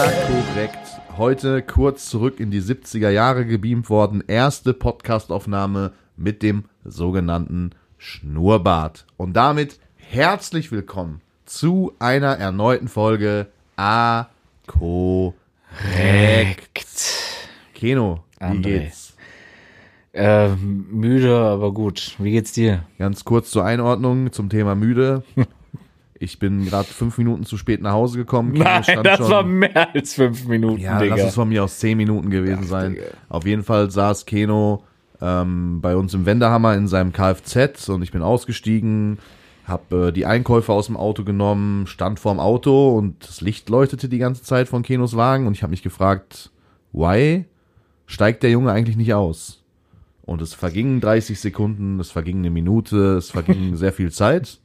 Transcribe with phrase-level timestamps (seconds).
[0.00, 0.78] Ja, korrekt.
[1.18, 4.24] Heute kurz zurück in die 70er Jahre gebeamt worden.
[4.26, 9.04] Erste Podcastaufnahme mit dem sogenannten Schnurrbart.
[9.18, 14.28] Und damit herzlich willkommen zu einer erneuten Folge A
[14.66, 15.34] korrekt.
[17.74, 18.62] Keno, wie André.
[18.62, 19.14] geht's?
[20.14, 22.16] Äh, müde, aber gut.
[22.18, 22.84] Wie geht's dir?
[22.98, 25.24] Ganz kurz zur Einordnung zum Thema müde.
[26.22, 28.52] Ich bin gerade fünf Minuten zu spät nach Hause gekommen.
[28.52, 31.14] Nein, das schon- war mehr als fünf Minuten, Ja, Digga.
[31.16, 32.92] lass es von mir aus zehn Minuten gewesen sein.
[32.92, 33.06] Digga.
[33.30, 34.84] Auf jeden Fall saß Keno
[35.22, 39.18] ähm, bei uns im Wendehammer in seinem Kfz und ich bin ausgestiegen,
[39.66, 44.10] hab äh, die Einkäufe aus dem Auto genommen, stand vorm Auto und das Licht leuchtete
[44.10, 46.50] die ganze Zeit von Kenos Wagen und ich habe mich gefragt,
[46.92, 47.46] why
[48.04, 49.62] steigt der Junge eigentlich nicht aus?
[50.26, 54.58] Und es vergingen 30 Sekunden, es verging eine Minute, es verging sehr viel Zeit.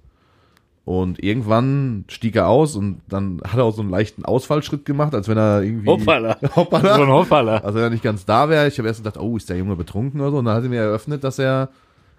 [0.85, 5.15] Und irgendwann stieg er aus und dann hat er auch so einen leichten Ausfallschritt gemacht,
[5.15, 5.87] als wenn er irgendwie.
[5.87, 6.37] Hoppala.
[6.55, 6.95] Hoppala.
[6.95, 7.57] So ein Hoppala.
[7.57, 8.67] Also wenn er nicht ganz da wäre.
[8.67, 10.37] Ich habe erst gedacht, oh, ist der Junge betrunken oder so.
[10.37, 11.69] Und dann hat er mir eröffnet, dass er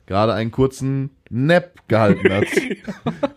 [0.07, 2.45] gerade einen kurzen Nap gehalten hat.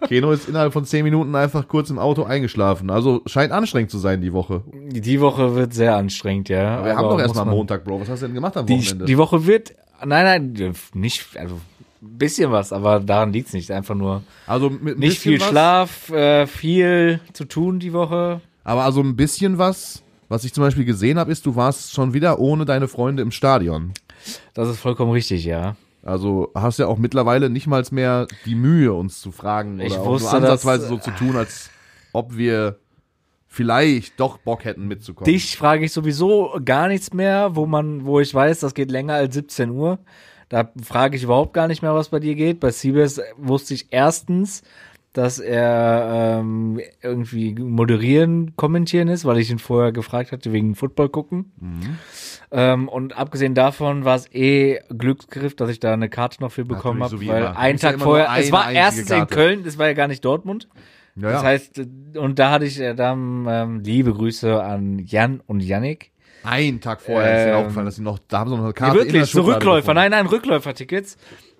[0.07, 2.89] Keno ist innerhalb von 10 Minuten einfach kurz im Auto eingeschlafen.
[2.89, 4.63] Also scheint anstrengend zu sein die Woche.
[4.73, 6.77] Die Woche wird sehr anstrengend, ja.
[6.77, 8.01] Aber wir haben doch erstmal Montag, Bro.
[8.01, 9.05] Was hast du denn gemacht am Die, Wochenende?
[9.05, 11.59] die Woche wird, nein, nein, nicht, also
[12.01, 13.71] bisschen was, aber daran liegt's nicht.
[13.71, 18.41] Einfach nur also nicht viel was, Schlaf, äh, viel zu tun die Woche.
[18.63, 22.13] Aber also ein bisschen was, was ich zum Beispiel gesehen habe, ist, du warst schon
[22.13, 23.93] wieder ohne deine Freunde im Stadion.
[24.53, 25.75] Das ist vollkommen richtig, ja.
[26.03, 30.01] Also hast ja auch mittlerweile nicht mal mehr die Mühe, uns zu fragen Ich oder
[30.01, 31.69] auch wusste, nur ansatzweise dass- so zu tun, als
[32.13, 32.79] ob wir
[33.47, 35.25] vielleicht doch Bock hätten mitzukommen.
[35.31, 39.15] Dich frage ich sowieso gar nichts mehr, wo man, wo ich weiß, das geht länger
[39.15, 39.99] als 17 Uhr.
[40.49, 42.59] Da frage ich überhaupt gar nicht mehr, was bei dir geht.
[42.59, 44.63] Bei CBS wusste ich erstens,
[45.13, 51.09] dass er ähm, irgendwie moderieren, kommentieren ist, weil ich ihn vorher gefragt hatte wegen Football
[51.09, 51.51] gucken.
[52.51, 56.65] Ähm, und abgesehen davon war es eh Glücksgriff, dass ich da eine Karte noch für
[56.65, 57.57] bekommen habe, so weil immer.
[57.57, 59.35] Einen ja Tag nur vorher, es war erstens in Karte.
[59.35, 60.67] Köln, es war ja gar nicht Dortmund.
[61.15, 61.47] ja, Das ja.
[61.47, 61.81] heißt,
[62.15, 66.11] und da hatte ich äh, dann ähm, liebe Grüße an Jan und Yannick.
[66.43, 68.69] Einen Tag vorher ist mir Ähm, aufgefallen, dass sie noch, da haben sie noch eine
[68.69, 69.93] Ja, Karte der wirklich, so Rückläufer.
[69.93, 71.17] Nein, nein, Rückläufertickets.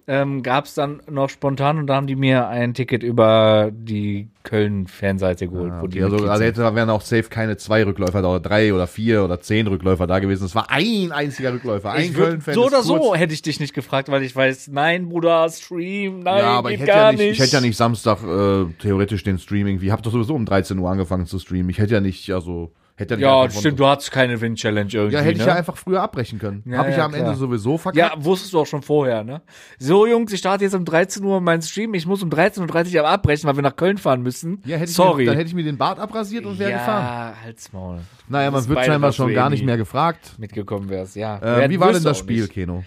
[0.07, 4.27] Ähm, gab es dann noch spontan und da haben die mir ein Ticket über die
[4.41, 5.71] Köln-Fanseite geholt.
[5.71, 8.39] Ah, wo die also, also hätte, da wären auch safe keine zwei Rückläufer da, oder
[8.39, 10.45] drei oder vier oder zehn Rückläufer da gewesen.
[10.45, 11.91] Es war ein einziger Rückläufer.
[11.91, 15.47] Ein Köln-Fan so oder so hätte ich dich nicht gefragt, weil ich weiß, nein, Bruder,
[15.49, 17.31] Stream, nein, Ja, aber ich hätte gar ja nicht, nicht.
[17.33, 19.79] ich hätte ja nicht Samstag äh, theoretisch den Streaming.
[19.81, 21.69] Wie habt doch sowieso um 13 Uhr angefangen zu streamen.
[21.69, 25.15] Ich hätte ja nicht, also hätte ja Ja, stimmt, du hattest keine Win-Challenge irgendwie.
[25.15, 25.47] Ja, hätte ich ne?
[25.47, 26.63] ja einfach früher abbrechen können.
[26.65, 27.25] Ja, Habe ich ja ja, am klar.
[27.27, 28.25] Ende sowieso Ja, verkackt.
[28.25, 29.41] wusstest du auch schon vorher, ne?
[29.77, 31.93] So, Jungs, ich starte jetzt um 13 Uhr meinen Stream.
[31.93, 34.61] Ich muss um 13.30 Uhr aber abbrechen, weil wir nach Köln fahren müssen.
[34.65, 35.23] Ja, hätte ich Sorry.
[35.23, 37.35] Mir, dann hätte ich mir den Bart abrasiert und wäre ja, gefahren.
[37.43, 37.99] halt's Maul.
[38.27, 40.35] Naja, man Das wird scheinbar schon gar nicht mehr gefragt.
[40.37, 41.37] Mitgekommen wärst, ja.
[41.59, 42.53] Äh, wie war denn das Spiel, nicht.
[42.53, 42.83] Keno?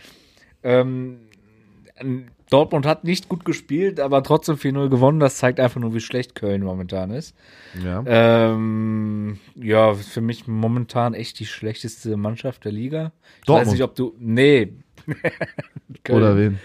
[0.62, 1.18] Ähm,
[2.52, 5.20] Dortmund hat nicht gut gespielt, aber trotzdem 4-0 gewonnen.
[5.20, 7.34] Das zeigt einfach nur, wie schlecht Köln momentan ist.
[7.82, 8.02] Ja.
[8.06, 13.12] Ähm, ja, für mich momentan echt die schlechteste Mannschaft der Liga.
[13.40, 13.66] Ich Dortmund.
[13.66, 14.14] weiß nicht, ob du.
[14.18, 14.74] Nee.
[16.08, 16.58] Oder wen?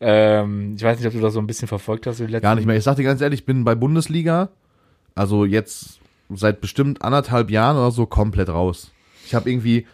[0.00, 2.22] Ähm, ich weiß nicht, ob du das so ein bisschen verfolgt hast.
[2.40, 2.76] Gar nicht mehr.
[2.76, 4.50] Ich sag dir ganz ehrlich, ich bin bei Bundesliga,
[5.14, 8.92] also jetzt seit bestimmt anderthalb Jahren oder so, komplett raus.
[9.26, 9.86] Ich habe irgendwie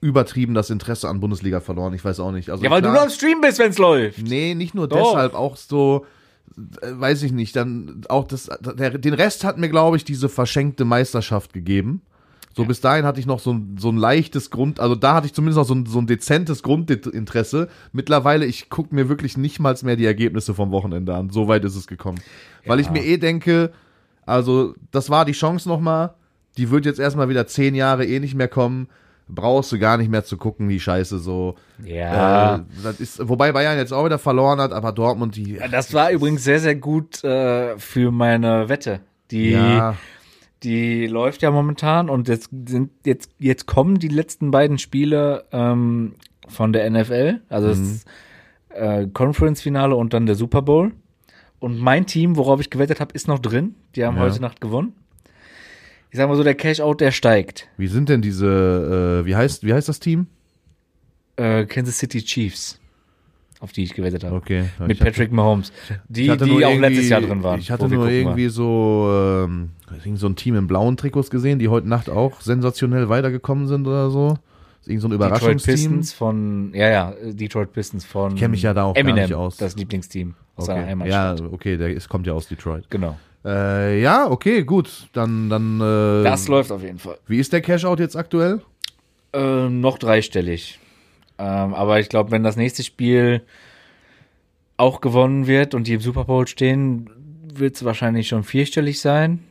[0.00, 1.92] übertrieben das Interesse an Bundesliga verloren.
[1.94, 2.50] Ich weiß auch nicht.
[2.50, 4.22] Also Ja, weil du klar- nur am Stream bist, wenn's läuft.
[4.22, 5.12] Nee, nicht nur Doch.
[5.14, 6.06] deshalb, auch so,
[6.56, 8.48] äh, weiß ich nicht, dann auch das,
[8.78, 12.02] der, den Rest hat mir, glaube ich, diese verschenkte Meisterschaft gegeben.
[12.56, 15.26] So bis dahin hatte ich noch so ein, so ein leichtes Grund, also da hatte
[15.26, 17.68] ich zumindest noch so ein, so ein dezentes Grundinteresse.
[17.92, 21.30] Mittlerweile, ich gucke mir wirklich nicht mal mehr die Ergebnisse vom Wochenende an.
[21.30, 22.18] So weit ist es gekommen.
[22.66, 23.70] Weil ich mir eh denke,
[24.26, 26.14] also das war die Chance nochmal,
[26.56, 28.88] die wird jetzt erstmal wieder zehn Jahre eh nicht mehr kommen.
[29.28, 31.54] Brauchst du gar nicht mehr zu gucken, die Scheiße so.
[31.84, 32.56] Ja.
[32.56, 35.58] Äh, das ist, wobei Bayern jetzt auch wieder verloren hat, aber Dortmund, die.
[35.70, 39.00] Das war übrigens sehr, sehr gut äh, für meine Wette.
[39.30, 39.94] Die, ja,
[40.62, 46.14] die läuft ja momentan und jetzt sind jetzt jetzt kommen die letzten beiden Spiele ähm,
[46.48, 48.04] von der NFL, also das
[48.70, 50.92] äh, Conference-Finale und dann der Super Bowl.
[51.60, 53.74] Und mein Team, worauf ich gewettet habe, ist noch drin.
[53.96, 54.22] Die haben Ja.
[54.22, 54.94] heute Nacht gewonnen.
[56.10, 57.68] Ich sag mal so, der Cash-Out, der steigt.
[57.76, 60.26] wie sind denn diese, äh, wie heißt, wie heißt das Team?
[61.36, 62.80] Äh, Kansas City Chiefs,
[63.60, 64.34] auf die ich gewettet habe.
[64.34, 64.64] Okay.
[64.80, 65.70] Mit Ich hatte- Patrick Mahomes.
[66.08, 67.60] Die, ich die auch letztes Jahr drin waren.
[67.60, 69.08] Ich hatte nur irgendwie so,
[69.46, 69.70] ähm,
[70.14, 74.10] so ein Team in blauen Trikots gesehen, die heute Nacht auch sensationell weitergekommen sind oder
[74.10, 74.30] so.
[74.30, 75.74] Das ist irgend so ein Detroit Überraschungsteam.
[75.74, 79.34] Pistons von, ja, ja, Detroit Pistons von kenn mich ja da auch gar Eminem, nicht
[79.34, 79.56] aus.
[79.58, 80.88] das Lieblingsteam aus seiner Okay.
[80.90, 81.40] Heimatstadt.
[81.40, 82.88] Ja, okay, der ist, kommt ja aus Detroit.
[82.90, 83.18] Genau.
[83.48, 85.08] Äh, ja, okay, gut.
[85.14, 85.80] Dann, dann.
[85.80, 87.18] Äh, Das läuft auf jeden Fall.
[87.26, 88.60] wie ist der Cashout jetzt aktuell?
[89.32, 90.78] Äh, noch dreistellig.
[91.38, 93.42] Ähm, aber ich glaube, wenn das nächste Spiel
[94.76, 97.08] auch gewonnen wird und die im Super Bowl stehen,
[97.54, 99.44] wird es wahrscheinlich schon vierstellig sein.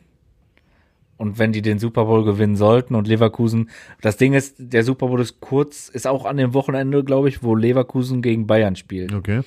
[1.18, 3.72] Und wenn die den Super Bowl gewinnen sollten und Leverkusen,
[4.02, 7.42] das Ding ist, der Super Bowl ist kurz, ist auch an dem Wochenende, glaube ich,
[7.42, 9.14] wo Leverkusen gegen Bayern spielt.
[9.14, 9.42] Okay.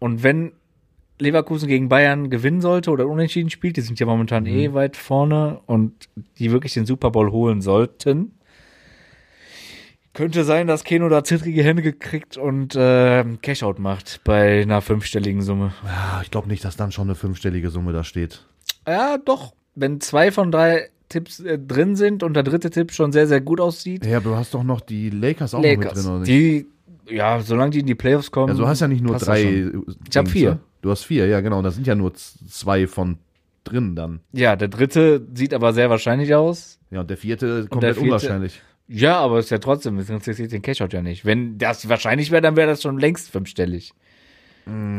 [0.00, 0.52] Und wenn
[1.18, 4.48] Leverkusen gegen Bayern gewinnen sollte oder unentschieden spielt, die sind ja momentan Mhm.
[4.50, 5.92] eh weit vorne und
[6.38, 8.32] die wirklich den Super Bowl holen sollten,
[10.14, 15.42] könnte sein, dass Keno da zittrige Hände gekriegt und äh, Cashout macht bei einer fünfstelligen
[15.42, 15.72] Summe.
[15.84, 18.42] Ja, ich glaube nicht, dass dann schon eine fünfstellige Summe da steht.
[18.86, 19.52] Ja, doch.
[19.74, 23.42] Wenn zwei von drei Tipps äh, drin sind und der dritte Tipp schon sehr, sehr
[23.42, 26.02] gut aussieht, Ja, aber du hast doch noch die Lakers auch noch mit Lakers.
[26.02, 26.28] drin, oder nicht?
[26.30, 28.48] Die, ja, solange die in die Playoffs kommen.
[28.50, 29.42] also du hast ja nicht nur drei.
[29.42, 30.58] Dings, Ich hab vier.
[30.86, 31.58] Du hast vier, ja genau.
[31.58, 33.18] Und da sind ja nur zwei von
[33.64, 34.20] drin dann.
[34.32, 36.78] Ja, der dritte sieht aber sehr wahrscheinlich aus.
[36.92, 38.62] Ja, und der vierte komplett vierte- unwahrscheinlich.
[38.86, 41.24] Ja, aber ist ja trotzdem, es interessiert den Cashout ja nicht.
[41.24, 43.94] Wenn das wahrscheinlich wäre, dann wäre das schon längst fünfstellig.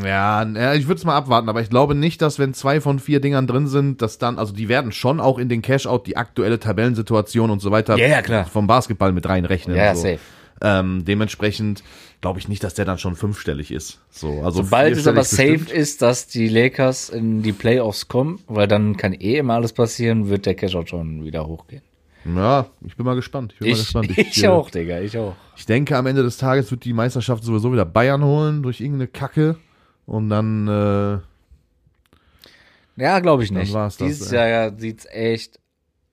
[0.03, 2.99] Ja, ja, ich würde es mal abwarten, aber ich glaube nicht, dass wenn zwei von
[2.99, 6.17] vier Dingern drin sind, dass dann, also die werden schon auch in den Cashout die
[6.17, 9.77] aktuelle Tabellensituation und so weiter Ja, ja, vom Basketball mit reinrechnen.
[9.77, 10.01] Ja, so.
[10.01, 10.19] safe.
[10.59, 11.81] Ähm, dementsprechend
[12.21, 13.99] glaube ich nicht, dass der dann schon fünfstellig ist.
[14.09, 15.71] So, also Sobald es aber safe bestimmt.
[15.71, 20.29] ist, dass die Lakers in die Playoffs kommen, weil dann kann eh immer alles passieren,
[20.29, 21.83] wird der Cashout schon wieder hochgehen.
[22.25, 23.53] Ja, ich bin mal gespannt.
[23.53, 24.09] Ich bin mal Ich, gespannt.
[24.17, 25.35] ich, äh, auch, Digga, ich auch.
[25.55, 29.07] Ich denke, am Ende des Tages wird die Meisterschaft sowieso wieder Bayern holen durch irgendeine
[29.07, 29.55] Kacke.
[30.05, 31.19] Und dann, äh,
[33.01, 33.73] Ja, glaube ich nicht.
[33.73, 34.37] das, Dieses ey.
[34.39, 35.59] Jahr ja, sieht's echt.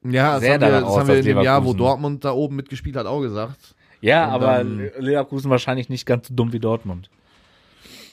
[0.04, 2.32] ja, das Sehr haben wir, das aus, haben wir in dem Jahr, wo Dortmund da
[2.32, 3.73] oben mitgespielt hat, auch gesagt.
[4.04, 7.08] Ja, Und aber dann- Leverkusen wahrscheinlich nicht ganz so dumm wie Dortmund.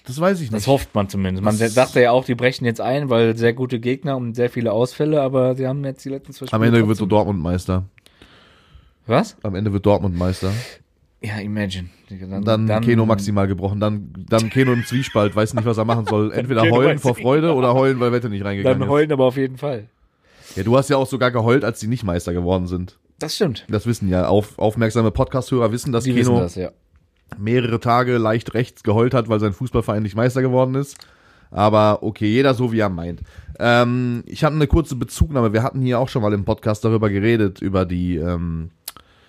[0.06, 0.68] Das weiß ich Das nicht.
[0.68, 1.44] hofft man zumindest.
[1.44, 4.50] Man Das- dachte ja auch, die brechen jetzt ein, weil sehr gute Gegner und sehr
[4.50, 7.84] viele Ausfälle, aber sie haben jetzt die letzten zwei Am Ende wird so Dortmund Meister.
[9.06, 9.36] Was?
[9.44, 10.52] Am Ende wird Dortmund Meister.
[11.22, 11.90] Ja, imagine.
[12.10, 13.80] Digga, Dann, Keno maximal gebrochen.
[13.80, 16.32] Dann, dann Keno im Zwiespalt, weiß nicht, was er machen soll.
[16.34, 17.14] Entweder heulen vor.
[17.16, 18.92] Freude oder heulen, weil Wette nicht reingegangen Dann ist.
[18.92, 19.86] heulen aber auf jeden Fall.
[20.56, 22.98] Ja, du hast ja auch sogar geheult, als die nicht Meister geworden sind.
[23.22, 23.66] Das stimmt.
[23.70, 26.72] Das wissen ja auf, aufmerksame Podcast-Hörer wissen, dass Die Keno wissen das, ja.
[27.38, 30.98] mehrere Tage leicht rechts geheult hat, weil sein Fußballverein nicht Meister geworden ist.
[31.52, 33.22] Aber okay, jeder so wie er meint.
[33.60, 35.54] Ähm, ich habe eine kurze Bezugnahme.
[35.54, 38.72] Wir hatten hier auch schon mal im Podcast darüber geredet, über die, ähm,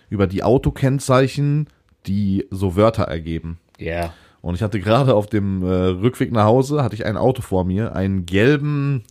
[0.09, 1.67] über die Autokennzeichen,
[2.07, 3.59] die so Wörter ergeben.
[3.79, 4.13] Ja.
[4.41, 7.65] Und ich hatte gerade auf dem äh, Rückweg nach Hause, hatte ich ein Auto vor
[7.65, 9.03] mir, einen gelben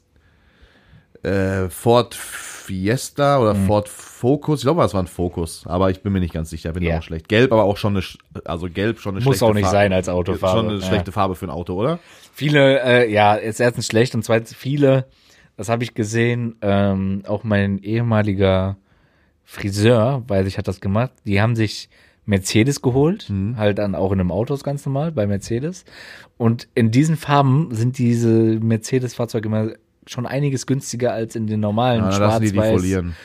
[1.24, 4.60] äh, Ford Fiesta oder Ford Focus.
[4.60, 6.98] Ich glaube, das war ein Focus, aber ich bin mir nicht ganz sicher, bin Ja.
[7.00, 7.28] auch schlecht.
[7.28, 8.06] Gelb, aber auch schon eine,
[8.46, 9.78] also gelb schon eine Muss schlechte auch nicht Farbe.
[9.78, 10.60] sein als Autofarbe.
[10.60, 10.86] Schon eine Ja.
[10.86, 12.00] schlechte Farbe für ein Auto, oder?
[12.34, 15.06] Viele, äh, ja, ist erstens schlecht und zweitens viele,
[15.58, 18.78] das habe ich gesehen, ähm, auch mein ehemaliger
[19.44, 21.90] Friseur, weiß ich, hat das gemacht, die haben sich
[22.26, 23.58] Mercedes geholt, Mhm.
[23.58, 25.84] halt dann auch in einem Autos ganz normal bei Mercedes.
[26.38, 29.72] Und in diesen Farben sind diese Mercedes-Fahrzeuge immer
[30.08, 33.16] schon einiges günstiger als in den normalen Ja, schwarz-weiß folieren.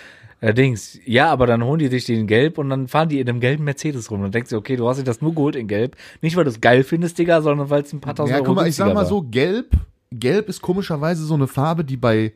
[0.40, 0.98] äh, Dings.
[1.04, 3.64] Ja, aber dann holen die sich den gelb und dann fahren die in einem gelben
[3.64, 4.18] Mercedes rum.
[4.18, 5.96] Und dann denkst du, okay, du hast dir das nur geholt in gelb.
[6.20, 8.46] Nicht, weil du es geil findest, Digga, sondern weil es ein paar tausend Ja, Euro
[8.48, 9.04] guck mal, ich sag mal war.
[9.06, 9.70] so, gelb,
[10.12, 12.32] gelb ist komischerweise so eine Farbe, die bei,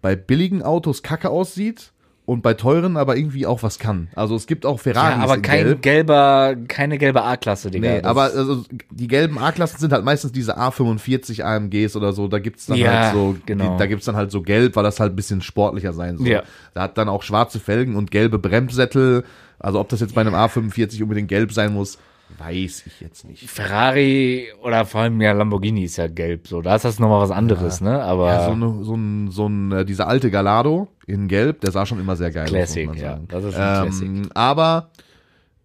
[0.00, 1.92] bei billigen Autos kacke aussieht
[2.26, 4.08] und bei teuren aber irgendwie auch was kann.
[4.14, 5.82] Also es gibt auch Ferraris Ja, aber in kein gelb.
[5.82, 7.88] gelber, keine gelbe A-Klasse, Digga.
[7.96, 12.26] Nee, aber also, die gelben A-Klassen sind halt meistens diese A45 AMGs oder so.
[12.28, 13.72] Da gibt's dann Ja, halt so, genau.
[13.74, 16.28] die, da gibt's dann halt so gelb, weil das halt ein bisschen sportlicher sein soll.
[16.28, 16.42] Ja.
[16.72, 19.24] Da hat dann auch schwarze Felgen und gelbe Bremssättel.
[19.58, 21.98] Also ob das jetzt bei einem A45 unbedingt gelb sein muss,
[22.38, 23.48] weiß ich jetzt nicht.
[23.48, 26.62] Ferrari oder vor allem ja Lamborghini ist ja gelb, so.
[26.62, 28.02] Da ist das nochmal was anderes, ne?
[28.02, 31.70] Aber Ja, so, eine, so ein, so ein, äh, dieser alte Gallardo in gelb, der
[31.72, 33.20] sah schon immer sehr geil Classic, aus, muss man ja.
[33.28, 34.08] Das ist ein Classic.
[34.08, 34.90] ähm, Aber,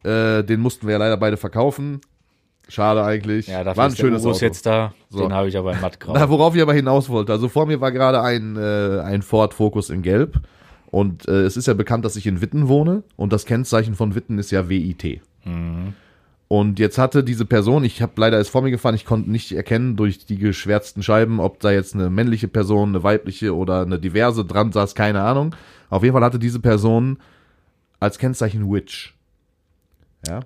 [0.03, 2.01] äh, den mussten wir ja leider beide verkaufen.
[2.67, 3.47] Schade eigentlich.
[3.47, 4.45] ja, dafür War ein ist der schönes Urus Auto.
[4.45, 4.93] jetzt da.
[5.09, 5.21] So.
[5.23, 6.13] Den habe ich aber in mattgrau.
[6.15, 7.31] Na, worauf ich aber hinaus wollte.
[7.31, 10.39] Also vor mir war gerade ein, äh, ein Ford Focus in Gelb.
[10.91, 13.03] Und äh, es ist ja bekannt, dass ich in Witten wohne.
[13.15, 15.21] Und das Kennzeichen von Witten ist ja WIT.
[16.51, 19.51] Und jetzt hatte diese Person, ich habe leider ist vor mir gefahren, ich konnte nicht
[19.51, 23.99] erkennen durch die geschwärzten Scheiben, ob da jetzt eine männliche Person, eine weibliche oder eine
[23.99, 25.55] diverse dran saß, keine Ahnung.
[25.91, 27.19] Auf jeden Fall hatte diese Person
[27.99, 29.13] als Kennzeichen Witch.
[30.27, 30.39] Ja.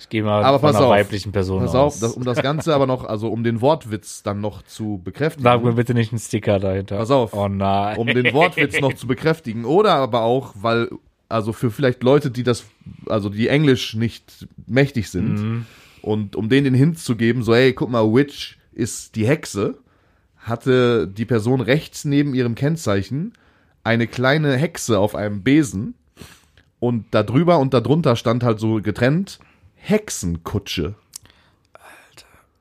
[0.00, 0.92] Ich gehe mal Aber von pass einer auf.
[0.92, 1.94] weiblichen Person Pass aus.
[1.96, 5.44] auf, das, um das Ganze aber noch, also um den Wortwitz dann noch zu bekräftigen.
[5.44, 6.96] Sag mir bitte nicht einen Sticker dahinter.
[6.96, 7.34] Pass auf.
[7.34, 7.98] Oh nein.
[7.98, 9.66] um den Wortwitz noch zu bekräftigen.
[9.66, 10.88] Oder aber auch, weil,
[11.28, 12.64] also für vielleicht Leute, die das,
[13.06, 15.66] also die Englisch nicht mächtig sind, Mhm.
[16.02, 19.78] und um denen den Hint zu geben, so, hey, guck mal, Witch ist die Hexe,
[20.38, 23.32] hatte die Person rechts neben ihrem Kennzeichen
[23.82, 25.94] eine kleine Hexe auf einem Besen
[26.80, 29.38] und da drüber und darunter stand halt so getrennt
[29.76, 30.94] Hexenkutsche.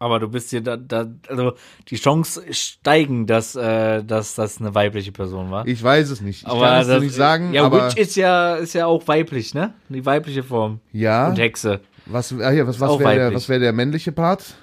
[0.03, 1.53] Aber du bist hier da, da also
[1.87, 5.65] die Chance steigen, dass, äh, dass das eine weibliche Person war.
[5.65, 6.41] Ich weiß es nicht.
[6.41, 9.07] Ich aber kann es das, nicht sagen, Ja, aber Witch ist ja, ist ja auch
[9.07, 9.73] weiblich, ne?
[9.87, 10.81] Die weibliche Form.
[10.91, 11.79] ja, Und Hexe.
[12.05, 14.55] was, ah, ja, was, was wäre der, was wär der männliche Part?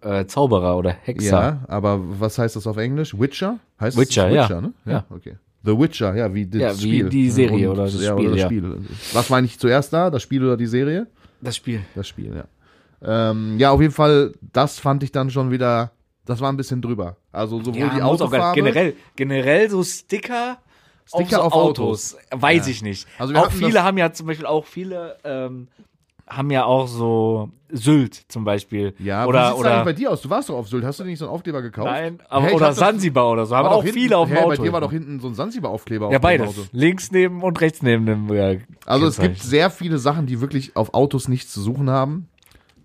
[0.00, 1.28] Äh, Zauberer oder Hexer.
[1.30, 3.18] Ja, aber was heißt das auf Englisch?
[3.18, 3.58] Witcher?
[3.78, 4.44] Heißt Witcher, es ja.
[4.44, 4.72] Witcher, ne?
[4.86, 5.04] Ja.
[5.10, 5.36] okay.
[5.62, 7.08] The Witcher, ja, wie das Ja, wie Spiel.
[7.10, 8.46] die Serie Und- oder das ja, Spiel, Oder das ja.
[8.46, 8.76] Spiel.
[9.12, 10.08] Was war nicht zuerst da?
[10.08, 11.06] Das Spiel oder die Serie?
[11.42, 11.80] Das Spiel.
[11.94, 12.44] Das Spiel, ja.
[13.06, 15.92] Ähm, ja, auf jeden Fall, das fand ich dann schon wieder,
[16.24, 17.16] das war ein bisschen drüber.
[17.32, 18.54] Also sowohl Ja, die Autofarbe.
[18.54, 20.58] generell, generell so Sticker,
[21.06, 22.16] Sticker auf, auf so Autos.
[22.32, 22.70] Weiß Ja.
[22.72, 23.06] ich nicht.
[23.18, 25.68] Also auch viele haben ja zum Beispiel auch viele ähm,
[26.28, 28.94] haben ja auch so Sylt zum Beispiel.
[28.98, 30.20] Ja, wie oder sieht's oder bei dir aus?
[30.22, 30.84] Du warst doch auf Sylt.
[30.84, 31.86] Hast du nicht so einen Aufkleber gekauft?
[31.88, 33.54] nein, aber, ich oder Sansibar oder so.
[33.54, 34.48] Haben auch hinten- viele auf dem hä, Auto.
[34.56, 36.68] Bei dir war doch hinten so ein Sansibar-Aufkleber ja, auf dem beides.
[36.72, 38.28] Links neben und rechts neben dem.
[38.34, 38.54] Ja,
[38.86, 42.28] Also es gibt sehr viele Sachen, die wirklich auf Autos nichts zu suchen haben.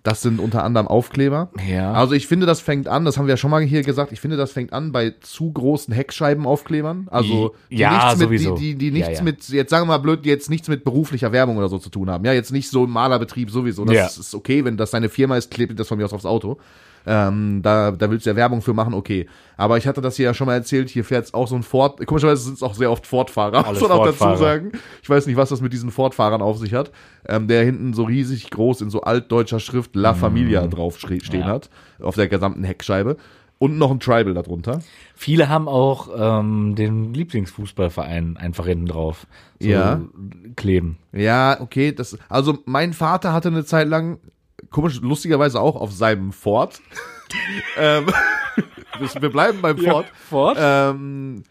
[0.03, 1.51] Das sind unter anderem Aufkleber.
[1.69, 1.93] Ja.
[1.93, 4.19] Also ich finde, das fängt an, das haben wir ja schon mal hier gesagt, ich
[4.19, 7.07] finde, das fängt an bei zu großen Heckscheibenaufklebern.
[7.11, 8.55] Also die Ja, nichts mit, sowieso.
[8.55, 9.23] die, die, die Ja, nichts ja.
[9.23, 11.89] mit, jetzt sagen wir mal blöd, die jetzt nichts mit beruflicher Werbung oder so zu
[11.89, 12.25] tun haben.
[12.25, 13.85] Ja, jetzt nicht so ein Malerbetrieb sowieso.
[13.85, 14.05] Das Ja.
[14.07, 16.57] ist okay, wenn das deine Firma ist, klebt das von mir aus aufs Auto.
[17.05, 19.27] Ähm, da, da willst du ja Werbung für machen, okay.
[19.57, 22.05] Aber ich hatte das hier ja schon mal erzählt, hier fährt auch so ein Ford,
[22.05, 24.71] komischerweise sind es auch sehr oft Ford-Fahrer, Alles muss man auch dazu sagen.
[25.01, 26.91] Ich weiß nicht, was das mit diesen Ford-Fahrern auf sich hat,
[27.27, 31.41] ähm, der hinten so riesig groß in so altdeutscher Schrift La Familia drauf schre- stehen
[31.41, 31.47] Ja.
[31.47, 31.69] hat,
[32.01, 33.17] auf der gesamten Heckscheibe.
[33.57, 34.81] Und noch ein Tribal darunter.
[35.13, 39.27] Viele haben auch ähm, den Lieblingsfußballverein einfach hinten drauf
[39.59, 40.01] so Ja.
[40.55, 40.97] kleben.
[41.13, 44.17] Ja, okay, das, also mein Vater hatte eine Zeit lang,
[44.71, 46.81] komisch, lustigerweise auch auf seinem Ford.
[47.77, 48.07] ähm,
[49.19, 50.05] wir- bleiben beim Ford.
[50.29, 50.57] Ford?
[50.59, 51.43] Ähm,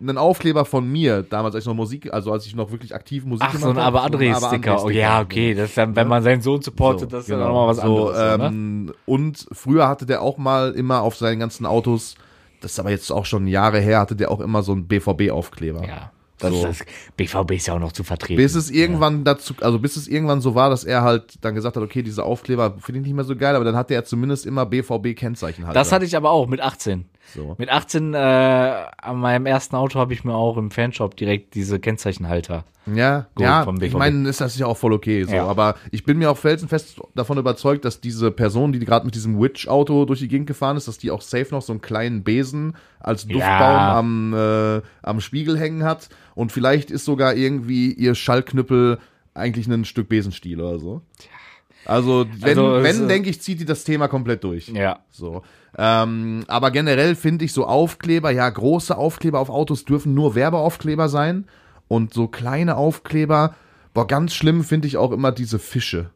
[0.00, 3.24] einen Aufkleber von mir, damals als ich noch Musik, also als ich noch wirklich aktiv
[3.24, 4.84] Musik Ach, so ein habe, aber André-Sticker.
[4.84, 5.54] Oh, ja, okay.
[5.54, 8.40] Das ist dann, wenn man seinen Sohn supportet, das ist dann nochmal was so, anderes.
[8.52, 12.16] ähm, Und früher hatte der auch mal immer auf seinen ganzen Autos,
[12.60, 15.86] das ist aber jetzt auch schon Jahre her, hatte der auch immer so einen BVB-Aufkleber.
[15.86, 16.10] Ja.
[16.50, 16.66] Das, So.
[16.66, 16.78] das
[17.16, 18.36] BVB ist ja auch noch zu vertreten.
[18.36, 21.76] Bis es irgendwann dazu, also bis es irgendwann so war, dass er halt dann gesagt
[21.76, 24.46] hat, okay, diese Aufkleber finde ich nicht mehr so geil, aber dann hatte er zumindest
[24.46, 25.76] immer BVB-Kennzeichen halt.
[25.76, 27.04] das hatte ich aber auch mit 18.
[27.34, 27.54] so.
[27.58, 31.78] Mit 18 äh, an meinem ersten Auto habe ich mir auch im Fanshop direkt diese
[31.80, 32.64] Kennzeichenhalter.
[32.86, 35.24] Ja, ja, vom ich meine, ist das ja auch voll okay.
[35.24, 35.34] So.
[35.34, 35.46] Ja.
[35.46, 39.40] Aber ich bin mir auch felsenfest davon überzeugt, dass diese Person, die gerade mit diesem
[39.40, 42.76] Witch-Auto durch die Gegend gefahren ist, dass die auch safe noch so einen kleinen Besen
[43.00, 43.98] als Duftbaum Ja.
[43.98, 46.10] am, äh, am Spiegel hängen hat.
[46.34, 48.98] Und vielleicht ist sogar irgendwie ihr Schallknüppel
[49.32, 51.00] eigentlich ein Stück Besenstiel oder so.
[51.86, 54.68] Also, wenn, Also, wenn äh, denke ich, zieht die das Thema komplett durch.
[54.68, 55.00] Ja.
[55.10, 55.42] So.
[55.76, 61.08] Ähm, aber generell finde ich so Aufkleber, ja, große Aufkleber auf Autos dürfen nur Werbeaufkleber
[61.08, 61.46] sein.
[61.88, 63.54] Und so kleine Aufkleber,
[63.92, 66.10] boah, ganz schlimm finde ich auch immer diese Fische.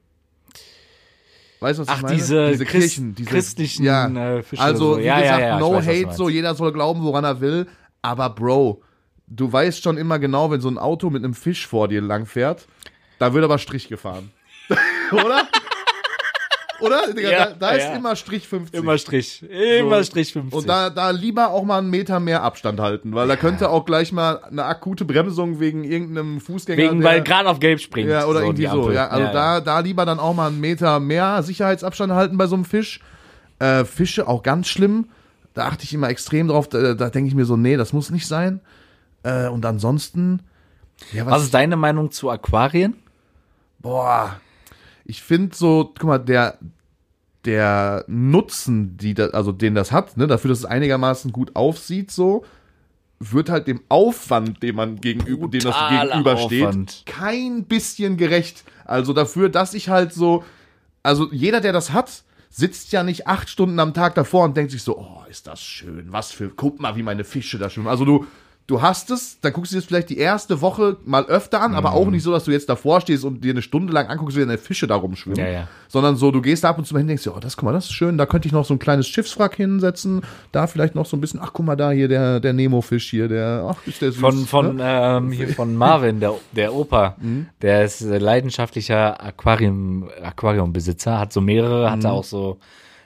[1.61, 2.15] Weißt du, was Ach, ich meine?
[2.17, 4.07] diese Christ- christlichen, ja.
[4.37, 4.99] äh, Fische Also, so.
[5.01, 7.41] wie Ja, ja, gesagt, ja, ich no weiß, hate, so, jeder soll glauben, woran er
[7.41, 7.67] will.
[8.01, 8.83] Aber Bro,
[9.27, 12.69] du weißt schon immer genau, wenn so ein Auto mit einem Fisch vor dir langfährt,
[13.19, 14.31] da wird aber Strich gefahren.
[15.13, 15.49] Oder?
[16.81, 17.13] Oder?
[17.13, 17.97] Digga, Ja, da, da ist ja.
[17.97, 18.79] immer Strich 50.
[18.81, 19.43] Immer Strich.
[19.51, 20.05] Immer So.
[20.05, 20.55] Strich 50.
[20.59, 23.85] Und da, da lieber auch mal einen Meter mehr Abstand halten, weil da könnte auch
[23.85, 26.79] gleich mal eine akute Bremsung wegen irgendeinem Fußgänger.
[26.79, 28.09] Wegen, der- weil gerade auf Gelb springt.
[28.11, 28.91] ja, oder so, irgendwie so.
[28.93, 32.55] Ja, also Da, da lieber dann auch mal einen Meter mehr Sicherheitsabstand halten bei so
[32.55, 33.01] einem Fisch.
[33.59, 35.09] Äh, Fische auch ganz schlimm.
[35.55, 36.69] Da achte ich immer extrem drauf.
[36.69, 38.61] Da, da denke ich mir so, nee, das muss nicht sein.
[39.25, 40.43] Äh, und ansonsten,
[41.13, 42.95] ja, was, Was ist deine Meinung zu Aquarien?
[43.81, 44.41] boah,
[45.09, 46.59] ich finde so, guck mal, der,
[47.45, 52.11] der Nutzen, die da, also den das hat, ne, dafür, dass es einigermaßen gut aufsieht,
[52.11, 52.45] so,
[53.19, 57.03] wird halt dem Aufwand, den man gegenüber, dem das gegenübersteht, Aufwand.
[57.07, 58.65] kein bisschen gerecht.
[58.85, 60.45] Also dafür, dass ich halt so,
[61.03, 64.73] also jeder, der das hat, sitzt ja nicht acht Stunden am Tag davor und denkt
[64.73, 67.89] sich so, oh, ist das schön, was für, guck mal, wie meine Fische da schwimmen.
[67.89, 68.27] Also du,
[68.69, 71.75] du hast es, dann guckst du dir das vielleicht die erste Woche mal öfter an,
[71.75, 71.97] aber Mhm.
[71.97, 74.41] auch nicht so, dass du jetzt davor stehst und dir eine Stunde lang anguckst, wie
[74.41, 75.39] deine Fische da rumschwimmen.
[75.39, 75.69] Ja, ja.
[75.89, 77.65] Sondern so, du gehst da ab und zu mal hin und denkst oh, das, guck
[77.65, 80.21] mal, das ist schön, da könnte ich noch so ein kleines Schiffswrack hinsetzen,
[80.53, 83.27] da vielleicht noch so ein bisschen, ach, guck mal da hier, der, der Nemo-Fisch hier,
[83.29, 84.21] der, ach, ist der süß.
[84.21, 85.01] Von, von, ne?
[85.19, 87.17] ähm, hier von Marvin, der, der Opa.
[87.23, 87.47] Mhm.
[87.63, 91.91] Der ist äh, leidenschaftlicher Aquarium, Aquariumbesitzer, hat so mehrere, Mhm.
[91.93, 92.59] hatte auch so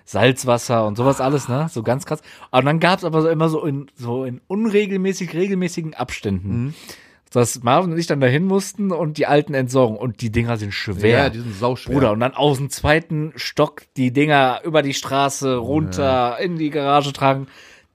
[0.04, 1.68] Salzwasser und sowas alles, ne?
[1.70, 2.20] So ganz krass.
[2.50, 6.64] Und dann gab's aber so immer so in, so in unregelmäßig, regelmäßigen Abständen.
[6.64, 6.74] Mhm.
[7.32, 9.96] Dass Marvin und ich dann dahin mussten und die alten entsorgen.
[9.96, 11.18] Und die Dinger sind schwer.
[11.18, 11.94] Ja, die sind sauschwer.
[11.94, 16.68] Bruder, und dann aus dem zweiten Stock die Dinger über die Straße runter in die
[16.68, 17.46] Garage tragen.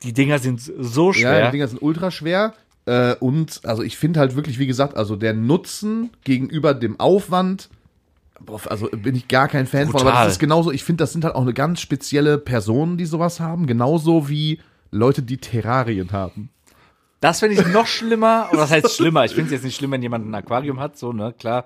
[0.02, 1.46] Die Dinger sind so Ja, schwer.
[1.46, 2.54] die Dinger sind ultra schwer.
[2.88, 7.70] Äh, und also ich finde halt wirklich, wie gesagt, also der Nutzen gegenüber dem Aufwand,
[8.68, 10.02] also bin ich gar kein Fan von.
[10.02, 10.26] Aber Brutal.
[10.26, 13.40] das ist genauso, ich finde, das sind halt auch eine ganz spezielle Personen, die sowas
[13.40, 13.68] haben.
[13.68, 14.60] Genauso wie
[14.92, 16.50] Leute, die Terrarien haben.
[17.20, 18.50] Das finde ich noch schlimmer.
[18.52, 19.26] Oder was heißt schlimmer?
[19.26, 21.66] Ich finde es jetzt nicht schlimm, wenn jemand ein Aquarium hat, so, ne, klar.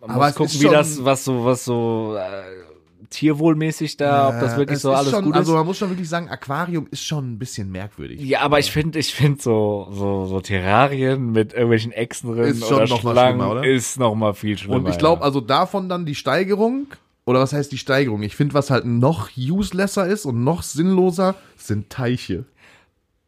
[0.00, 2.73] Man Aber muss gucken, wie das, was so, was so äh,
[3.10, 5.56] tierwohlmäßig da, ob das wirklich Es so alles schon, gut Also ist.
[5.56, 8.20] man muss schon wirklich sagen, Aquarium ist schon ein bisschen merkwürdig.
[8.20, 12.66] Ja, aber ich finde, ich finde so, so, so Terrarien mit irgendwelchen Echsen drin Ist
[12.66, 13.64] schon oder noch mal Schlangen schlimmer, oder?
[13.64, 14.76] ist noch mal viel schlimmer.
[14.76, 15.26] Und ich glaube, ja.
[15.26, 16.86] also davon dann die Steigerung,
[17.26, 18.22] oder was heißt die Steigerung?
[18.22, 22.44] Ich finde, was halt noch uselesser ist und noch sinnloser, sind Teiche.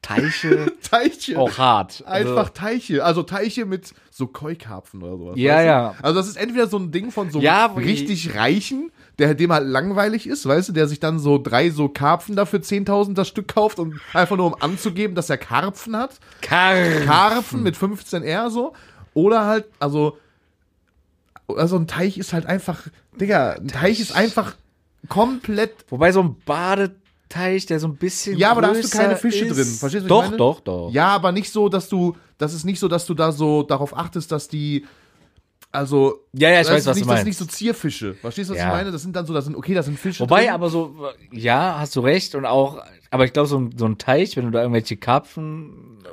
[0.06, 1.38] Teiche Teiche.
[1.38, 2.04] auch hart.
[2.06, 3.04] Also, Einfach Teiche.
[3.04, 5.34] Also Teiche mit so Keukarpfen oder sowas.
[5.36, 5.66] Ja, weißt du?
[5.66, 5.94] ja.
[6.02, 9.66] Also das ist entweder so ein Ding von so Ja, richtig Reichen, der dem halt
[9.66, 13.48] langweilig ist, weißt du, der sich dann so drei so Karpfen dafür 10.000 das Stück
[13.48, 16.20] kauft und einfach nur um anzugeben, dass er Karpfen hat.
[16.40, 17.04] Karpfen.
[17.06, 18.74] Karpfen mit 15 R so.
[19.12, 20.18] Oder halt, also,
[21.48, 22.86] also ein Teich ist halt einfach,
[23.20, 24.54] Digga, ein Teich ist einfach
[25.08, 26.36] komplett Wobei so ein
[27.28, 29.56] Badeteich, der so ein bisschen Ja, aber da hast du keine Fische ist.
[29.56, 29.64] drin.
[29.64, 30.36] Verstehst du, was ich Doch, meine?
[30.36, 30.90] doch, doch.
[30.92, 33.96] Ja, aber nicht so, dass du, das ist nicht so, dass du da so darauf
[33.96, 34.84] achtest, dass die,
[35.72, 37.38] also, Ja, ja, ich das weiß, ist was nicht, du Das meinst.
[37.38, 38.14] sind nicht so Zierfische.
[38.14, 38.68] Verstehst du, was Ja.
[38.68, 38.92] ich meine?
[38.92, 40.20] Das sind dann so, das sind, okay, das sind Fische.
[40.22, 40.54] Wobei, drin.
[40.54, 40.94] aber so,
[41.32, 42.34] ja, hast du recht.
[42.34, 42.78] Und auch,
[43.10, 45.72] aber ich glaube, so, ein- so ein Teich, wenn du da irgendwelche Karpfen.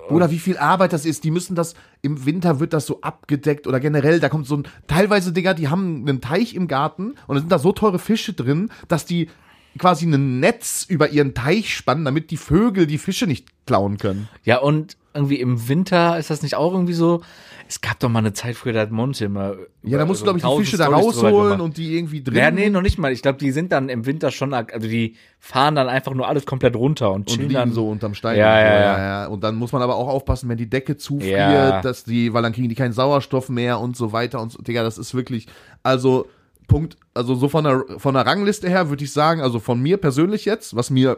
[0.10, 1.24] Oder wie viel Arbeit das ist.
[1.24, 4.63] Die müssen das, im Winter wird das so abgedeckt oder generell, da kommt so ein,
[4.88, 8.34] teilweise, Digga, die haben einen Teich im Garten und da sind da so teure Fische
[8.34, 9.29] drin, dass die
[9.77, 14.27] quasi ein Netz über ihren Teich spannen, damit die Vögel die Fische nicht klauen können.
[14.44, 17.22] Ja, und irgendwie im Winter ist das nicht auch irgendwie so.
[17.68, 19.56] Es gab doch mal eine Zeit früher, da hat Monte immer.
[19.84, 22.36] Ja, da musst du, so glaube ich, die Fische da rausholen und die irgendwie drin.
[22.36, 23.12] Ja, nee, noch nicht mal.
[23.12, 26.46] Ich glaube, die sind dann im Winter schon, also die fahren dann einfach nur alles
[26.46, 28.38] komplett runter und und chillen liegen dann so unterm Stein.
[28.38, 29.25] Ja, und so, ja, ja.
[29.27, 31.82] Und dann muss man aber auch aufpassen, wenn die Decke zufriert, Ja.
[31.82, 34.62] dass die, weil dann kriegen die keinen Sauerstoff mehr und so weiter und so.
[34.62, 35.47] Digga, das ist wirklich,
[35.84, 36.28] also
[36.67, 39.97] Punkt, also so von der, von der Rangliste her würde ich sagen, also von mir
[39.97, 41.17] persönlich jetzt, was mir,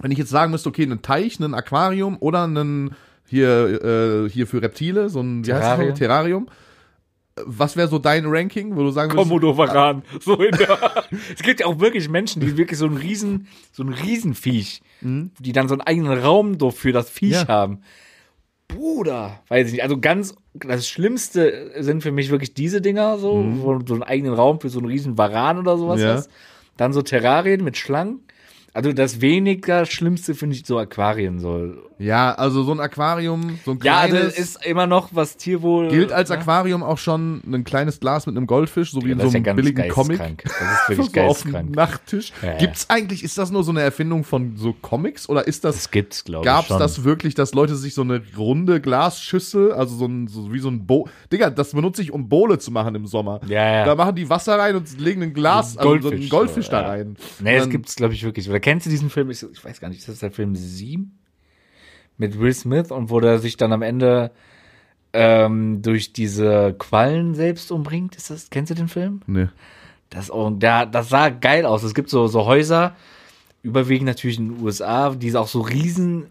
[0.00, 2.94] wenn ich jetzt sagen müsste, okay, ein Teich, ein Aquarium oder ein
[3.26, 5.94] hier, äh, hier für Reptile, so ein, heißt das Terrarium.
[5.94, 6.48] Terrarium.
[7.46, 10.04] Was wäre so dein Ranking, wo du sagen würdest, Komodo Varan.
[10.20, 10.78] So in der,
[11.34, 15.52] es gibt ja auch wirklich Menschen, die wirklich so ein riesen, so ein Riesenviech, die
[15.52, 17.48] dann so einen eigenen Raum für das Viech Ja.
[17.48, 17.80] haben.
[18.68, 19.82] Bruder, weiß ich nicht.
[19.82, 24.02] Also ganz, das Schlimmste sind für mich wirklich diese Dinger, so, wo du so einen
[24.04, 26.14] eigenen Raum für so einen riesen Varan oder sowas Ja.
[26.14, 26.30] hast.
[26.76, 28.20] Dann so Terrarien mit Schlangen.
[28.72, 31.80] Also das weniger Schlimmste finde ich so Aquarien soll.
[32.04, 35.88] Ja, also so ein Aquarium, so ein Ja, also kleines, ist immer noch was Tierwohl.
[35.88, 36.38] gilt als ne?
[36.38, 39.36] Aquarium auch schon ein kleines Glas mit einem Goldfisch, so wie in das so ja
[39.36, 40.44] einem ganz billigen Comic.
[40.44, 41.74] Das ist wirklich so auf geisteskrank.
[41.74, 42.32] Nachttisch.
[42.42, 42.58] Ja, ja.
[42.58, 45.90] Gibt's eigentlich, ist das nur so eine Erfindung von so Comics oder ist das, Das
[45.90, 46.52] gibt's, glaube ich.
[46.52, 46.78] gab's schon.
[46.78, 50.68] das wirklich, dass Leute sich so eine runde Glasschüssel, also so, ein, so wie so
[50.68, 53.40] ein Bo, Digga, das benutze ich, um Bowle zu machen im Sommer.
[53.46, 53.84] Ja, ja.
[53.86, 56.82] Da machen die Wasser rein und legen ein Glas, also so einen Goldfisch so, da
[56.82, 56.88] ja.
[56.88, 57.16] rein.
[57.40, 58.48] Nee, das Dann- gibt's, glaube ich, wirklich.
[58.48, 59.30] Oder kennst du diesen Film?
[59.30, 61.18] Ich, ich weiß gar nicht, ist das der Film Sieben?
[62.16, 64.30] Mit Will Smith und wo der sich dann am Ende
[65.12, 68.16] ähm, durch diese Quallen selbst umbringt.
[68.16, 69.20] Ist das, kennst du den Film?
[69.26, 69.48] Nee.
[70.10, 71.82] Das, oh, der, das sah geil aus.
[71.82, 72.94] Es gibt so, so Häuser,
[73.62, 76.26] überwiegend natürlich in den USA, die auch so riesen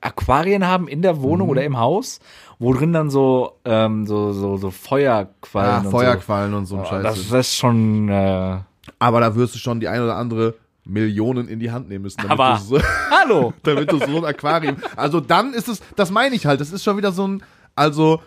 [0.00, 2.20] Aquarien haben in der Wohnung oder im Haus,
[2.58, 6.84] wo drin dann so, ähm, so, so, so Feuerquallen Ah, und Feuerquallen und so ein
[6.84, 6.90] so.
[6.90, 7.02] Scheiß.
[7.02, 8.58] Das, das ist schon, äh,
[8.98, 10.54] Aber da wirst du schon die ein oder andere
[10.86, 12.78] Millionen in die Hand nehmen müssen, damit Aber- so,
[13.10, 13.52] hallo!
[13.62, 14.76] damit du so ein Aquarium.
[14.96, 17.42] Also dann ist es, das meine ich halt, das ist schon wieder so ein,
[17.74, 18.22] also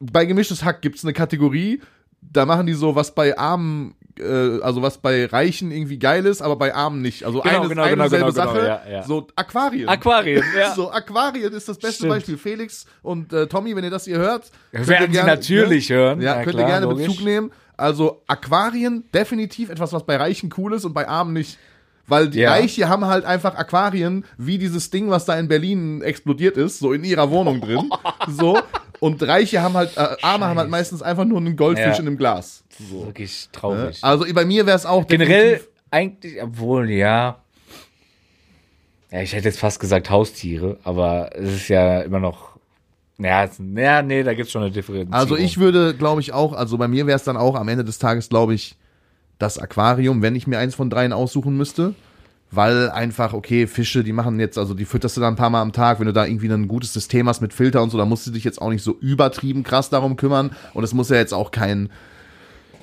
[0.00, 1.80] bei gemischtes Hack gibt's eine Kategorie,
[2.22, 6.42] da machen die so, was bei Armen, äh, also was bei Reichen irgendwie geil ist,
[6.42, 7.24] aber bei Armen nicht.
[7.24, 9.02] Also Genau, eine, genau, eine genau, selbe genau, Sache, genau, ja, ja.
[9.04, 9.88] so Aquarien.
[9.88, 10.74] Aquarien, ja.
[10.74, 12.10] So, Aquarien ist das beste Stimmt.
[12.10, 12.36] Beispiel.
[12.36, 15.96] Felix und äh, Tommy, wenn ihr das hier hört, werden ihr sie gerne- natürlich ne?
[15.96, 16.20] hören.
[16.20, 17.06] Ja, Ja, könnt klar, ihr gerne logisch.
[17.08, 17.50] Bezug nehmen.
[17.76, 21.58] Also Aquarien, definitiv etwas, was bei Reichen cool ist und bei Armen nicht.
[22.10, 22.50] Weil die Ja.
[22.50, 26.92] Reiche haben halt einfach Aquarien, wie dieses Ding, was da in Berlin explodiert ist, so
[26.92, 27.88] in ihrer Wohnung drin.
[28.28, 28.58] so.
[28.98, 31.94] Und Reiche haben halt, äh, Arme haben halt meistens einfach nur einen Goldfisch Ja.
[32.00, 32.64] in einem Glas.
[32.90, 33.06] So.
[33.06, 33.98] Wirklich traurig.
[34.02, 37.38] Also bei mir wäre es auch Generell eigentlich, obwohl, ja.
[39.10, 42.50] Ja, ich hätte jetzt fast gesagt Haustiere, aber es ist ja immer noch.
[43.18, 45.12] Ja, es, ja nee, da gibt's schon eine Differenzierung.
[45.14, 47.84] Also ich würde, glaube ich, auch, also bei mir wäre es dann auch am Ende
[47.84, 48.76] des Tages, glaube ich,
[49.40, 51.94] das Aquarium, wenn ich mir eins von dreien aussuchen müsste.
[52.52, 55.62] Weil einfach, okay, Fische, die machen jetzt, also die fütterst du dann ein paar Mal
[55.62, 58.04] am Tag, wenn du da irgendwie ein gutes System hast mit Filter und so, da
[58.04, 60.50] musst du dich jetzt auch nicht so übertrieben krass darum kümmern.
[60.74, 61.90] Und es muss ja jetzt auch kein,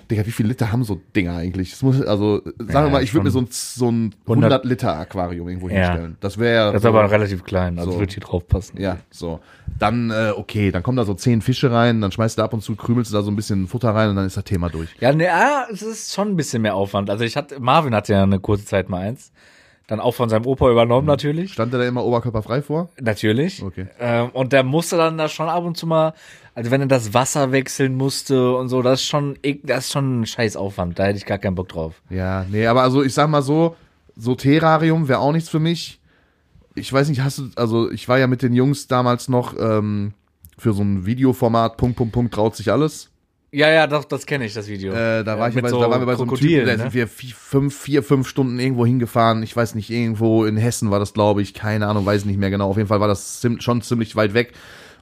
[0.10, 1.72] Digga, wie viele Liter haben so Dinger eigentlich?
[1.72, 4.28] Das muss, also, sagen wir Ja, mal, ich würde mir so ein, so ein 100
[4.52, 5.76] 100 Liter Aquarium irgendwo Ja.
[5.76, 6.18] hinstellen.
[6.22, 8.00] Das wäre Das ist so, aber relativ klein, also so.
[8.00, 8.80] würde hier drauf passen.
[8.82, 9.40] ja, so.
[9.80, 12.62] Dann, äh, okay, dann kommen da so zehn Fische rein, dann schmeißt du ab und
[12.62, 14.90] zu, krümelst du da so ein bisschen Futter rein und dann ist das Thema durch.
[15.00, 17.10] Ja, ne, ja, es ist schon ein bisschen mehr Aufwand.
[17.10, 19.32] Also ich hatte, Marvin hatte ja eine kurze Zeit mal eins.
[19.88, 21.08] Dann auch von seinem Opa übernommen Mhm.
[21.12, 21.54] natürlich.
[21.54, 22.90] Stand der da immer oberkörperfrei vor?
[23.00, 23.64] Natürlich.
[23.64, 23.88] Okay.
[24.00, 26.14] Ähm, und der musste dann da schon ab und zu mal,
[26.56, 30.22] also wenn er das Wasser wechseln musste und so, das ist schon, das ist schon
[30.22, 31.00] ein scheiß Aufwand.
[31.00, 32.02] Da hätte ich gar keinen Bock drauf.
[32.10, 33.76] Ja, nee, aber also ich sag mal so,
[34.18, 36.02] so Terrarium wäre auch nichts für mich.
[36.76, 40.14] Ich weiß nicht, hast du, also ich war ja mit den Jungs damals noch ähm,
[40.58, 43.10] für so ein Videoformat, Punkt, Punkt, Punkt, traut sich alles.
[43.58, 44.94] Ja, ja, doch, das kenne ich, das Video.
[44.94, 46.74] Äh, da war ich mit bei, so da waren wir bei so einem Typen, da
[46.74, 46.78] ne?
[46.78, 49.42] sind wir vier, fünf, vier, fünf Stunden irgendwo hingefahren.
[49.42, 51.56] Ich weiß nicht, irgendwo in Hessen war das, glaube ich.
[51.56, 52.70] Keine Ahnung, weiß nicht mehr genau.
[52.70, 54.54] Auf jeden Fall war das schon ziemlich weit weg.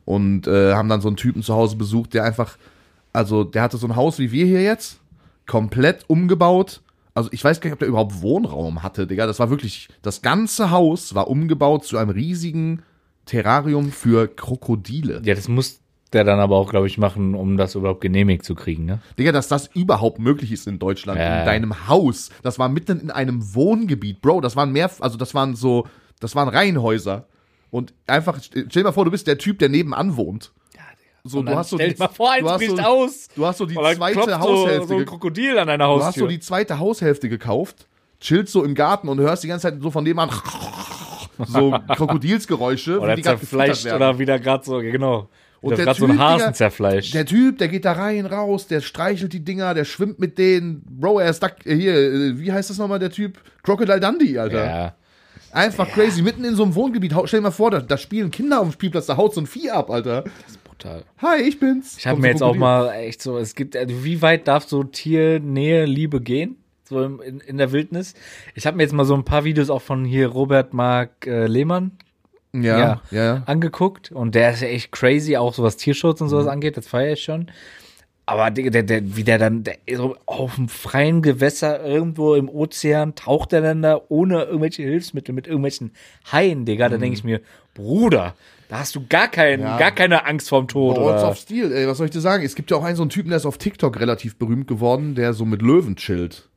[0.05, 2.57] Und äh, haben dann so einen Typen zu Hause besucht, der einfach,
[3.11, 5.01] also der hatte so ein Haus wie wir hier jetzt,
[5.47, 6.79] komplett umgebaut.
[7.13, 9.27] Also ich weiß gar nicht, ob der überhaupt Wohnraum hatte, Digga.
[9.27, 12.83] Das war wirklich, das ganze Haus war umgebaut zu einem riesigen
[13.25, 15.21] Terrarium für Krokodile.
[15.25, 15.81] Ja, das muss
[16.15, 18.99] der dann aber auch, glaube ich, machen, um das überhaupt genehmigt zu kriegen, ne?
[19.19, 21.41] Digga, dass das überhaupt möglich ist in Deutschland, Ja.
[21.41, 22.29] in deinem Haus.
[22.41, 24.41] Das war mitten in einem Wohngebiet, Bro.
[24.41, 25.85] Das waren mehr, also das waren so,
[26.19, 27.27] das waren Reihenhäuser.
[27.69, 30.51] Und einfach, stell dir mal vor, du bist der Typ, der nebenan wohnt.
[31.27, 33.27] So, du hast so stell dir mal vor, eins du bricht so, aus.
[33.35, 34.87] Du hast so die zweite Haushälfte.
[34.87, 36.05] So, so ein Krokodil an deiner du Haustür.
[36.07, 37.87] hast so die zweite Haushälfte gekauft,
[38.19, 40.29] chillst so im Garten und hörst die ganze Zeit so von dem an
[41.47, 45.27] so Krokodilsgeräusche, oder wie die zerfleischt oder wieder gerade so, genau.
[45.61, 47.13] Und der gerade so ein Typ, Hasen zerfleischt.
[47.13, 50.83] Der Typ, der geht da rein, raus, der streichelt die Dinger, der schwimmt mit denen.
[50.87, 53.39] Bro, er ist da, äh, hier, äh, wie heißt das nochmal, der Typ?
[53.63, 54.65] Crocodile Dundee, Alter.
[54.65, 54.95] ja.
[55.51, 57.13] Einfach crazy, mitten in so einem Wohngebiet.
[57.25, 59.47] Stell dir mal vor, da, da spielen Kinder auf dem Spielplatz, da haut so ein
[59.47, 60.25] Vieh ab, Alter.
[60.65, 61.03] Brutal.
[61.19, 61.97] Hi, ich bin's.
[61.97, 64.65] Ich habe Kommt mir jetzt auch mal echt so, es gibt, also wie weit darf
[64.65, 66.57] so Tiernähe, Liebe gehen?
[66.83, 68.13] So in, in der Wildnis.
[68.53, 71.47] Ich habe mir jetzt mal so ein paar Videos auch von hier Robert Mark äh,
[71.47, 71.91] Lehmann
[72.63, 73.01] Ja, Ja.
[73.11, 76.31] ja, angeguckt und der ist ja echt crazy, auch so was Tierschutz und Mhm.
[76.31, 77.51] sowas angeht, das feiere ich schon.
[78.27, 82.49] Aber der, der, der, wie der dann der, so auf dem freien Gewässer irgendwo im
[82.49, 85.91] Ozean taucht er dann da ohne irgendwelche Hilfsmittel mit irgendwelchen
[86.31, 86.89] Haien, Digga.
[86.89, 87.41] Da denke ich mir,
[87.75, 88.33] Bruder,
[88.67, 89.65] da hast du gar, kein, Mhm.
[89.67, 89.77] Ja.
[89.77, 90.97] gar keine Angst vorm Tod.
[90.97, 92.43] Lords of Steel, ey, was soll ich dir sagen?
[92.43, 95.13] Es gibt ja auch einen so einen Typen, der ist auf TikTok relativ berühmt geworden,
[95.13, 96.49] der so mit Löwen chillt.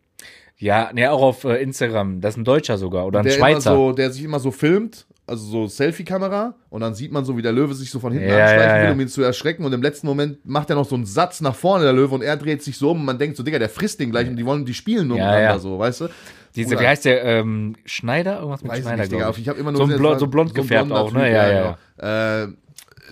[0.57, 2.23] Ja, ne, auch auf äh, Instagram.
[2.23, 3.73] Das ist ein Deutscher sogar oder ein Der Schweizer.
[3.73, 7.37] immer so, der sich immer so filmt, also so Selfie-Kamera, und dann sieht man so,
[7.37, 8.93] wie der Löwe sich so von hinten Ja, anschleichen ja, will, ja.
[8.93, 9.65] um ihn zu erschrecken.
[9.65, 12.23] Und im letzten Moment macht er noch so einen Satz nach vorne, der Löwe, und
[12.23, 14.37] er dreht sich so um und man denkt so, Digga, der frisst den gleich und
[14.37, 15.59] die wollen, die spielen nur Ja, miteinander ja.
[15.59, 16.09] so, weißt du?
[16.57, 17.23] Diese, wie heißt der?
[17.25, 18.39] Ähm, Schneider?
[18.39, 19.31] Irgendwas mit Weiß Schneider, nicht, Digga.
[19.31, 19.39] ich.
[19.39, 21.25] Ich habe immer nur so, ein gesehen, blond, so blond gefärbt blonder auch, ne?
[21.25, 22.43] Typ, Ja, ja, ja.
[22.45, 22.49] Äh,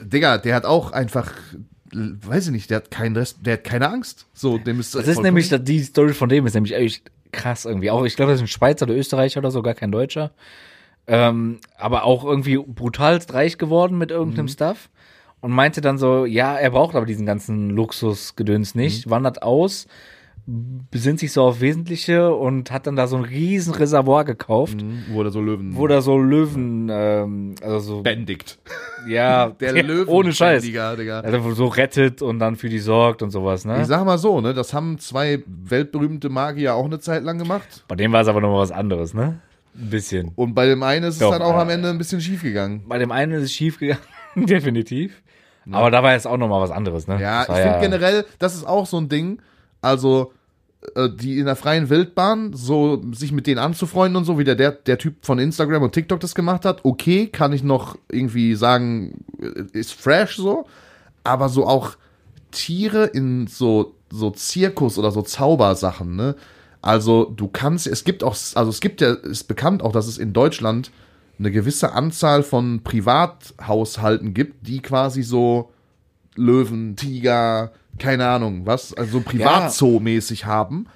[0.03, 1.33] Digga, der hat auch einfach,
[1.93, 4.27] weiß ich nicht, der hat keinen Rest, der hat keine Angst.
[4.35, 7.03] So, dem ist Das ist nämlich, die Story von dem ist nämlich echt
[7.33, 7.91] krass irgendwie.
[7.91, 10.33] Auch, ich glaube, das ist ein Schweizer oder Österreicher oder so, gar kein Deutscher.
[11.09, 14.91] Ähm, aber auch irgendwie brutalst reich geworden mit irgendeinem Stuff.
[15.41, 19.87] Und meinte dann so, ja, er braucht aber diesen ganzen Luxusgedöns nicht, wandert aus,
[20.47, 24.79] besinnt sich so auf Wesentliche und hat dann da so ein riesen Reservoir gekauft,
[25.13, 28.59] wo der so Löwen wo da so Löwen, ähm, also so, bändigt.
[29.09, 30.63] ja, Der ja, Löwen ohne Scheiß.
[30.63, 31.21] Digga, Digga.
[31.21, 33.81] Also so rettet und dann für die sorgt und sowas, ne?
[33.81, 37.85] Ich sag mal so, ne, das haben zwei weltberühmte Magier auch eine Zeit lang gemacht.
[37.89, 39.41] Bei dem war es aber noch mal was anderes, ne?
[39.79, 40.33] Ein bisschen.
[40.37, 42.43] Und bei dem einen ist es Doch, dann auch äh, am Ende ein bisschen schief
[42.43, 42.85] gegangen.
[42.87, 44.01] Bei dem einen ist es schief gegangen,
[44.37, 45.23] definitiv.
[45.71, 47.21] Aber da war jetzt auch noch mal was anderes, ne?
[47.21, 49.43] Ja, ich finde generell, das ist auch so ein Ding,
[49.81, 50.33] also
[50.95, 54.55] äh, die in der freien Wildbahn, so sich mit denen anzufreunden und so, wie der,
[54.55, 58.55] der, der Typ von Instagram und TikTok das gemacht hat, okay, kann ich noch irgendwie
[58.55, 60.67] sagen, äh, ist fresh so,
[61.25, 61.97] aber so auch
[62.53, 66.37] Tiere in so, so Zirkus oder so Zaubersachen, ne?
[66.87, 70.19] Also du kannst, es gibt auch, also es gibt ja, ist bekannt auch, dass es
[70.19, 70.93] in Deutschland
[71.37, 75.73] eine gewisse Anzahl von Privathaushalten gibt, die quasi so
[76.37, 80.87] Löwen, Tiger, keine Ahnung, was, also Privatzoo-mäßig haben.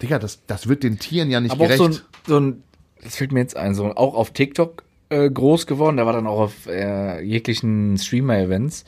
[0.00, 1.78] Digga, das, das wird den Tieren ja nicht aber auch gerecht.
[1.82, 2.62] so ein, so ein,
[3.02, 6.28] das fällt mir jetzt ein, so auch auf TikTok äh, groß geworden, der war dann
[6.28, 8.84] auch auf äh, jeglichen Streamer-Events.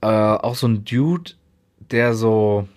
[0.00, 1.32] Äh, auch so ein Dude,
[1.90, 2.68] der so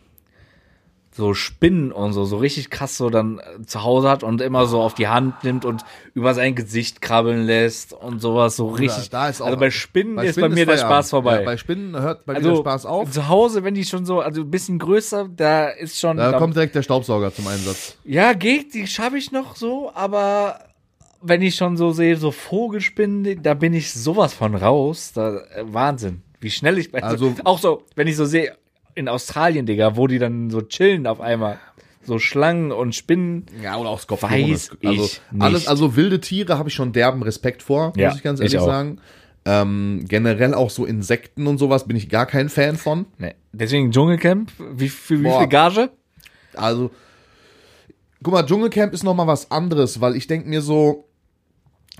[1.13, 4.65] so Spinnen und so, so richtig krass so dann äh, zu Hause hat und immer
[4.65, 9.09] so auf die Hand nimmt und über sein Gesicht krabbeln lässt und sowas so richtig.
[9.09, 10.95] da ist auch- also bei Spinnen ist Spinnen bei mir der Feierabend.
[10.95, 11.39] Spaß vorbei.
[11.39, 13.11] Ja, bei Spinnen hört bei mir also der Spaß auf.
[13.11, 16.15] zu Hause, wenn die schon so, also ein bisschen größer, da ist schon.
[16.17, 17.97] Da da- kommt direkt der Staubsauger zum Einsatz.
[18.05, 20.59] ja, geht, die schaffe ich noch so, aber
[21.21, 25.11] wenn ich schon so sehe, so Vogelspinnen, da bin ich sowas von raus.
[25.13, 26.21] Da, äh, Wahnsinn.
[26.39, 28.53] Wie schnell ich bei Also- auch so, wenn ich so sehe,
[28.95, 31.59] in Australien, Digga, wo die dann so chillen auf einmal.
[32.03, 33.45] So Schlangen und Spinnen.
[33.61, 34.53] Ja, oder auch Skorpione.
[34.53, 35.69] Weiß also ich alles, nicht.
[35.69, 38.59] also wilde Tiere habe ich schon derben Respekt vor, Ja, muss ich ganz ich ehrlich
[38.59, 38.65] auch.
[38.65, 38.99] sagen.
[39.45, 43.05] Ähm, generell auch so Insekten und sowas bin ich gar kein Fan von.
[43.17, 43.35] Nee.
[43.53, 45.89] Deswegen Dschungelcamp, wie, für wie viel Gage?
[46.53, 46.91] Also,
[48.23, 51.07] guck mal, Dschungelcamp ist noch mal was anderes, weil ich denke mir so,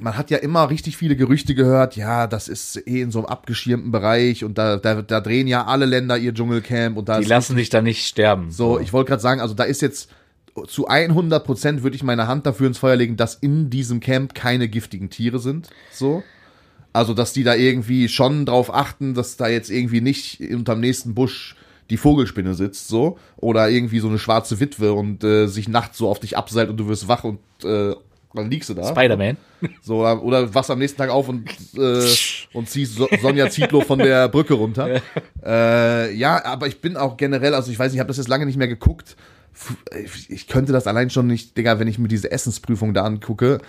[0.02, 3.28] man hat ja immer richtig viele Gerüchte gehört, ja, das ist eh in so einem
[3.28, 7.28] abgeschirmten Bereich und da, da, da drehen ja alle Länder ihr Dschungelcamp und da Die
[7.28, 8.52] lassen dich da nicht sterben.
[8.52, 10.10] so, ich wollte gerade sagen, also da ist jetzt
[10.68, 14.34] zu 100 Prozent würde ich meine Hand dafür ins Feuer legen, dass in diesem Camp
[14.34, 16.24] keine giftigen Tiere sind, so.
[16.94, 21.14] Also, dass die da irgendwie schon drauf achten, dass da jetzt irgendwie nicht unterm nächsten
[21.16, 21.56] Busch
[21.90, 23.18] die Vogelspinne sitzt, so.
[23.38, 26.78] Oder irgendwie so eine schwarze Witwe und äh, sich nachts so auf dich abseilt und
[26.78, 27.94] du wirst wach und äh,
[28.34, 28.88] dann liegst du da.
[28.88, 29.38] Spider-Man.
[29.82, 32.08] So, oder, oder wachst am nächsten Tag auf und, äh,
[32.54, 35.02] und ziehst so Sonja Zietlow von der Brücke runter.
[35.46, 38.28] Äh, ja, aber ich bin auch generell, also ich weiß nicht, ich habe das jetzt
[38.28, 39.16] lange nicht mehr geguckt.
[40.04, 43.60] Ich, ich könnte das allein schon nicht, Digga, wenn ich mir diese Essensprüfung da angucke,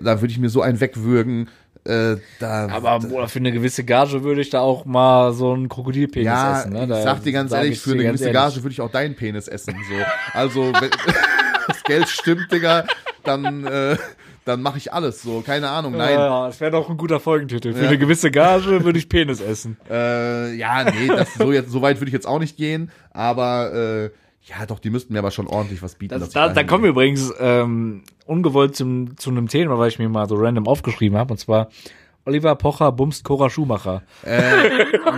[0.00, 1.48] da würde ich mir so einen wegwürgen.
[1.84, 5.68] Äh, da, Aber boah, für eine gewisse Gage würde ich da auch mal so einen
[5.68, 6.72] Krokodilpenis ja, essen.
[6.72, 6.82] Ne?
[6.84, 8.40] ich Da sag dir ganz ehrlich, ich für eine gewisse ehrlich.
[8.40, 9.74] Gage würde ich auch deinen Penis essen.
[9.88, 10.04] So.
[10.32, 10.90] Also, wenn
[11.66, 12.84] das Geld stimmt, Digga,
[13.24, 13.96] dann, äh,
[14.44, 15.22] dann mache ich alles.
[15.22, 16.14] So, keine Ahnung, nein.
[16.14, 17.72] Ja, das wäre doch ein guter Folgentitel.
[17.72, 17.88] Für Ja.
[17.88, 19.76] eine gewisse Gage würde ich Penis essen.
[19.90, 23.72] Äh, ja, nee, das, so, jetzt, so weit würde ich jetzt auch nicht gehen, aber
[23.72, 24.04] äh,
[24.44, 26.18] ja, doch, die müssten mir aber schon ordentlich was bieten.
[26.18, 30.08] Das, da, da kommen wir übrigens ähm, ungewollt zum, zu einem Thema, weil ich mir
[30.08, 31.32] mal so random aufgeschrieben habe.
[31.34, 31.68] Und zwar
[32.24, 34.02] Oliver Pocher bumst Cora Schumacher.
[34.24, 34.40] Äh,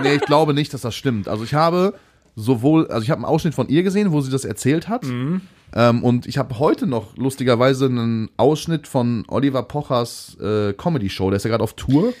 [0.03, 1.27] nee, ich glaube nicht, dass das stimmt.
[1.27, 1.93] Also ich habe
[2.35, 5.03] sowohl, also ich habe einen Ausschnitt von ihr gesehen, wo sie das erzählt hat.
[5.03, 5.41] Mhm.
[5.73, 11.29] Ähm, und ich habe heute noch lustigerweise einen Ausschnitt von Oliver Pochers äh, Comedy-Show.
[11.29, 12.13] Der ist ja gerade auf Tour.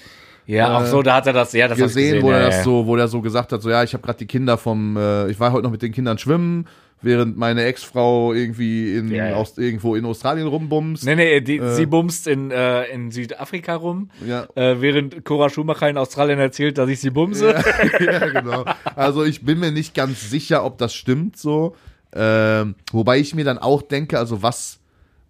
[0.47, 2.49] Ja, auch so, da hat er das, ja, das gesehen, gesehen, wo ja, er ja.
[2.49, 4.95] das so, wo der so gesagt hat, so ja, ich habe gerade die Kinder vom,
[4.95, 6.67] äh, ich war heute noch mit den Kindern schwimmen,
[7.01, 9.35] während meine Ex-Frau irgendwie in Ja, ja.
[9.35, 11.05] Aus, irgendwo in Australien rumbumst.
[11.05, 14.47] Nee, nee, die, sie bumst in, äh, in Südafrika rum, Ja.
[14.55, 17.53] äh, während Cora Schumacher in Australien erzählt, dass ich sie bumse.
[17.99, 18.65] ja, genau.
[18.95, 21.75] Also ich bin mir nicht ganz sicher, ob das stimmt so.
[22.13, 24.79] Ähm, wobei ich mir dann auch denke, also was,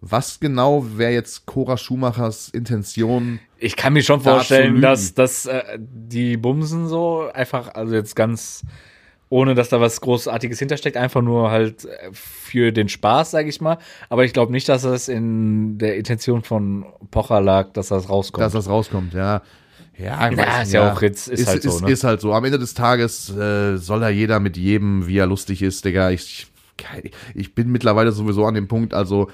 [0.00, 3.40] was genau wäre jetzt Cora Schumachers Intention?
[3.58, 8.62] Ich kann mir schon vorstellen, dass, dass äh, die Bumsen so einfach, also jetzt ganz,
[9.28, 13.60] ohne dass da was Großartiges hintersteckt, einfach nur halt äh, für den Spaß, sag ich
[13.60, 13.78] mal.
[14.08, 18.44] Aber ich glaube nicht, dass das in der Intention von Pocher lag, dass das rauskommt.
[18.44, 19.42] dass das rauskommt, ja.
[19.98, 21.90] Ja, ich Ja, weiß, ist ja auch jetzt- ist halt so, ist, ne?
[21.90, 22.32] ist halt so.
[22.34, 26.10] Am Ende des Tages äh, soll da jeder mit jedem, wie er lustig ist, Digga.
[26.10, 26.46] Ich,
[27.34, 29.30] ich bin mittlerweile sowieso an dem Punkt, also,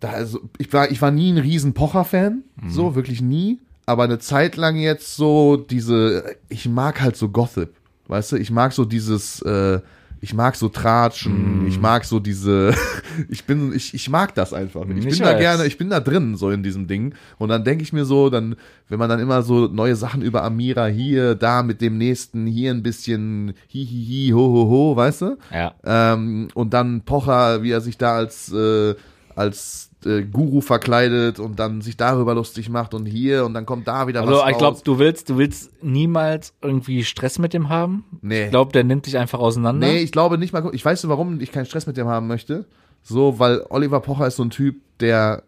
[0.00, 2.70] da, also ich, war, ich war nie ein riesen Pocher-Fan, Mhm.
[2.70, 3.58] so, wirklich nie.
[3.86, 7.72] Aber eine Zeit lang jetzt so diese, ich mag halt so Gossip,
[8.10, 8.36] weißt du?
[8.36, 9.80] Ich mag so dieses, äh,
[10.22, 10.68] ich mag so.
[10.68, 12.74] Tratschen, ich mag so diese,
[13.30, 14.82] ich bin, ich, ich mag das einfach.
[14.88, 15.38] Ich, Ich bin da weiß.
[15.40, 17.14] gerne, ich bin da drin, so in diesem Ding.
[17.38, 18.56] Und dann denke ich mir so, dann,
[18.90, 22.70] wenn man dann immer so neue Sachen über Amira hier, da mit dem nächsten, hier
[22.72, 25.38] ein bisschen hi, hi, hi, ho, ho, ho, weißt du?
[25.52, 25.74] ja.
[25.84, 28.94] Ähm, und dann Pocher, wie er sich da als, äh,
[29.34, 33.88] als äh, Guru verkleidet und dann sich darüber lustig macht und hier und dann kommt
[33.88, 37.68] da wieder Also was ich glaube, du willst, du willst niemals irgendwie Stress mit dem
[37.68, 38.04] haben.
[38.22, 38.44] Nee.
[38.44, 39.86] Ich glaube, der nimmt dich einfach auseinander.
[39.86, 40.68] Nee, ich glaube nicht mal.
[40.72, 42.66] Ich weiß, warum ich keinen Stress mit dem haben möchte.
[43.02, 45.42] So, weil Oliver Pocher ist so ein Typ, der.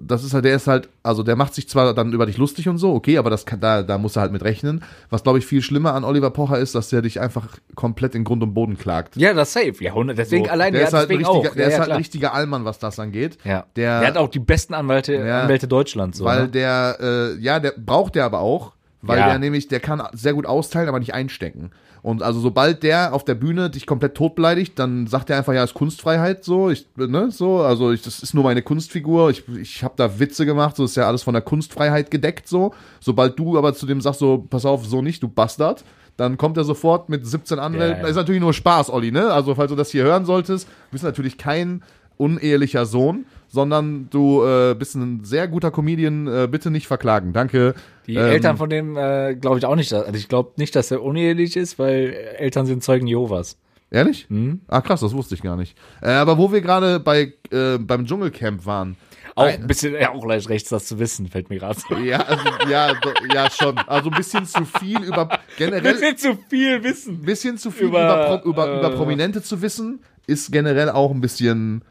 [0.00, 2.68] Das ist halt, der ist halt, also der macht sich zwar dann über dich lustig
[2.68, 4.82] und so, okay, aber das kann, da, da muss er halt mit rechnen.
[5.10, 8.24] Was glaube ich viel schlimmer an Oliver Pocher ist, dass der dich einfach komplett in
[8.24, 9.16] Grund und Boden klagt.
[9.16, 9.74] Ja, das safe.
[9.80, 10.16] Ja, 100.
[10.16, 11.42] Deswegen So, allein, der ja, ist halt richtiger, auch.
[11.42, 13.36] der ja, ist halt ein richtiger Allmann, was das angeht.
[13.44, 13.66] Ja.
[13.76, 15.42] Der- Der, hat auch die besten Anwälte, Ja.
[15.42, 16.18] Anwälte Deutschlands.
[16.18, 16.48] So, weil ne?
[16.48, 19.26] der, äh, ja, der braucht der aber auch, weil Ja.
[19.30, 21.70] der nämlich, der kann sehr gut austeilen, aber nicht einstecken.
[22.02, 25.52] Und also sobald der auf der Bühne dich komplett tot beleidigt, dann sagt er einfach,
[25.52, 29.44] ja, ist Kunstfreiheit so, ich, ne, so, also ich, das ist nur meine Kunstfigur, ich,
[29.60, 32.74] ich habe da Witze gemacht, so ist ja alles von der Kunstfreiheit gedeckt so.
[33.00, 35.84] Sobald du aber zu dem sagst so, pass auf, so nicht, du Bastard,
[36.16, 37.98] dann kommt er sofort mit 17 Anwälten.
[37.98, 38.08] Ja, ja.
[38.08, 39.32] Ist natürlich nur Spaß, Olli, ne?
[39.32, 41.82] Also falls du das hier hören solltest, du bist natürlich kein
[42.16, 47.32] unehelicher Sohn, sondern du äh, bist ein sehr guter Comedian, äh, bitte nicht verklagen.
[47.32, 47.74] Danke.
[48.06, 49.92] Die Ähm, Eltern von dem äh, glaube ich auch nicht.
[49.92, 53.58] dass- Also ich glaube nicht, dass er unehelich ist, weil Eltern sind Zeugen Jehovas.
[53.90, 54.26] Ehrlich?
[54.28, 54.62] Hm?
[54.68, 55.76] Ah, krass, das wusste ich gar nicht.
[56.00, 58.96] Äh, aber wo wir gerade bei äh, beim Dschungelcamp waren.
[59.34, 61.94] Auch Ein- ein bisschen, ja, auch leicht rechts, das zu wissen, fällt mir gerade so.
[61.96, 63.78] Ja, also, ja, do, ja, schon.
[63.78, 67.14] Also ein bisschen zu viel über generell bisschen zu viel wissen.
[67.14, 71.10] ein bisschen zu viel Über, über, über, äh, über Prominente zu wissen, ist generell auch
[71.12, 71.82] ein bisschen,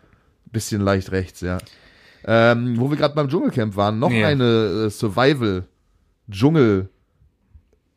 [0.51, 1.57] bisschen leicht rechts, ja.
[2.25, 4.27] Ähm, wo wir gerade beim Dschungelcamp waren, noch Ja.
[4.27, 5.65] eine äh, Survival
[6.31, 6.89] Dschungel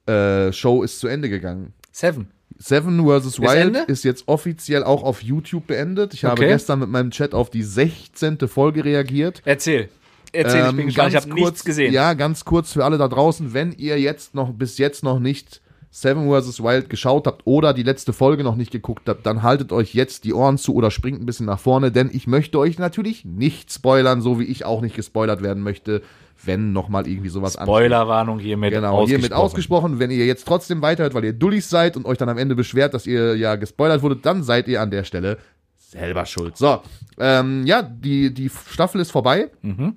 [0.09, 1.73] äh, ist zu Ende gegangen.
[1.93, 2.29] Seven.
[2.59, 3.41] Seven vs.
[3.41, 3.79] Wild Ende?
[3.87, 6.15] ist jetzt offiziell auch auf YouTube beendet.
[6.15, 6.49] Ich habe Okay.
[6.49, 8.39] gestern mit meinem Chat auf die 16.
[8.49, 9.43] Folge reagiert.
[9.45, 9.89] Erzähl.
[10.33, 11.11] Erzähl, ich Ähm, bin gespannt.
[11.11, 11.93] Ich habe nichts gesehen.
[11.93, 15.61] Ja, ganz kurz für alle da draußen, wenn ihr jetzt noch bis jetzt noch nicht
[15.91, 16.61] Seven vs.
[16.63, 20.25] Wild geschaut habt oder die letzte Folge noch nicht geguckt habt, dann haltet euch jetzt
[20.25, 23.73] die Ohren zu oder springt ein bisschen nach vorne, denn ich möchte euch natürlich nicht
[23.73, 26.03] spoilern, so wie ich auch nicht gespoilert werden möchte,
[26.47, 27.75] wenn nochmal irgendwie sowas ansteht.
[27.75, 29.09] Spoilerwarnung hiermit Genau, ausgesprochen.
[29.09, 29.99] hiermit ausgesprochen.
[29.99, 32.95] Wenn ihr jetzt trotzdem weiterhört, weil ihr Dullis seid und euch dann am Ende beschwert,
[32.95, 35.39] dass ihr ja gespoilert wurdet, dann seid ihr an der Stelle
[35.77, 36.57] selber schuld.
[36.57, 36.81] So,
[37.19, 39.51] ähm, ja, die, die Staffel ist vorbei.
[39.63, 39.97] Mhm.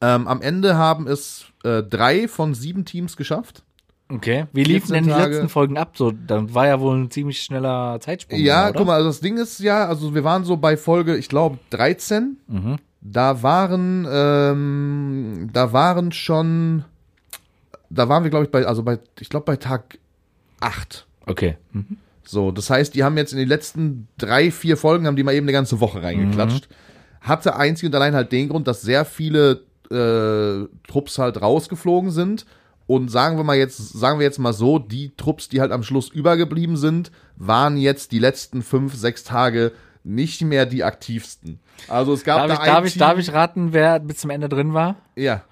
[0.00, 3.62] Ähm, am Ende haben es äh, drei von sieben Teams geschafft.
[4.10, 4.46] Okay.
[4.52, 5.32] Wie liefen 14 denn die Tage.
[5.34, 5.92] letzten Folgen ab?
[5.96, 8.38] So, dann war ja wohl ein ziemlich schneller Zeitsprung.
[8.38, 8.78] Ja, oder?
[8.78, 11.58] guck mal, also das Ding ist ja, also wir waren so bei Folge, ich glaube,
[11.70, 12.38] 13.
[12.46, 12.76] Mhm.
[13.10, 16.84] Da waren, ähm, da waren schon,
[17.90, 19.98] da waren wir, glaube ich, bei, also bei, ich glaube, bei Tag
[20.60, 21.06] 8.
[21.26, 21.56] Okay.
[21.72, 21.96] Mhm.
[22.24, 25.34] So, das heißt, die haben jetzt in den letzten drei, vier Folgen, haben die mal
[25.34, 26.68] eben eine ganze Woche reingeklatscht.
[27.22, 32.44] Hatte einzig und allein halt den Grund, dass sehr viele äh, Trupps halt rausgeflogen sind.
[32.86, 35.82] Und sagen wir mal jetzt, sagen wir jetzt mal so, die Trupps, die halt am
[35.82, 39.72] Schluss übergeblieben sind, waren jetzt die letzten fünf, sechs Tage
[40.08, 41.60] nicht mehr die aktivsten.
[41.86, 44.16] Also es gab Darf, da ich, ein darf, ich, Team, darf ich raten, wer bis
[44.18, 44.96] zum Ende drin war?
[45.16, 45.42] Ja,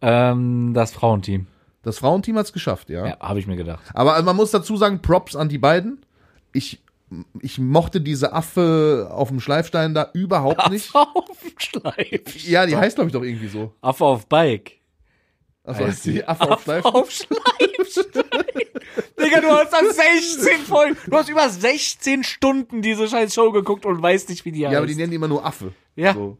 [0.00, 1.46] Ähm, das Frauenteam.
[1.82, 3.06] das Frauenteam hat's geschafft, ja.
[3.06, 3.82] Ja, habe ich mir gedacht.
[3.94, 6.04] Aber man muss dazu sagen, Props an die beiden.
[6.52, 6.82] Ich,
[7.40, 10.94] ich mochte diese Affe auf dem Schleifstein da überhaupt nicht.
[10.94, 12.46] Auf Schleif.
[12.46, 13.72] Ja, die heißt, glaube ich, doch irgendwie so.
[13.80, 14.78] Affe auf Bike.
[15.64, 16.84] Also Heißt heißt die Affe auf Schleif.
[16.84, 18.22] Auf Schleifstein.
[19.18, 20.96] Digga, du hast das 16 Folgen.
[21.06, 24.72] Du hast über 16 Stunden diese scheiß Show geguckt und weißt nicht, wie die heißt.
[24.72, 25.72] Ja, aber die nennen die immer nur Affe.
[25.96, 26.12] Ja.
[26.12, 26.36] So.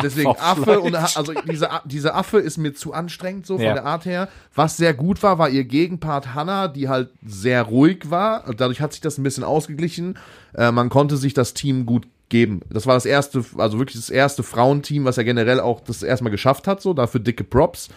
[0.00, 3.72] Deswegen Affe und also diese, diese Affe ist mir zu anstrengend so von Ja.
[3.72, 4.28] der Art her.
[4.54, 8.44] Was sehr gut war, war ihr Gegenpart Hannah, die halt sehr ruhig war.
[8.54, 10.18] Dadurch hat sich das ein bisschen ausgeglichen.
[10.54, 12.60] Äh, man konnte sich das Team gut geben.
[12.70, 16.30] Das war das erste, also wirklich das erste Frauenteam, was er generell auch das erstmal
[16.30, 16.80] geschafft hat.
[16.80, 17.88] So dafür dicke Props.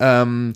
[0.00, 0.54] Ähm,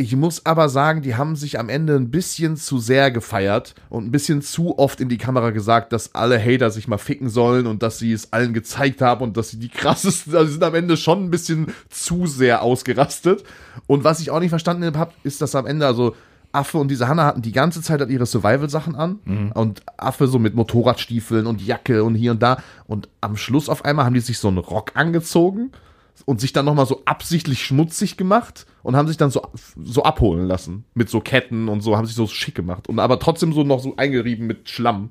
[0.00, 4.06] ich muss aber sagen, die haben sich am Ende ein bisschen zu sehr gefeiert und
[4.06, 7.66] ein bisschen zu oft in die Kamera gesagt, dass alle Hater sich mal ficken sollen
[7.66, 10.64] und dass sie es allen gezeigt haben und dass sie die krassesten, also sie sind
[10.64, 13.44] am Ende schon ein bisschen zu sehr ausgerastet.
[13.86, 16.16] Und was ich auch nicht verstanden habe, ist, dass am Ende, also
[16.50, 19.18] Affe und diese Hanna hatten die ganze Zeit halt ihre Survival-Sachen an
[19.52, 22.62] und Affe so mit Motorradstiefeln und Jacke und hier und da.
[22.86, 25.72] Und am Schluss auf einmal haben die sich so einen Rock angezogen
[26.26, 29.42] und sich dann nochmal so absichtlich schmutzig gemacht und haben sich dann so,
[29.82, 30.84] so abholen lassen.
[30.94, 32.88] Mit so Ketten und so, haben sich so schick gemacht.
[32.88, 35.10] Und aber trotzdem so noch so eingerieben mit Schlamm.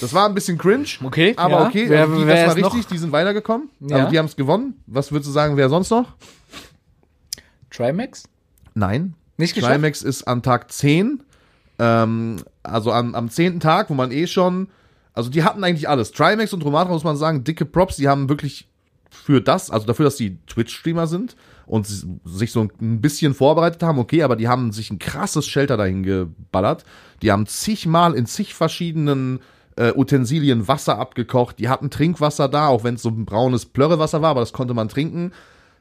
[0.00, 0.86] Das war ein bisschen cringe.
[1.04, 1.66] Okay, Aber ja.
[1.68, 2.74] okay, Wer- also die, wer das war ist noch?
[2.74, 3.68] richtig, die sind weitergekommen.
[3.80, 3.96] Ja.
[3.98, 4.82] Also die haben es gewonnen.
[4.86, 6.06] Was würdest du sagen, wer sonst noch?
[7.70, 8.24] Trimax?
[8.74, 9.14] Nein.
[9.36, 9.72] Nicht geschafft?
[9.72, 11.22] Climax ist an Tag 10.
[11.78, 13.60] Ähm, also am, am 10.
[13.60, 14.68] Tag, wo man eh schon.
[15.14, 16.12] Also die hatten eigentlich alles.
[16.12, 18.68] Trimax und Romatra muss man sagen, dicke Props, die haben wirklich
[19.12, 21.86] für das, also dafür, dass die Twitch-Streamer sind und
[22.24, 26.02] sich so ein bisschen vorbereitet haben, okay, aber die haben sich ein krasses Shelter dahin
[26.02, 26.84] geballert.
[27.20, 29.40] Die haben zigmal in zig verschiedenen
[29.76, 31.58] äh, Utensilien Wasser abgekocht.
[31.58, 34.74] Die hatten Trinkwasser da, auch wenn es so ein braunes Plörrewasser war, aber das konnte
[34.74, 35.32] man trinken.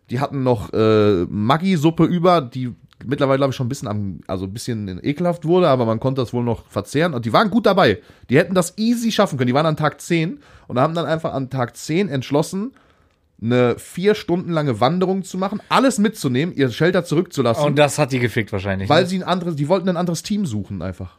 [0.09, 2.73] Die hatten noch äh, Maggi-Suppe über, die
[3.05, 6.21] mittlerweile, glaube ich, schon ein bisschen am, also ein bisschen ekelhaft wurde, aber man konnte
[6.21, 7.13] das wohl noch verzehren.
[7.13, 7.99] Und die waren gut dabei.
[8.29, 9.47] Die hätten das easy schaffen können.
[9.47, 12.73] Die waren an Tag 10 und haben dann einfach an Tag 10 entschlossen,
[13.43, 18.11] eine vier Stunden lange Wanderung zu machen, alles mitzunehmen, ihr Shelter zurückzulassen, Und das hat
[18.11, 18.87] die gefickt wahrscheinlich.
[18.89, 19.09] weil ne?
[19.09, 21.17] sie ein anderes, die wollten ein anderes Team suchen einfach.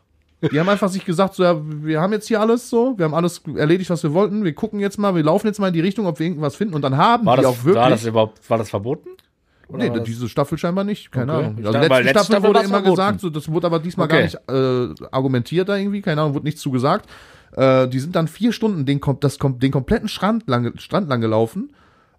[0.50, 3.14] Die haben einfach sich gesagt, so, ja, wir haben jetzt hier alles so, wir haben
[3.14, 5.80] alles erledigt, was wir wollten, wir gucken jetzt mal, wir laufen jetzt mal in die
[5.80, 7.76] Richtung, ob wir irgendwas finden und dann haben war, die das, auch wirklich.
[7.82, 9.08] war das überhaupt, war das verboten?
[9.68, 11.44] Oder Nee, diese Staffel scheinbar nicht, keine Okay.
[11.46, 11.56] Ahnung.
[11.64, 12.90] Also letzte letzter Staffel Staffel wurde immer verboten.
[12.90, 14.16] gesagt, so, das wurde aber diesmal Okay.
[14.16, 17.08] gar nicht äh, argumentiert da irgendwie, keine Ahnung, wurde nichts zugesagt.
[17.52, 21.70] Äh, die sind dann vier Stunden den, das, den kompletten Strand lang, Strand lang gelaufen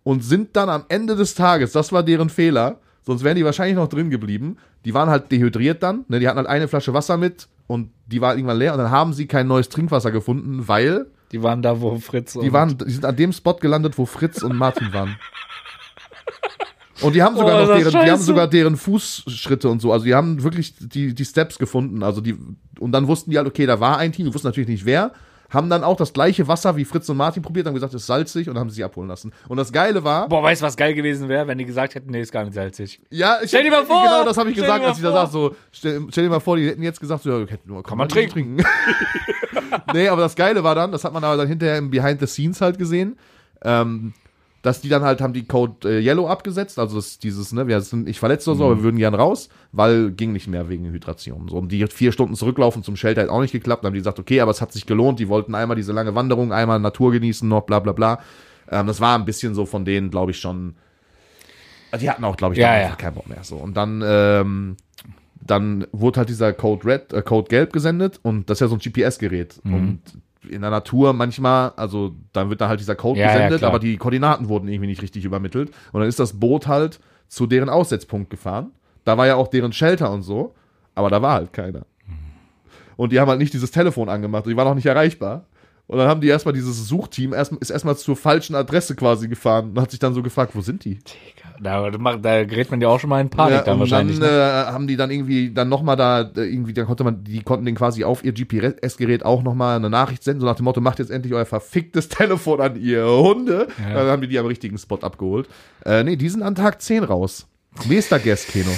[0.04, 3.76] und sind dann am Ende des Tages, das war deren Fehler, sonst wären die wahrscheinlich
[3.76, 4.58] noch drin geblieben.
[4.86, 8.22] Die waren halt dehydriert dann, ne, die hatten halt eine Flasche Wasser mit und die
[8.22, 11.80] war irgendwann leer und dann haben sie kein neues Trinkwasser gefunden, weil Die waren da,
[11.82, 15.18] wo Fritz die waren, die sind an dem Spot gelandet, wo Fritz und Martin waren.
[17.02, 19.92] Und die haben sogar Oh, noch deren, die haben sogar deren Fußschritte und so.
[19.92, 22.04] Also die haben wirklich die, die Steps gefunden.
[22.04, 22.38] Also die,
[22.80, 25.12] und dann wussten die halt, okay, da war ein Team, die wussten natürlich nicht wer.
[25.54, 28.08] Haben dann auch das gleiche Wasser wie Fritz und Martin probiert, haben gesagt, es ist
[28.08, 29.32] salzig und haben sie abholen lassen.
[29.48, 32.12] Und das Geile war, Boah, weißt du, was geil gewesen wäre, wenn die gesagt hätten,
[32.12, 33.00] nee, ist gar nicht salzig.
[33.10, 34.04] ja, ich, Stell dir mal vor!
[34.04, 36.40] genau das habe ich Stell gesagt, als ich da saß, so, stell, stell dir mal
[36.40, 38.64] vor, die hätten jetzt gesagt, so, ja, hätten nur, kann, man nicht trinken.
[39.94, 42.28] nee, aber das Geile war dann, das hat man aber dann hinterher im Behind the
[42.28, 43.18] Scenes halt gesehen,
[43.64, 44.14] ähm,
[44.64, 48.06] dass die dann halt haben die Code äh, Yellow abgesetzt, also dieses, ne, wir sind
[48.06, 51.50] nicht verletzt oder so, aber wir würden gern raus, weil ging nicht mehr wegen Hydration.
[51.50, 54.00] So, und die vier Stunden zurücklaufen zum Shelter hat auch nicht geklappt, dann haben die
[54.00, 57.12] gesagt, okay, aber es hat sich gelohnt, die wollten einmal diese lange Wanderung, einmal Natur
[57.12, 58.20] genießen noch, bla bla bla.
[58.72, 60.76] Ähm, das war ein bisschen so von denen, glaube ich, schon.
[62.00, 62.86] Die hatten auch, glaube ich, Ja, ja.
[62.86, 63.44] einfach keinen Bock mehr.
[63.44, 63.58] So.
[63.58, 64.78] Und dann, ähm,
[65.42, 68.76] dann wurde halt dieser Code Red, äh, Code Gelb gesendet und das ist ja so
[68.76, 69.60] ein GPS-Gerät.
[69.64, 69.74] Mhm.
[69.74, 70.00] Und
[70.50, 73.70] in der Natur manchmal, also dann wird da halt dieser Code Ja, ja, gesendet, klar.
[73.72, 75.72] aber die Koordinaten wurden irgendwie nicht richtig übermittelt.
[75.92, 78.72] Und dann ist das Boot halt zu deren Aussetzpunkt gefahren.
[79.06, 80.54] Da war ja auch deren Shelter und so,
[80.96, 81.86] aber da war halt keiner.
[82.96, 85.46] Und die haben halt nicht dieses Telefon angemacht, die waren auch nicht erreichbar.
[85.88, 89.72] Und dann haben die erstmal dieses Suchteam erst, ist erstmal zur falschen Adresse quasi gefahren
[89.72, 91.00] und hat sich dann so gefragt, wo sind die?
[91.43, 94.20] Da, da da gerät man ja auch schon mal in Panik Ja, dann und wahrscheinlich.
[94.20, 94.36] dann ne?
[94.70, 97.66] äh, haben die dann irgendwie dann nochmal da, äh, irgendwie, dann konnte man, die konnten
[97.66, 101.00] den quasi auf ihr GPS-Gerät auch nochmal eine Nachricht senden, so nach dem Motto, macht
[101.00, 103.68] jetzt endlich euer verficktes Telefon an, ihr Hunde.
[103.88, 103.94] Ja.
[103.94, 105.48] Dann haben die die am richtigen Spot abgeholt.
[105.86, 107.48] Äh, nee, die sind an Tag 10 raus.
[107.88, 108.70] Nächster Guest, Keno.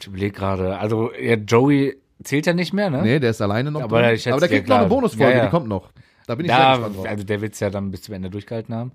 [0.00, 0.78] Ich überlege gerade.
[0.78, 3.02] Also, ja, Joey zählt ja nicht mehr, ne?
[3.02, 4.18] Nee, der ist alleine noch Aber drin.
[4.30, 4.86] Aber der kriegt noch eine.
[4.88, 5.90] Bonusfolge, die kommt noch.
[6.26, 7.06] Da bin ich sehr Ja, gespannt drauf.
[7.06, 8.92] also der wird's ja dann bis zum Ende durchgehalten haben.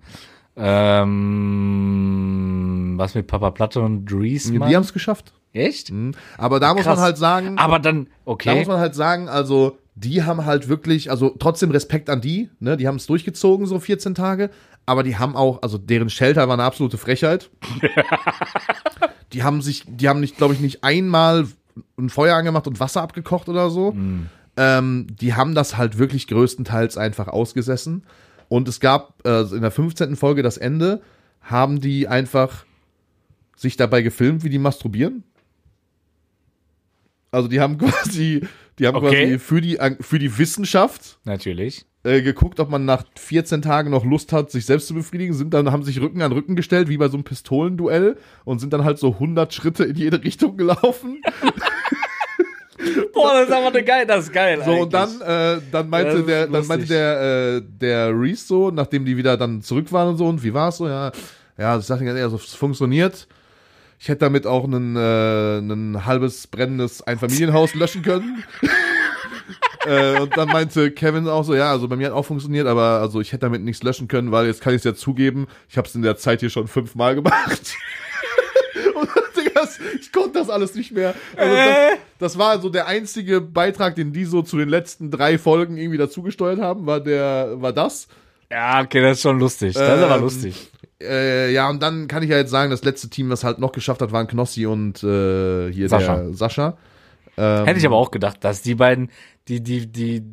[0.59, 4.51] Ähm, was mit Papa Platte und Dries?
[4.51, 5.33] die haben es geschafft.
[5.53, 5.91] Echt?
[5.91, 6.11] Mhm.
[6.37, 6.97] Aber da muss Krass.
[6.97, 8.59] man halt sagen, Aber dann, Da okay.
[8.59, 12.77] muss man halt sagen, also die haben halt wirklich, also trotzdem Respekt an die, ne?
[12.77, 14.49] Die haben es durchgezogen, so 14 Tage,
[14.85, 17.49] aber die haben auch, also deren Shelter war eine absolute Frechheit.
[19.33, 21.47] die haben sich, die haben nicht, glaube ich, nicht einmal
[21.97, 23.95] ein Feuer angemacht und Wasser abgekocht oder so.
[24.57, 28.03] Ähm, die haben das halt wirklich größtenteils einfach ausgesessen.
[28.49, 30.15] Und es gab äh, in der 15.
[30.17, 31.01] Folge das Ende,
[31.41, 32.65] haben die einfach
[33.55, 35.23] sich dabei gefilmt, wie die masturbieren.
[37.31, 38.41] Also die haben quasi,
[38.79, 39.25] die haben Okay.
[39.25, 41.85] quasi für die, für die Wissenschaft Natürlich.
[42.03, 45.53] äh, geguckt, ob man nach 14 Tagen noch Lust hat, sich selbst zu befriedigen, sind
[45.53, 48.83] dann, haben sich Rücken an Rücken gestellt, wie bei so einem Pistolenduell und sind dann
[48.83, 51.21] halt so 100 Schritte in jede Richtung gelaufen.
[53.13, 54.61] Boah, das ist aber eine geil, das ist geil.
[54.63, 59.05] So, und dann, äh, dann meinte der, dann meinte der, äh, der Reese so, nachdem
[59.05, 61.11] die wieder dann zurück waren und so, und wie war's so, ja,
[61.57, 63.27] ja, ich sagte ganz ehrlich, also, es funktioniert.
[63.99, 68.45] Ich hätte damit auch ein, äh, ein halbes brennendes Einfamilienhaus löschen können.
[69.85, 73.01] äh, und dann meinte Kevin auch so, ja, also bei mir hat auch funktioniert, aber
[73.01, 75.77] also ich hätte damit nichts löschen können, weil jetzt kann ich es ja zugeben, ich
[75.77, 77.75] habe es in der Zeit hier schon fünfmal gemacht.
[79.79, 81.13] Das- ich konnte das alles nicht mehr.
[81.35, 85.37] Also das, das war so der einzige Beitrag, den die so zu den letzten drei
[85.37, 88.07] Folgen irgendwie dazugesteuert haben, war der, war das.
[88.51, 89.73] Ja, okay, das ist schon lustig.
[89.75, 90.71] Das ist aber Ähm, lustig.
[91.01, 93.71] Äh, ja, und dann kann ich ja jetzt sagen, das letzte Team, was halt noch
[93.71, 96.15] geschafft hat, waren Knossi und äh, hier Sascha.
[96.17, 96.77] der Sascha.
[97.37, 99.09] Ähm, Hätte ich aber auch gedacht, dass die beiden,
[99.47, 100.23] die, die, die,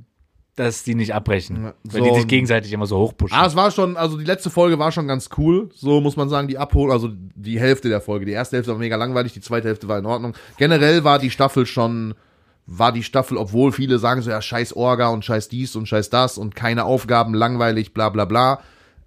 [0.56, 1.64] dass die nicht abbrechen.
[1.64, 3.36] Ja, weil so die sich gegenseitig immer so hochpushen.
[3.36, 6.30] Ah, es war schon, also die letzte Folge war schon ganz cool, so muss man
[6.30, 8.24] sagen, die Abhol, also die Hälfte der Folge.
[8.24, 10.34] Die erste Hälfte war mega langweilig, die zweite Hälfte war in Ordnung.
[10.56, 12.14] Generell war die Staffel schon,
[12.66, 16.08] war die Staffel, obwohl viele sagen so, ja, scheiß Orga und scheiß dies und scheiß
[16.08, 18.60] das und keine Aufgaben, langweilig, bla bla bla.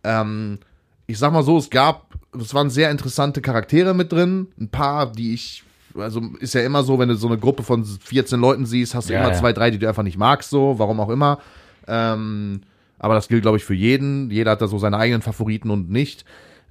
[0.03, 0.59] Ähm,
[1.07, 5.11] ich sag mal so, es gab, es waren sehr interessante Charaktere mit drin, ein paar,
[5.11, 5.63] die ich,
[6.01, 9.09] also ist ja immer so, wenn du so eine Gruppe von 14 Leuten siehst, hast
[9.09, 9.35] du Ja, immer ja.
[9.35, 11.39] zwei, drei, die du einfach nicht magst, so, warum auch immer.
[11.87, 12.61] Ähm,
[12.97, 14.29] aber das gilt, glaube ich, für jeden.
[14.29, 16.25] Jeder hat da so seine eigenen Favoriten und nicht.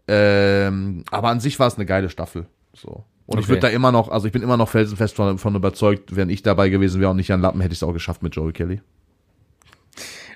[0.06, 2.46] Ähm, aber an sich war es eine geile Staffel.
[2.74, 3.04] So.
[3.26, 3.48] Und ich Okay.
[3.50, 6.42] würde da immer noch, also ich bin immer noch felsenfest von, von überzeugt, wenn ich
[6.42, 8.80] dabei gewesen wäre und nicht Jan Lappen, hätte ich es auch geschafft mit Joey Kelly.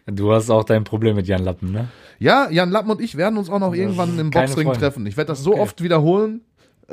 [0.06, 1.88] Du hast auch dein Problem mit Jan Lappen, ne?
[2.18, 5.06] Ja, Jan Lappen und ich werden uns auch noch irgendwann im Boxring treffen.
[5.06, 5.60] Ich werde das so Okay.
[5.62, 6.40] oft wiederholen,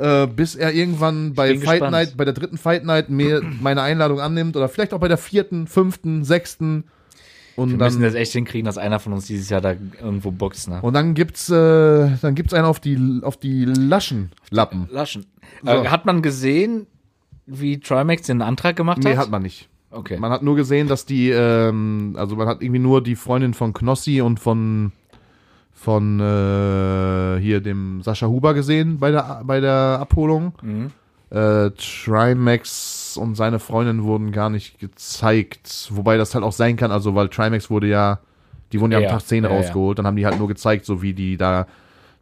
[0.00, 1.92] äh, bis er irgendwann bei Fight gespannt.
[1.92, 5.18] Night, bei der dritten Fight Night mir meine Einladung annimmt oder vielleicht auch bei der
[5.18, 6.84] vierten, fünften, sechsten.
[7.56, 10.30] Und Wir dann, müssen das echt hinkriegen, dass einer von uns dieses Jahr da irgendwo
[10.30, 10.80] boxt, ne?
[10.80, 14.88] und dann gibt's, äh, dann gibt's einen auf die, auf die Laschenlappen.
[14.90, 15.26] Laschen.
[15.62, 15.70] So.
[15.70, 16.86] Äh, hat man gesehen,
[17.46, 19.18] wie Trimax den Antrag gemacht Nee, hat?
[19.18, 19.68] hat man nicht.
[19.90, 20.16] Okay.
[20.18, 23.72] Man hat nur gesehen, dass die, ähm, also man hat irgendwie nur die Freundin von
[23.72, 24.92] Knossi und von
[25.80, 30.52] von äh, hier dem Sascha Huber gesehen bei der bei der Abholung.
[30.62, 30.90] Mhm.
[31.30, 36.90] Äh, Trimax und seine Freundin wurden gar nicht gezeigt, wobei das halt auch sein kann,
[36.90, 38.18] also weil Trimax wurde ja,
[38.72, 40.84] die wurden ja, Ja, am Tag 10 ja, rausgeholt, dann haben die halt nur gezeigt,
[40.84, 41.66] so wie die da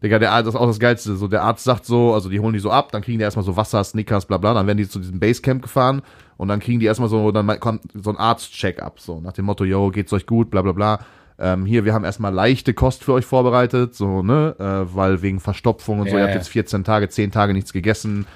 [0.03, 1.17] Digga, der Arzt, das ist auch das Geilste.
[1.17, 3.45] So, der Arzt sagt so, also die holen die so ab, dann kriegen die erstmal
[3.45, 6.03] so Wasser, Snickers, bla bla, dann werden die zu diesem Basecamp gefahren
[6.37, 9.65] und dann kriegen die erstmal so, dann kommt so ein Arzt-Check-up, so, nach dem Motto,
[9.65, 11.01] yo, geht's euch gut, bla bla bla.
[11.39, 15.39] Ähm, hier, wir haben erstmal leichte Kost für euch vorbereitet, so, ne, äh, weil wegen
[15.41, 18.27] Verstopfung und so, Ja, ihr habt jetzt 14 Tage, 10 Tage nichts gegessen,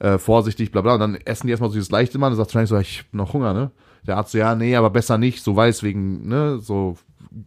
[0.00, 2.48] äh, vorsichtig, bla bla, und dann essen die erstmal so dieses leichte Mann, und sagt
[2.48, 3.70] wahrscheinlich so, ich hab noch Hunger, ne?
[4.06, 6.96] Der Arzt so, ja, nee, aber besser nicht, so weiß wegen, ne, so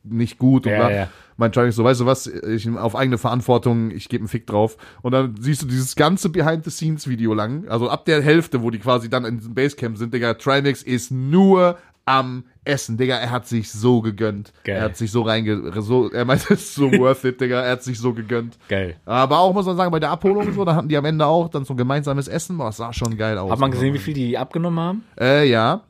[0.03, 0.65] nicht gut.
[0.65, 0.91] Und Ja, bla.
[0.91, 1.09] ja.
[1.35, 4.77] Mein Charlie so, weißt du was, ich auf eigene Verantwortung, ich gebe einen Fick drauf.
[5.01, 9.09] Und dann siehst du dieses ganze Behind-the-Scenes-Video lang, also ab der Hälfte, wo die quasi
[9.09, 13.71] dann in diesem Basecamp sind, Digga, Trimax ist nur am Essen, Digga, er hat sich
[13.71, 14.53] so gegönnt.
[14.63, 14.77] Geil.
[14.77, 15.71] Er hat sich so reinge...
[15.81, 18.57] So, er meinte, es ist so worth it, Digga, er hat sich so gegönnt.
[18.69, 18.95] Geil.
[19.05, 21.25] Aber auch, muss man sagen, bei der Abholung und so, da hatten die am Ende
[21.25, 23.51] auch dann so ein gemeinsames Essen, boah, das sah schon geil aus.
[23.51, 25.03] Hat man gesehen, wie viel die abgenommen haben?
[25.19, 25.81] Äh, ja.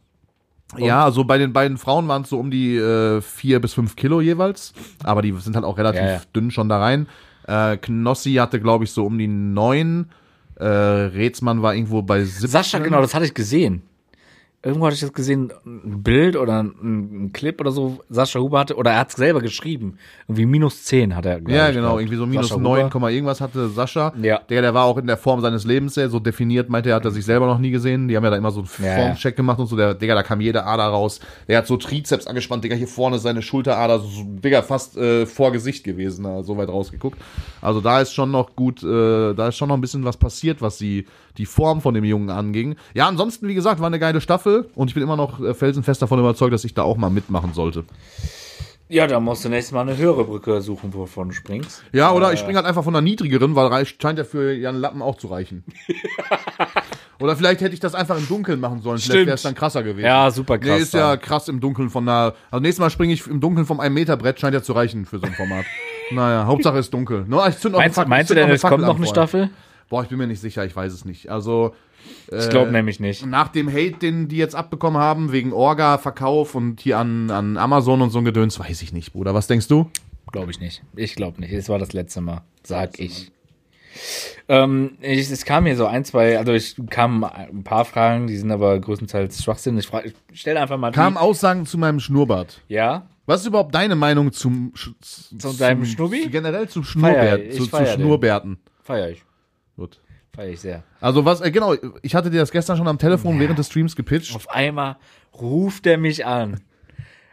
[0.77, 3.95] Ja, also bei den beiden Frauen waren es so um die äh, vier bis fünf
[3.95, 4.73] Kilo jeweils.
[5.03, 6.21] Aber die sind halt auch relativ Ja, ja.
[6.35, 7.07] dünn schon da rein.
[7.47, 10.09] Äh, Knossi hatte, glaube ich, so um die neun.
[10.55, 12.49] Äh, Rätsmann war irgendwo bei 17.
[12.49, 13.83] Sascha, genau, das hatte ich gesehen.
[14.65, 17.99] Irgendwo hatte ich das gesehen, ein Bild oder ein, ein Clip oder so.
[18.09, 19.97] Sascha Huber hatte, oder er hat es selber geschrieben.
[20.25, 22.89] Irgendwie minus 10 hat er, Ja, ich, genau, irgendwie so minus Sascha neun Huber.
[22.89, 24.13] Komma irgendwas hatte Sascha.
[24.21, 24.39] Ja.
[24.49, 27.03] Der, der war auch in der Form seines Lebens sehr so definiert, meinte er, hat
[27.03, 28.07] er sich selber noch nie gesehen.
[28.07, 29.75] Die haben ja da immer so einen Ja, Formcheck gemacht und so.
[29.75, 31.19] Der, Digga, da kam jede Ader raus.
[31.49, 35.25] Der hat so Trizeps angespannt, Digga, hier vorne seine Schulterader, so, so, Digga, fast äh,
[35.25, 37.19] vor Gesicht gewesen, da, so weit rausgeguckt.
[37.61, 40.61] Also da ist schon noch gut, äh, da ist schon noch ein bisschen was passiert,
[40.61, 41.05] was die,
[41.37, 42.75] die Form von dem Jungen anging.
[42.93, 46.01] Ja, ansonsten, wie gesagt, war eine geile Staffel und ich bin immer noch äh, felsenfest
[46.01, 47.83] davon überzeugt, dass ich da auch mal mitmachen sollte.
[48.89, 51.83] Ja, da musst du nächstes Mal eine höhere Brücke suchen, wovon du springst.
[51.93, 55.01] Ja, oder ich springe halt einfach von einer niedrigeren, weil scheint ja für Jan Lappen
[55.01, 55.63] auch zu reichen.
[57.19, 58.97] oder vielleicht hätte ich das einfach im Dunkeln machen sollen.
[58.99, 59.27] Vielleicht Stimmt.
[59.27, 60.05] wäre es dann krasser gewesen.
[60.05, 62.33] Ja, super krass Nee, ist ja krass im Dunkeln von einer.
[62.51, 65.05] Also nächstes Mal springe ich im Dunkeln vom 1 Meter Brett, scheint ja zu reichen
[65.05, 65.65] für so ein Format.
[66.11, 67.25] naja, Hauptsache ist dunkel.
[67.27, 69.07] No, ich auch eine Meinst, Fackel- meinst du denn, es kommt noch eine.
[69.07, 69.49] Staffel?
[69.89, 71.29] Boah, ich bin mir nicht sicher, ich weiß es nicht.
[71.29, 71.73] Also.
[72.31, 73.25] Ich glaube nämlich nicht.
[73.25, 77.57] Nach dem Hate, den die jetzt abbekommen haben, wegen Orga, Verkauf und hier an, an
[77.57, 79.33] Amazon und so ein Gedöns, weiß ich nicht, Bruder.
[79.33, 79.89] Was denkst du?
[80.31, 80.81] Glaube ich nicht.
[80.95, 81.51] Ich glaube nicht.
[81.53, 83.31] Es war das letzte Mal, sag ich.
[84.47, 88.35] Ähm, ich, es kam mir so ein, zwei, also ich kam ein paar Fragen, die
[88.37, 89.77] sind aber größtenteils Schwachsinn.
[89.77, 90.91] Ich, frage- ich stelle einfach mal.
[90.91, 92.61] Kamen Aussagen zu meinem Schnurrbart.
[92.67, 96.27] Ja, Was ist überhaupt deine Meinung zum, Zu deinem Schnubbi?
[96.29, 97.85] Generell zum Feier Schnurrbart, ich, zu, zu feier.
[97.93, 98.57] Schnurrbärten.
[98.81, 99.23] feier ich.
[99.77, 99.99] Gut.
[100.35, 100.83] Feier ich sehr.
[100.99, 103.95] Also was, äh, genau, ich hatte dir das gestern schon am Telefon während des Streams
[103.95, 104.35] gepitcht.
[104.35, 104.95] Auf einmal
[105.39, 106.59] ruft er mich an.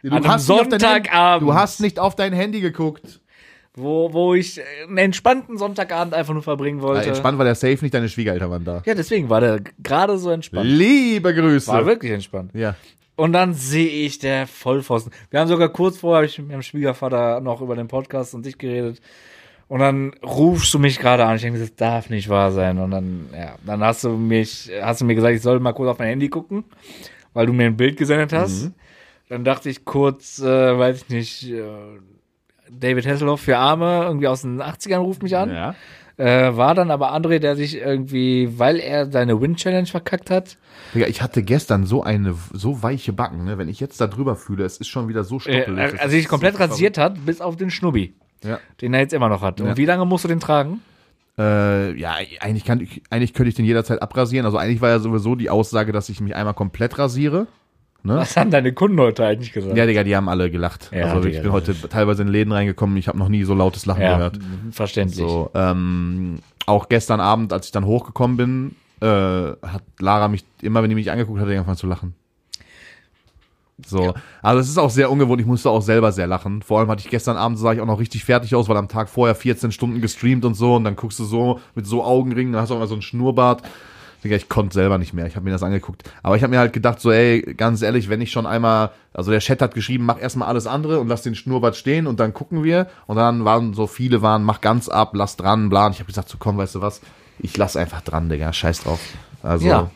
[0.03, 1.47] Du an Handy- Sonntagabend.
[1.49, 3.19] Du hast nicht auf dein Handy geguckt.
[3.73, 7.03] wo, wo ich einen entspannten Sonntagabend einfach nur verbringen wollte.
[7.03, 8.83] Ja, entspannt, weil der Safe nicht deine Schwiegereltern waren da.
[8.85, 10.67] Ja, deswegen war der gerade so entspannt.
[10.69, 11.71] Liebe Grüße.
[11.71, 12.51] War wirklich entspannt.
[12.53, 12.75] ja.
[13.17, 15.11] Und dann sehe ich der Vollpfosten.
[15.29, 18.45] Wir haben sogar kurz vorher hab ich mit meinem Schwiegervater noch über den Podcast und
[18.45, 18.99] dich geredet.
[19.71, 21.37] Und dann rufst du mich gerade an.
[21.37, 22.77] Ich denke, das darf nicht wahr sein.
[22.77, 25.91] Und dann, ja, dann hast du mich, hast du mir gesagt, ich soll mal kurz
[25.91, 26.65] auf mein Handy gucken,
[27.31, 28.65] weil du mir ein Bild gesendet hast.
[28.65, 28.73] Mhm.
[29.29, 31.61] Dann dachte ich kurz, äh, weiß ich nicht, äh,
[32.69, 35.49] David Hasselhoff für Arme, irgendwie aus den 80ern ruft mich an.
[35.49, 35.75] Ja.
[36.17, 40.57] Äh, war dann aber André, der sich irgendwie, weil er seine Win-Challenge verkackt hat,
[40.93, 43.57] Digga, ich hatte gestern so eine, so weiche Backen, ne?
[43.57, 46.01] Wenn ich jetzt da drüber fühle, es ist schon wieder so äh, stoppelig.
[46.01, 48.13] Also sich komplett so rasiert hat, bis auf den Schnubbi.
[48.43, 48.59] Ja.
[48.81, 49.59] Den er jetzt immer noch hat.
[49.59, 49.67] Ja.
[49.67, 50.81] Und wie lange musst du den tragen?
[51.37, 54.45] Äh, ja, eigentlich, kann ich, eigentlich könnte ich den jederzeit abrasieren.
[54.45, 57.47] Also eigentlich war ja sowieso die Aussage, dass ich mich einmal komplett rasiere.
[58.03, 58.17] Ne?
[58.17, 59.77] Was haben deine Kunden heute eigentlich gesagt?
[59.77, 60.89] Ja, Digga, die haben alle gelacht.
[60.91, 63.53] Ja, also ich Digga, bin heute teilweise in Läden reingekommen, ich habe noch nie so
[63.53, 64.39] lautes Lachen Ja, gehört.
[64.71, 65.19] verständlich.
[65.19, 70.81] So, ähm, auch gestern Abend, als ich dann hochgekommen bin, äh, hat Lara mich, immer
[70.81, 72.15] wenn die mich angeguckt hat, angefangen zu lachen.
[73.85, 76.61] So, also es ist auch sehr ungewohnt, ich musste auch selber sehr lachen.
[76.61, 78.87] Vor allem hatte ich gestern Abend, sah ich auch noch richtig fertig aus, weil am
[78.87, 82.53] Tag vorher 14 Stunden gestreamt und so und dann guckst du so mit so Augenringen,
[82.53, 83.63] dann hast du auch mal so einen Schnurrbart.
[84.23, 86.03] Digga, ich konnte selber nicht mehr, ich habe mir das angeguckt.
[86.21, 89.31] Aber ich habe mir halt gedacht, so ey, ganz ehrlich, wenn ich schon einmal, also
[89.31, 92.33] der Chat hat geschrieben, mach erstmal alles andere und lass den Schnurrbart stehen und dann
[92.33, 92.87] gucken wir.
[93.07, 95.87] Und dann waren so viele waren, mach ganz ab, lass dran, bla.
[95.87, 97.01] Und ich habe gesagt, so komm, weißt du was,
[97.39, 98.99] ich lass einfach dran, Digga, scheiß drauf.
[99.41, 99.91] Also, Ja.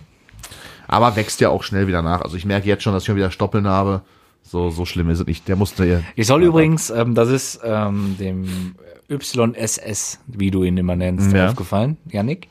[0.88, 2.22] Aber wächst ja auch schnell wieder nach.
[2.22, 4.02] Also ich merke jetzt schon, dass ich schon wieder Stoppeln habe.
[4.44, 5.48] So, so schlimm ist es nicht.
[5.48, 6.02] Der musste ja.
[6.16, 8.76] Ich soll übrigens, ähm, das ist ähm, dem
[9.10, 11.48] YSS, wie du ihn immer nennst, Ja.
[11.50, 12.50] aufgefallen, Yannick.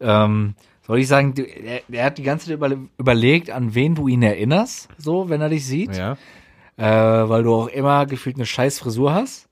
[0.00, 0.54] Ähm,
[0.86, 4.22] soll ich sagen, er, er hat die ganze Zeit über, überlegt, an wen du ihn
[4.22, 5.96] erinnerst, so, wenn er dich sieht.
[5.96, 6.16] Ja.
[6.76, 9.47] Äh, weil du auch immer gefühlt eine scheiß Frisur hast.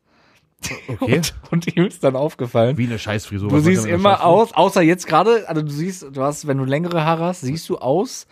[0.88, 1.16] Okay.
[1.16, 2.76] Und, und ihm ist dann aufgefallen.
[2.78, 3.50] Wie eine Scheißfrisur.
[3.50, 7.04] Du siehst immer aus, außer jetzt gerade, also du siehst, du hast, wenn du längere
[7.04, 8.26] Haare hast, siehst du aus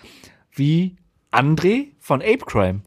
[0.52, 0.96] wie
[1.30, 2.80] André von Ape Crime.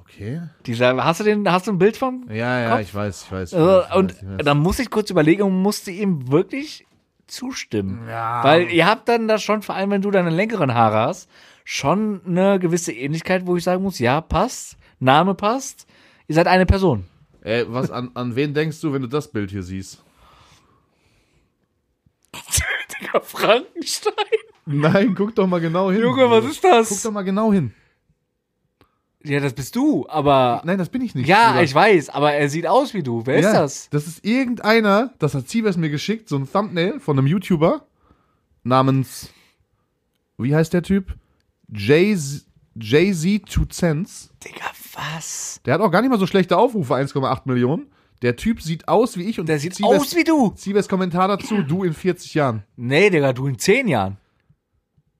[0.00, 0.42] Okay.
[0.66, 2.26] Dieser, hast du den, hast du ein Bild von?
[2.28, 2.80] Ja, ja, Kopf?
[2.82, 3.52] ich weiß, ich weiß.
[3.52, 4.44] Ich Äh, weiß, ich und weiß.
[4.44, 6.86] dann muss ich kurz überlegen und musste ihm wirklich
[7.26, 8.06] zustimmen.
[8.08, 8.44] Ja.
[8.44, 11.30] Weil ihr habt dann da schon, vor allem wenn du deine längeren Haare hast,
[11.64, 15.86] schon eine gewisse Ähnlichkeit, wo ich sagen muss, ja, passt, Name passt,
[16.28, 17.04] ihr seid eine Person.
[17.42, 20.02] Ey, was, an, an wen denkst du, wenn du das Bild hier siehst?
[23.00, 24.14] Digga, Frankenstein.
[24.64, 26.00] Nein, guck doch mal genau hin.
[26.00, 27.02] Junge, was ist Guck das?
[27.02, 27.74] doch mal genau hin.
[29.24, 30.62] Ja, das bist du, aber.
[30.64, 31.28] Nein, das bin ich nicht.
[31.28, 31.62] ja, Bruder.
[31.64, 33.24] ich weiß, aber er sieht aus wie du.
[33.24, 33.88] Wer ist ja, das?
[33.90, 37.86] Das ist irgendeiner, das hat Siebes mir geschickt, so ein Thumbnail von einem YouTuber
[38.64, 39.30] namens,
[40.38, 41.14] wie heißt der Typ?
[41.72, 44.30] Jay-Z Jay-Z Two Cents.
[44.44, 44.64] Digga,
[44.94, 45.60] was?
[45.64, 47.86] Der hat auch gar nicht mal so schlechte Aufrufe, 1,8 Millionen.
[48.22, 50.52] Der Typ sieht aus wie ich und Der sieht Siebes- aus wie du.
[50.56, 52.62] Siebes Kommentar dazu, du in 40 Jahren.
[52.76, 54.16] Nee, Digga, du in zehn Jahren.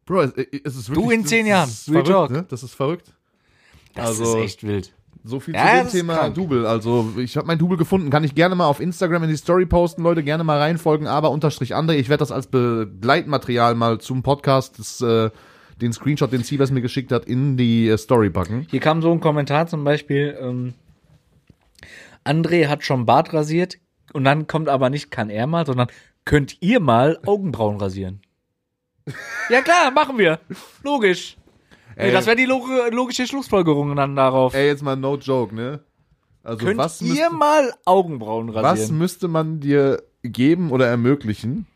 [0.07, 0.33] Bro, es,
[0.65, 1.05] es ist wirklich.
[1.07, 1.71] Du in das 10 ist Jahren.
[1.89, 2.31] Real Verrückt, talk.
[2.31, 2.47] ne?
[2.49, 3.13] Das ist verrückt.
[3.95, 4.93] Das Also- ist echt wild.
[5.25, 6.35] So viel Ja, zu dem das ist Thema krank.
[6.35, 6.67] Double.
[6.67, 8.11] Also, ich habe mein Double gefunden.
[8.11, 10.25] Kann ich gerne mal auf Instagram in die Story posten, Leute.
[10.25, 11.07] Gerne mal reinfolgen.
[11.07, 11.93] Aber unterstrich André.
[11.95, 15.31] Ich werde das als Begleitmaterial mal zum Podcast, das, äh,
[15.83, 18.67] den Screenshot, den Sievers mir geschickt hat, in die äh, Story packen.
[18.71, 20.75] Hier kam so ein Kommentar zum Beispiel, ähm,
[22.25, 23.79] André hat schon Bart rasiert
[24.13, 25.89] und dann kommt aber nicht, kann er mal, sondern
[26.25, 28.21] könnt ihr mal Augenbrauen rasieren.
[29.51, 30.39] ja klar, machen wir.
[30.85, 31.37] Logisch.
[31.97, 32.13] Nee, Ey.
[32.13, 34.55] das wäre die log logische Schlussfolgerung dann darauf.
[34.55, 35.81] Ey, jetzt mal no joke, ne?
[36.43, 38.99] Also, könnt was ihr müsste, mal Augenbrauen was rasieren?
[38.99, 41.67] müsste man dir geben oder ermöglichen,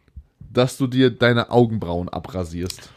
[0.52, 2.90] dass du dir deine Augenbrauen abrasierst?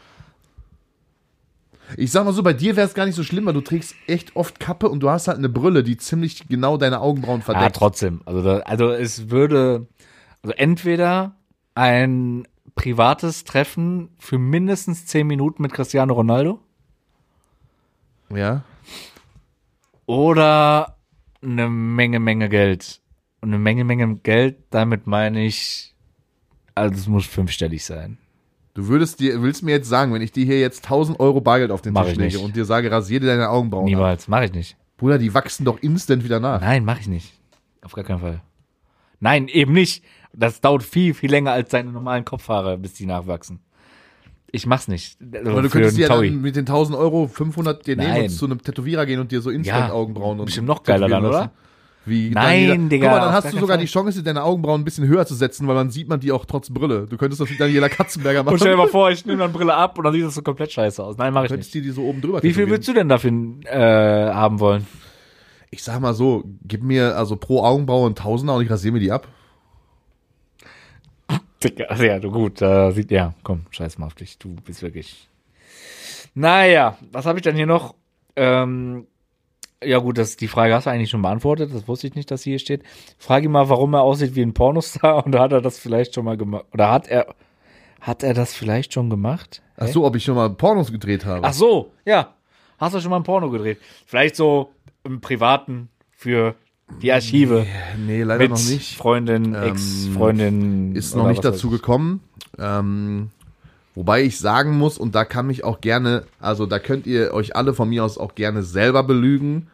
[1.96, 3.94] Ich sag mal so, bei dir wäre es gar nicht so schlimm, weil du trägst
[4.06, 7.44] echt oft Kappe und du hast halt eine Brille, die ziemlich genau deine Augenbrauen ja,
[7.44, 7.76] verdeckt.
[7.76, 8.20] trotzdem.
[8.24, 9.86] Also, da, also es würde,
[10.42, 11.36] also entweder
[11.74, 16.60] ein privates Treffen für mindestens 10 Minuten mit Cristiano Ronaldo
[18.34, 18.62] ja.
[20.06, 20.96] oder
[21.42, 23.00] eine Menge, Menge Geld.
[23.40, 25.94] Und eine Menge, Menge Geld, damit meine ich,
[26.74, 28.18] also es muss fünfstellig sein.
[28.80, 31.70] Du würdest dir, willst mir jetzt sagen, wenn ich dir hier jetzt 1000 Euro Bargeld
[31.70, 32.42] auf den Mach Tisch lege nicht.
[32.44, 33.84] und dir sage, rasier dir deine Augenbrauen.
[33.84, 34.74] Niemals, mache ich nicht.
[34.96, 36.62] Bruder, die wachsen doch instant wieder nach.
[36.62, 37.30] Nein, mache ich nicht.
[37.82, 38.40] Auf gar keinen Fall.
[39.18, 40.02] Nein, eben nicht.
[40.32, 43.60] Das dauert viel, viel länger als deine normalen Kopfhaare, bis die nachwachsen.
[44.50, 45.18] Ich mach's nicht.
[45.34, 48.22] Also Aber du könntest ja dann mit den 1000 Euro 500 dir nehmen Nein.
[48.22, 51.06] und zu einem Tätowierer gehen und dir so instant Ja, Augenbrauen und bestimmt noch geiler
[51.06, 51.34] dann, lassen.
[51.34, 51.52] oder?
[52.06, 52.88] Wie Nein, Daniela.
[52.88, 53.78] Digga, Guck mal, dann hast du sogar Fall.
[53.78, 56.46] die Chance, deine Augenbrauen ein bisschen höher zu setzen, weil dann sieht man die auch
[56.46, 57.06] trotz Brille.
[57.06, 58.54] Du könntest das wie Daniela Katzenberger machen.
[58.54, 60.42] Und stell dir mal vor, ich nehme dann Brille ab und dann sieht das so
[60.42, 61.18] komplett scheiße aus.
[61.18, 61.84] Nein, mache ich könntest nicht.
[61.84, 63.32] die, die so oben drüber Wie viel würdest du denn dafür
[63.64, 64.86] äh, haben wollen?
[65.70, 69.00] Ich sag mal so, gib mir also pro Augenbraue ein Tausender und ich rasiere mir
[69.00, 69.28] die ab.
[71.62, 74.82] Digga, also ja, du gut, da sieht, ja, komm, scheiß mal auf dich, du bist
[74.82, 75.28] wirklich.
[76.34, 77.94] Naja, was habe ich denn hier noch?
[78.36, 79.06] Ähm,
[79.82, 82.42] ja gut, das, die Frage hast du eigentlich schon beantwortet, das wusste ich nicht, dass
[82.42, 82.82] sie hier steht.
[83.18, 86.24] Frage ihn mal, warum er aussieht wie ein Pornostar und hat er das vielleicht schon
[86.24, 87.34] mal gemacht, oder hat er,
[88.00, 89.62] hat er das vielleicht schon gemacht?
[89.76, 91.46] Ach so, ob ich schon mal Pornos gedreht habe.
[91.46, 92.34] Ach so, ja,
[92.78, 93.78] hast du schon mal ein Porno gedreht?
[94.04, 94.70] Vielleicht so
[95.04, 96.54] im Privaten für
[97.02, 97.66] die Archive
[97.96, 98.96] nee, leider mit noch nicht.
[98.96, 100.96] Freundin, Ähm, Ex-Freundin.
[100.96, 102.20] Ist noch nicht dazu gekommen.
[102.58, 103.30] Ähm,
[103.94, 107.56] wobei ich sagen muss, und da kann mich auch gerne, also da könnt ihr euch
[107.56, 109.68] alle von mir aus auch gerne selber belügen.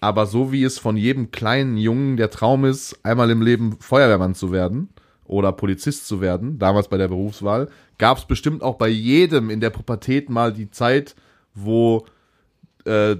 [0.00, 4.34] Aber so wie es von jedem kleinen Jungen der Traum ist, einmal im Leben Feuerwehrmann
[4.34, 4.88] zu werden
[5.24, 7.68] oder Polizist zu werden, damals bei der Berufswahl,
[7.98, 11.14] gab es bestimmt auch bei jedem in der Pubertät mal die Zeit,
[11.54, 12.04] wo
[12.84, 13.14] äh,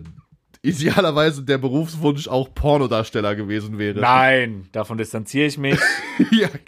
[0.63, 3.99] idealerweise der Berufswunsch auch Pornodarsteller gewesen wäre.
[4.01, 5.79] Nein, davon distanziere ich mich.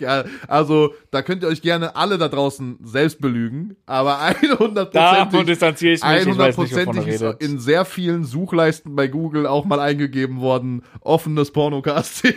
[0.00, 0.24] Ja.
[0.48, 4.84] Also, da könnt ihr euch gerne alle da draußen selbst belügen, aber 100%.
[4.92, 6.26] Davon distanziere ich mich.
[6.26, 10.40] Ich weiß nicht, wovon 100% ist in sehr vielen Suchleisten bei Google auch mal eingegeben
[10.40, 12.34] worden, offenes Pornocasting.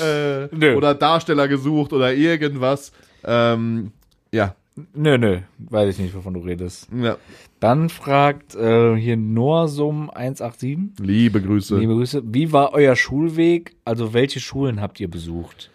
[0.00, 0.76] äh, Nö.
[0.76, 2.92] oder Darsteller gesucht oder irgendwas.
[3.24, 3.92] Ähm,
[4.32, 4.54] ja,
[4.94, 6.88] Nö, nö, weiß ich nicht, wovon du redest.
[6.94, 7.16] ja.
[7.62, 11.78] Dann fragt äh, hier Norsum 187, Liebe Grüße.
[11.78, 13.76] liebe Grüße, wie war euer Schulweg?
[13.84, 15.70] Also welche Schulen habt ihr besucht?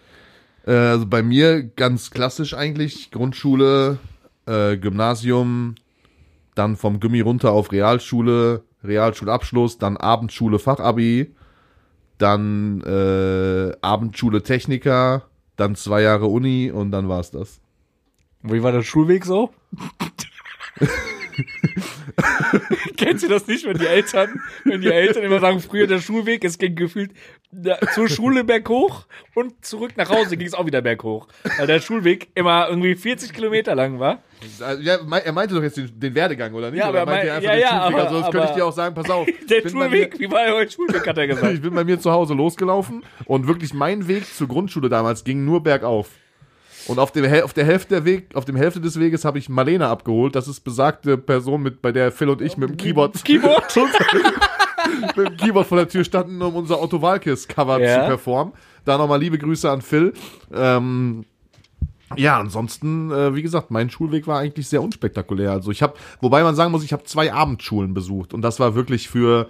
[0.65, 3.09] Äh, also bei mir ganz klassisch eigentlich.
[3.09, 3.99] Grundschule,
[4.47, 5.75] äh, Gymnasium,
[6.55, 11.33] dann vom Gummi runter auf Realschule, Realschulabschluss, dann Abendschule Fachabi,
[12.17, 15.23] dann äh, Abendschule Techniker,
[15.55, 17.61] dann zwei Jahre Uni und dann war's das.
[18.43, 19.51] Wie war der Schulweg so?
[22.97, 26.43] Kennst du das nicht, wenn die Eltern, wenn die Eltern immer sagen, früher der Schulweg,
[26.43, 27.11] es ging gefühlt
[27.93, 31.27] zur Schule berghoch und zurück nach Hause ging es auch wieder berghoch.
[31.57, 34.21] Weil der Schulweg immer irgendwie 40 Kilometer lang war.
[34.61, 36.79] Also, ja, er meinte doch jetzt den, den Werdegang, oder nicht?
[36.79, 37.95] Ja, oder aber meinte er er mein- einfach ja, den ja, Schulweg?
[37.99, 39.25] aber- also das könnte ich dir auch sagen, pass auf.
[39.49, 41.53] Der bei mir- Schulweg, wie war euer Schulweg, hat er gesagt.
[41.53, 45.45] Ich bin bei mir zu Hause losgelaufen und wirklich mein Weg zur Grundschule damals ging
[45.45, 46.09] nur bergauf.
[46.87, 49.49] Und auf, dem, auf der Hälfte der Weg, auf dem Hälfte des Weges habe ich
[49.49, 50.35] Marlene abgeholt.
[50.35, 53.75] Das ist besagte Person, mit, bei der Phil und ich mit dem Keyboard, Keyboard?
[55.17, 58.01] mit dem Keyboard vor der Tür standen, um unser Otto Walkes Cover Ja.
[58.01, 58.53] zu performen.
[58.85, 60.13] Da nochmal liebe Grüße an Phil.
[60.53, 61.25] Ähm,
[62.15, 65.51] Ja, ansonsten, äh, wie gesagt, mein Schulweg war eigentlich sehr unspektakulär.
[65.51, 68.75] Also ich habe, wobei man sagen muss, ich habe zwei Abendschulen besucht und das war
[68.75, 69.49] wirklich für,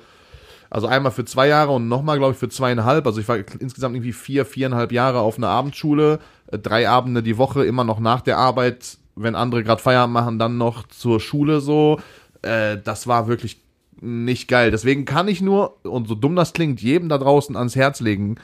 [0.69, 3.05] also einmal für zwei Jahre und nochmal, glaube ich, für zweieinhalb.
[3.05, 6.19] Also ich war insgesamt irgendwie vier, viereinhalb Jahre auf einer Abendschule,
[6.51, 10.39] äh, drei Abende die Woche, immer noch nach der Arbeit, wenn andere gerade Feierabend machen,
[10.39, 11.99] dann noch zur Schule so.
[12.41, 13.61] Äh, das war wirklich
[13.99, 14.71] nicht geil.
[14.71, 18.35] Deswegen kann ich nur, und so dumm das klingt, jedem da draußen ans Herz legen,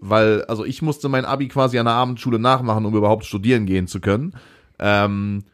[0.00, 3.86] weil, also ich musste mein Abi quasi an der Abendschule nachmachen, um überhaupt studieren gehen
[3.86, 4.34] zu können.
[4.78, 5.44] Ähm,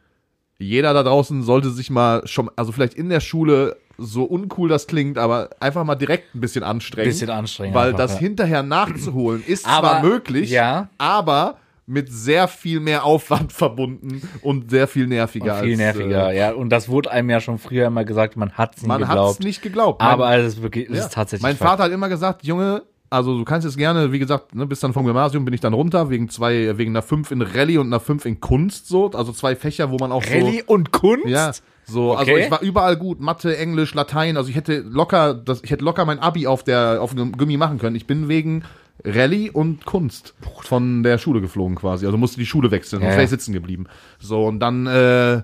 [0.58, 4.86] jeder da draußen sollte sich mal schon, also vielleicht in der Schule, so uncool das
[4.86, 7.08] klingt, aber einfach mal direkt ein bisschen anstrengen.
[7.08, 8.18] Bisschen anstrengen Weil einfach, das ja.
[8.20, 10.88] hinterher nachzuholen ist Aber- zwar möglich, ja.
[10.98, 15.56] aber mit sehr viel mehr Aufwand verbunden und sehr viel nerviger.
[15.56, 16.52] viel als, nerviger, Äh, ja.
[16.52, 19.40] Und das wurde einem ja schon früher immer gesagt, man hat's nicht man hat geglaubt.
[19.40, 20.00] es nicht geglaubt.
[20.00, 21.04] Aber es ist wirklich, es Ja.
[21.04, 21.42] ist tatsächlich.
[21.42, 21.56] Mein.
[21.56, 22.82] Vater hat immer gesagt, Junge,
[23.14, 25.72] also du kannst jetzt gerne, wie gesagt, ne, bis dann vom Gymnasium bin ich dann
[25.72, 29.32] runter, wegen zwei, wegen einer 5 in Rallye und einer 5 in Kunst, so, also
[29.32, 31.24] zwei Fächer, wo man auch Rallye und Kunst?
[31.24, 31.28] so.
[31.30, 31.52] Ja.
[31.86, 32.44] So, also Okay.
[32.44, 36.04] ich war überall gut, Mathe, Englisch, Latein, also ich hätte locker, das, ich hätte locker
[36.06, 37.94] mein Abi auf der, auf dem Gummi machen können.
[37.94, 38.62] Ich bin wegen
[39.04, 42.06] Rallye und Kunst von der Schule geflogen quasi.
[42.06, 43.86] Also musste die Schule wechseln, sonst Ja, wäre ich sitzen geblieben.
[44.18, 45.42] So, und dann, äh,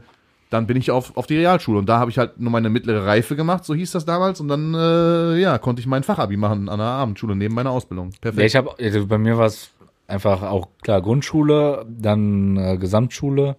[0.50, 3.06] dann bin ich auf, auf die Realschule und da habe ich halt nur meine mittlere
[3.06, 4.40] Reife gemacht, so hieß das damals.
[4.40, 8.10] Und dann, äh, ja, konnte ich mein Fachabi machen an der Abendschule neben meiner Ausbildung.
[8.10, 8.46] Ja, Perfekt.
[8.46, 9.70] ich habe, also bei mir war es
[10.08, 13.56] einfach auch klar Grundschule, dann äh, Gesamtschule,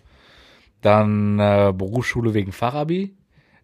[0.82, 3.16] dann äh, Berufsschule wegen Fachabi,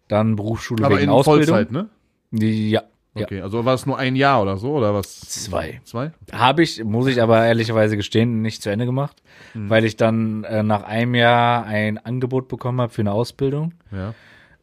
[0.08, 1.54] dann Berufsschule Aber wegen in Ausbildung.
[1.54, 1.90] Vollzeit, ne?
[2.30, 2.78] Die,
[3.18, 3.26] ja, ja.
[3.26, 5.20] Okay, also war es nur ein Jahr oder so, oder was?
[5.20, 5.80] Zwei.
[5.84, 6.12] Zwei?
[6.32, 9.70] Habe ich, muss ich aber ehrlicherweise gestehen, nicht zu Ende gemacht, Hm.
[9.70, 13.72] weil ich dann äh, nach einem Jahr ein Angebot bekommen habe für eine Ausbildung.
[13.92, 14.10] Ja.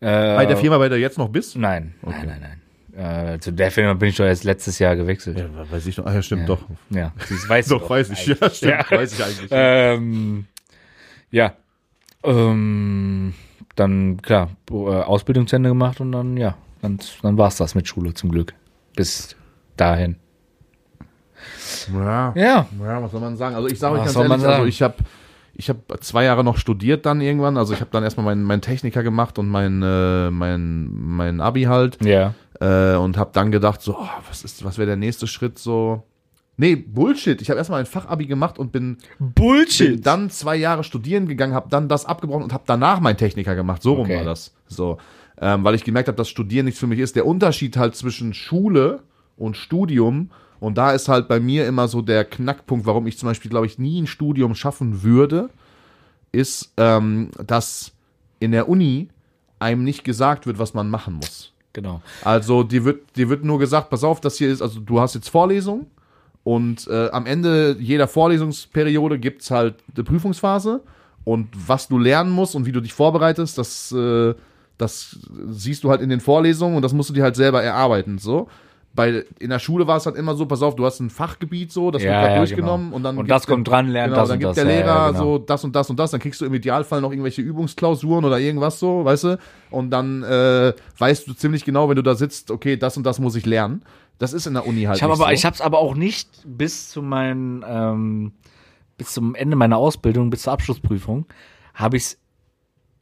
[0.02, 1.56] Äh, Bei der Firma, bei der du jetzt noch bist?
[1.56, 3.34] Nein, nein, nein, nein.
[3.34, 5.38] Äh, zu der Firma bin ich doch erst letztes Jahr gewechselt.
[5.38, 6.06] Ja, weiß ich noch.
[6.06, 6.48] Ah, ja, stimmt, Ja.
[6.48, 6.62] doch.
[6.90, 8.26] Ja, das weiß Doch, weiß ich.
[8.28, 8.98] Ja, stimmt, Ja.
[8.98, 9.48] weiß ich eigentlich.
[9.52, 10.46] Ähm,
[11.32, 11.54] ja.
[12.24, 13.34] Ähm,
[13.76, 17.88] dann, klar, Ausbildung zu Ende gemacht und dann, ja, dann, dann war es das mit
[17.88, 18.54] Schule zum Glück.
[18.96, 19.36] Bis
[19.78, 20.18] dahin.
[21.94, 22.34] Ja.
[22.36, 22.68] Ja.
[22.82, 23.56] Ja, was soll man sagen?
[23.56, 24.96] Also ich sage euch ganz ehrlich, also ich habe
[25.58, 27.58] ich habe zwei Jahre noch studiert dann irgendwann.
[27.58, 31.64] Also ich habe dann erstmal meinen mein Techniker gemacht und mein äh, mein mein Abi
[31.64, 32.34] halt Ja.
[32.60, 36.04] äh, und habe dann gedacht so, oh, was ist was wäre der nächste Schritt so?
[36.58, 37.42] Nee, Bullshit.
[37.42, 40.06] Ich habe erstmal ein Fachabi gemacht und bin, bin Bullshit.
[40.06, 43.82] dann zwei Jahre studieren gegangen, habe dann das abgebrochen und habe danach meinen Techniker gemacht.
[43.82, 44.18] So rum Okay.
[44.18, 44.54] war das.
[44.68, 44.98] So,
[45.40, 47.16] ähm, weil ich gemerkt habe, dass Studieren nichts für mich ist.
[47.16, 49.02] Der Unterschied halt zwischen Schule
[49.38, 50.30] und Studium
[50.60, 53.66] und da ist halt bei mir immer so der Knackpunkt, warum ich zum Beispiel, glaube
[53.66, 55.50] ich, nie ein Studium schaffen würde,
[56.32, 57.92] ist, ähm, dass
[58.40, 59.10] in der Uni
[59.60, 61.54] einem nicht gesagt wird, was man machen muss.
[61.74, 62.02] Genau.
[62.24, 65.14] Also dir wird, dir wird nur gesagt, pass auf, das hier ist, also du hast
[65.14, 65.88] jetzt Vorlesung
[66.44, 70.82] und äh, am Ende jeder Vorlesungsperiode gibt's halt eine Prüfungsphase
[71.26, 74.34] und was du lernen musst und wie du dich vorbereitest, das, äh,
[74.78, 75.18] das
[75.50, 78.18] siehst du halt in den Vorlesungen und das musst du dir halt selber erarbeiten.
[78.18, 78.48] So.
[78.94, 81.70] Bei, in der Schule war es halt immer so, pass auf, du hast ein Fachgebiet
[81.72, 82.96] so, das Ja, wird ja, durchgenommen genau.
[82.96, 84.56] und dann Und das kommt dran, lernt genau, das dann und gibt das.
[84.56, 85.24] der Ja, ja, Lehrer genau.
[85.24, 88.40] so das und das und das, dann kriegst du im Idealfall noch irgendwelche Übungsklausuren oder
[88.40, 89.40] irgendwas so, weißt du?
[89.70, 93.20] Und dann äh, weißt du ziemlich genau, wenn du da sitzt, okay, das und das
[93.20, 93.84] muss ich lernen.
[94.18, 95.32] Das ist in der Uni halt Ich habe aber, so.
[95.32, 98.32] ich habe es aber auch nicht bis zu meinen, ähm,
[98.98, 101.26] bis zum Ende meiner Ausbildung, bis zur Abschlussprüfung,
[101.74, 102.18] habe ich es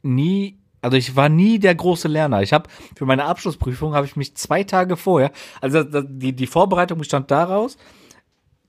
[0.02, 2.42] nie, also ich war nie der große Lerner.
[2.42, 5.30] Ich habe für meine Abschlussprüfung habe ich mich zwei Tage vorher,
[5.60, 7.76] also die die Vorbereitung bestand daraus.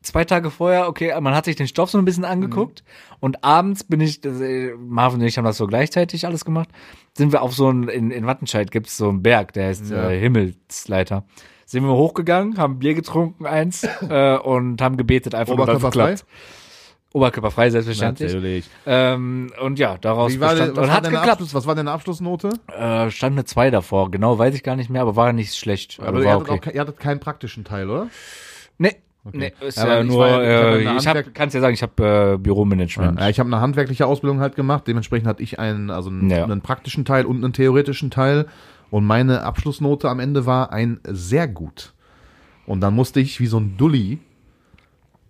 [0.02, 2.84] Zwei Tage vorher, okay, man hat sich den Stoff so ein bisschen angeguckt
[3.20, 6.70] und abends bin ich, äh, Marvin und ich haben das so gleichzeitig alles gemacht,
[7.18, 9.90] sind wir auf so ein, in, in Wattenscheid gibt es so einen Berg, der heißt
[9.90, 10.10] Ja.
[10.12, 11.26] äh, Himmelsleiter.
[11.66, 15.92] Sind wir hochgegangen, haben Bier getrunken, eins, äh, und haben gebetet, einfach nur, dass es
[15.92, 16.26] klappt.
[17.16, 18.34] Oberkörperfrei, selbstverständlich.
[18.34, 18.70] Natürlich.
[18.86, 21.32] Ähm, und ja, daraus Wie war bestand, was, und war hat deine geklappt.
[21.32, 22.50] Abschluss, was war deine Abschlussnote?
[22.68, 25.98] Äh, stand eine 2 davor, genau, weiß ich gar nicht mehr, aber war nicht schlecht.
[26.00, 26.70] Aber Aber ihr war hattet, okay.
[26.70, 28.08] auch, ihr hattet keinen praktischen Teil, oder?
[28.78, 28.96] Nee,
[29.32, 31.82] nee, ist Ja, ich nur, ich äh, eine ich hab, Handwerk- kannst ja sagen, ich
[31.84, 33.20] habe äh, Büromanagement.
[33.20, 34.84] Ja, ich habe eine handwerkliche Ausbildung halt gemacht.
[34.88, 36.44] Dementsprechend hatte ich einen, also einen, Ja.
[36.44, 38.46] einen praktischen Teil und einen theoretischen Teil.
[38.92, 41.94] Und meine Abschlussnote am Ende war ein sehr gut.
[42.66, 44.20] Und dann musste ich wie so ein Dulli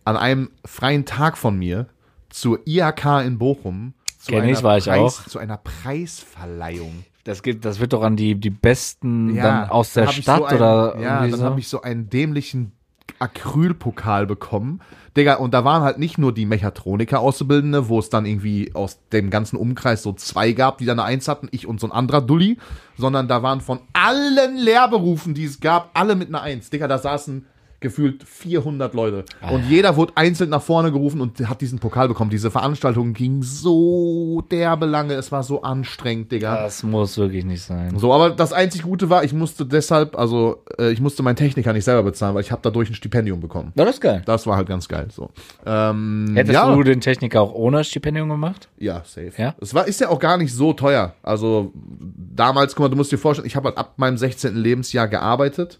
[0.05, 1.87] an einem freien Tag von mir
[2.29, 5.27] zur IHK in Bochum zu, Kenn ich, einer, war ich Preis, auch.
[5.27, 7.03] zu einer Preisverleihung.
[7.25, 10.45] Das, geht, das wird doch an die, die Besten dann aus dann der Stadt so
[10.45, 11.43] ein, oder Ja, dann so.
[11.43, 12.71] habe ich so einen dämlichen
[13.19, 14.81] Acrylpokal bekommen.
[15.15, 19.29] Digga, und da waren halt nicht nur die Mechatroniker-Auszubildende, wo es dann irgendwie aus dem
[19.29, 22.21] ganzen Umkreis so zwei gab, die dann eine Eins hatten, ich und so ein anderer
[22.21, 22.57] Dulli,
[22.97, 26.69] sondern da waren von allen Lehrberufen, die es gab, alle mit einer Eins.
[26.69, 27.45] Digga, da saßen
[27.79, 29.25] gefühlt 400 Leute.
[29.51, 32.29] Und jeder wurde einzeln nach vorne gerufen und hat diesen Pokal bekommen.
[32.29, 35.13] Diese Veranstaltung ging so derbe lange.
[35.13, 36.63] Es war so anstrengend, Digga.
[36.63, 37.97] Das muss wirklich nicht sein.
[37.97, 41.73] So, aber das einzig Gute war, ich musste deshalb, also äh, ich musste meinen Techniker
[41.73, 43.71] nicht selber bezahlen, weil ich habe dadurch ein Stipendium bekommen.
[43.75, 44.21] Na, das ist geil.
[44.25, 45.07] Das war halt ganz geil.
[45.11, 45.29] So.
[45.65, 48.69] Ähm, Hättest ja, du den Techniker auch ohne Stipendium gemacht?
[48.85, 49.31] ja, safe.
[49.37, 49.55] Ja?
[49.59, 51.13] Es war, ist ja auch gar nicht so teuer.
[51.23, 54.55] Also damals, guck mal, du musst dir vorstellen, ich habe halt ab meinem 16.
[54.55, 55.79] Lebensjahr gearbeitet,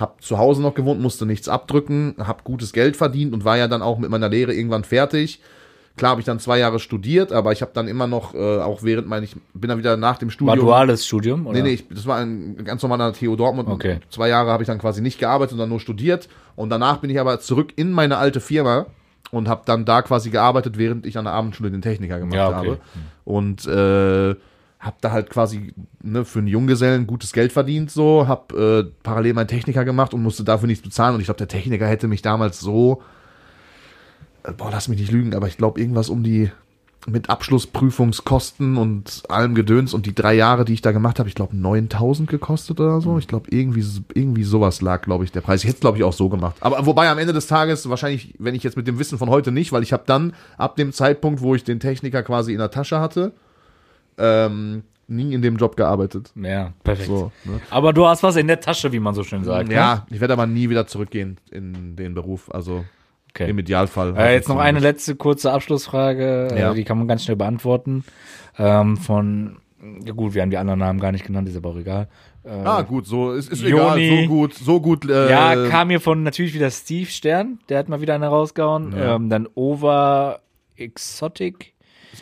[0.00, 3.68] habe zu Hause noch gewohnt, musste nichts abdrücken, habe gutes Geld verdient und war ja
[3.68, 5.40] dann auch mit meiner Lehre irgendwann fertig.
[5.96, 8.82] Klar habe ich dann zwei Jahre studiert, aber ich habe dann immer noch, äh, auch
[8.82, 10.58] während mein, ich bin dann wieder nach dem War Studium.
[10.60, 11.46] duales Studium?
[11.46, 11.58] Oder?
[11.58, 13.68] Nee, nee, ich, das war ein ganz normaler TU Dortmund.
[13.68, 13.98] Okay.
[14.08, 16.28] Zwei Jahre habe ich dann quasi nicht gearbeitet, sondern nur studiert.
[16.56, 18.86] Und danach bin ich aber zurück in meine alte Firma
[19.30, 22.48] und habe dann da quasi gearbeitet, während ich an der Abendschule den Techniker gemacht Ja,
[22.48, 22.56] okay.
[22.56, 22.78] habe.
[23.24, 24.36] Und äh,
[24.80, 29.34] habe da halt quasi ne, für einen Junggesellen gutes Geld verdient, so, habe äh, parallel
[29.34, 31.14] meinen Techniker gemacht und musste dafür nichts bezahlen.
[31.14, 33.02] Und ich glaube, der Techniker hätte mich damals so,
[34.42, 36.50] äh, boah, lass mich nicht lügen, aber ich glaube irgendwas um die
[37.06, 41.34] mit Abschlussprüfungskosten und allem Gedöns und die drei Jahre, die ich da gemacht habe, ich
[41.34, 43.18] glaube 9000 gekostet oder so.
[43.18, 45.62] Ich glaube irgendwie irgendwie sowas lag, glaube ich, der Preis.
[45.62, 46.56] Ich hätte glaube ich auch so gemacht.
[46.60, 49.50] Aber wobei am Ende des Tages wahrscheinlich, wenn ich jetzt mit dem Wissen von heute
[49.50, 52.70] nicht, weil ich habe dann ab dem Zeitpunkt, wo ich den Techniker quasi in der
[52.70, 53.32] Tasche hatte,
[54.20, 56.32] ähm, nie in dem Job gearbeitet.
[56.36, 57.08] Ja, perfekt.
[57.08, 57.60] So, ne?
[57.70, 59.68] Aber du hast was in der Tasche, wie man so schön sagt.
[59.68, 59.74] ne?
[59.74, 62.48] Ja, ich werde aber nie wieder zurückgehen in den Beruf.
[62.52, 62.84] Also
[63.32, 63.48] Okay.
[63.48, 64.16] im Idealfall.
[64.16, 66.72] Äh, jetzt noch eine letzte kurze Abschlussfrage, Ja.
[66.72, 68.02] äh, die kann man ganz schnell beantworten.
[68.58, 69.58] Ähm, von,
[70.04, 72.08] ja gut, wir haben die anderen Namen gar nicht genannt, ist aber auch egal.
[72.42, 74.00] Äh, Ah, gut, so ist, ist Joni.
[74.08, 75.08] egal, so gut, so gut.
[75.08, 78.94] Äh, ja, kam hier von natürlich wieder Steve Stern, der hat mal wieder eine rausgehauen.
[78.96, 79.14] Ja.
[79.14, 80.40] Ähm, dann Over
[80.76, 81.72] Exotic.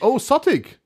[0.02, 0.78] Oh, Sotik.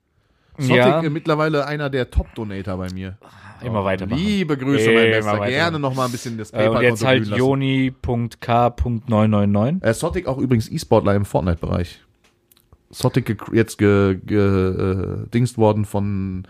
[0.57, 1.01] Sotik, Ja.
[1.01, 3.17] äh, mittlerweile einer der Top-Donator bei mir.
[3.63, 4.19] Immer weitermachen.
[4.21, 5.39] Liebe Grüße, mein Bester.
[5.45, 7.39] Gerne noch mal ein bisschen das Äh, PayPal und jetzt halt lassen.
[7.39, 9.83] Joni.k.999.
[9.83, 12.01] Äh, Sotik auch übrigens E-Sportler im Fortnite-Bereich.
[12.91, 16.43] Sotik ge jetzt ge, ge, äh, dingst worden von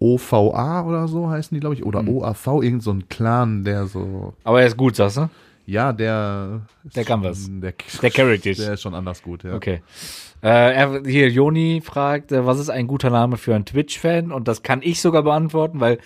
[0.00, 1.82] OVA oder so heißen die, glaube ich.
[1.82, 1.86] Hm.
[1.88, 4.32] Oder OAV, irgend so ein Clan, der so.
[4.42, 5.28] Aber er ist gut, sagst du?
[5.66, 6.62] Ja, der.
[6.94, 7.48] Der kann was.
[7.48, 8.58] Der, Der carried dich.
[8.58, 9.54] Der ist schon anders gut, ja.
[9.54, 9.82] Okay.
[10.42, 14.32] Äh, er, hier, Joni fragt, äh, was ist ein guter Name für einen Twitch-Fan?
[14.32, 15.98] Und das kann ich sogar beantworten, weil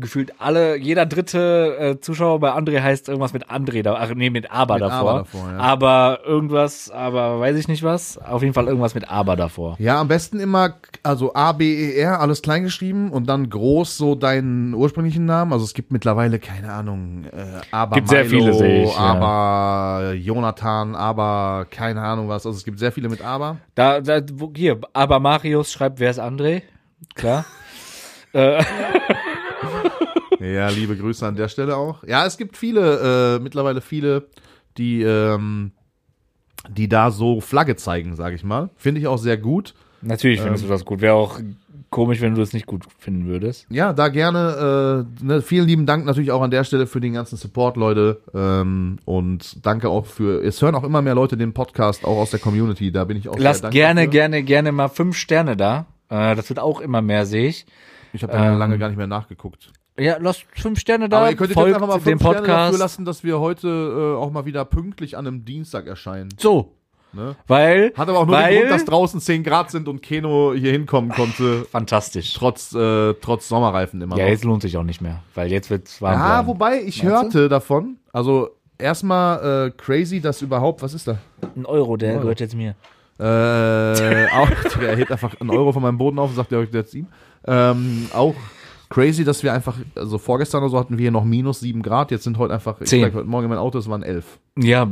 [0.00, 4.30] gefühlt alle, jeder dritte äh, Zuschauer bei André heißt irgendwas mit André, da, ach nee,
[4.30, 5.10] mit Aber Mit davor.
[5.10, 5.58] Aber davor, ja.
[5.58, 8.18] Aber irgendwas, aber weiß ich nicht was.
[8.18, 9.76] Auf jeden Fall irgendwas mit Aber davor.
[9.78, 13.96] Ja, am besten immer, also A, B, E, R, alles klein geschrieben und dann groß
[13.96, 15.52] so deinen ursprünglichen Namen.
[15.52, 18.98] Also es gibt mittlerweile, keine Ahnung, äh, aber Gibt sehr viele, sehe ich, ja.
[18.98, 22.46] aber Jonathan, aber keine Ahnung was.
[22.46, 23.58] Also es gibt sehr viele mit aber.
[23.74, 24.20] Da, da
[24.54, 26.62] hier, Aber Marius schreibt, wer ist André?
[27.14, 27.44] Klar.
[28.32, 28.62] äh,
[30.40, 32.02] Ja, liebe Grüße an der Stelle auch.
[32.04, 34.28] Ja, es gibt viele, äh, mittlerweile viele,
[34.78, 35.72] die, ähm,
[36.68, 38.70] die da so Flagge zeigen, sage ich mal.
[38.76, 39.74] Finde ich auch sehr gut.
[40.02, 41.02] natürlich findest du das gut.
[41.02, 41.38] Wäre auch
[41.90, 43.66] komisch, wenn du es nicht gut finden würdest.
[43.68, 45.06] Ja, da gerne.
[45.20, 48.22] Äh, ne, vielen lieben Dank natürlich auch an der Stelle für den ganzen Support, Leute.
[48.32, 50.42] Ähm, und danke auch für.
[50.42, 52.92] Es hören auch immer mehr Leute den Podcast, auch aus der Community.
[52.92, 54.08] Da bin ich auch sehr Lasst dankbar gerne, für.
[54.08, 55.86] gerne, gerne mal fünf Sterne da.
[56.08, 57.66] Äh, das wird auch immer mehr, sehe ich.
[58.12, 59.70] Ich habe da ähm, lange gar nicht mehr nachgeguckt.
[60.00, 61.18] Ja, lasst fünf Sterne da.
[61.18, 64.16] Aber ihr könntet jetzt folgt einfach mal fünf Sterne dafür lassen, dass wir heute äh,
[64.18, 66.30] auch mal wieder pünktlich an einem Dienstag erscheinen.
[66.38, 66.72] so,
[67.12, 67.34] Ne?
[67.48, 67.92] weil.
[67.96, 70.70] Hat aber auch nur weil, den Grund, dass draußen 10 Grad sind und Keno hier
[70.70, 72.34] hinkommen konnte, Fantastisch.
[72.34, 74.30] trotz, äh, trotz Sommerreifen immer Ja, noch.
[74.30, 76.12] jetzt lohnt sich auch nicht mehr, weil jetzt wird's warm.
[76.14, 76.46] Ja, bleiben.
[76.48, 81.18] wobei ich Meinst hörte davon, also erstmal äh, crazy, dass überhaupt, was ist da?
[81.56, 82.20] Ein Euro, der Euro.
[82.20, 82.76] gehört jetzt mir.
[83.18, 83.24] Äh,
[84.32, 84.48] auch,
[84.80, 87.08] er hebt einfach einen Euro von meinem Boden auf und sagt, ja, jetzt ihm.
[87.44, 88.34] Ähm, auch
[88.90, 92.10] crazy, dass wir einfach, also vorgestern oder so hatten wir hier noch minus 7 Grad,
[92.10, 93.00] jetzt sind heute einfach, ich Zehn.
[93.00, 94.38] steig heute Morgen in mein Auto, es waren 11.
[94.58, 94.86] Ja,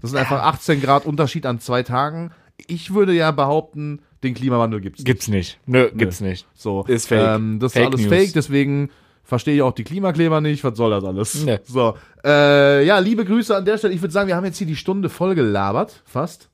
[0.00, 2.32] Das sind einfach 18 Grad Unterschied an zwei Tagen.
[2.66, 5.06] Ich würde ja behaupten, den Klimawandel gibt's nicht.
[5.06, 5.60] gibt's nicht.
[5.66, 6.46] Nö, gibt's nicht.
[6.54, 6.84] So.
[6.88, 7.36] Ist fake.
[7.36, 8.12] Ähm, das Fake ist alles News.
[8.14, 8.90] fake, deswegen
[9.22, 10.64] verstehe ich auch die Klimakleber nicht.
[10.64, 11.44] Was soll das alles?
[11.44, 11.58] Nee.
[11.64, 11.94] So.
[12.24, 13.92] Äh, ja, liebe Grüße an der Stelle.
[13.92, 16.02] Ich würde sagen, wir haben jetzt hier die Stunde voll gelabert.
[16.06, 16.48] Fast.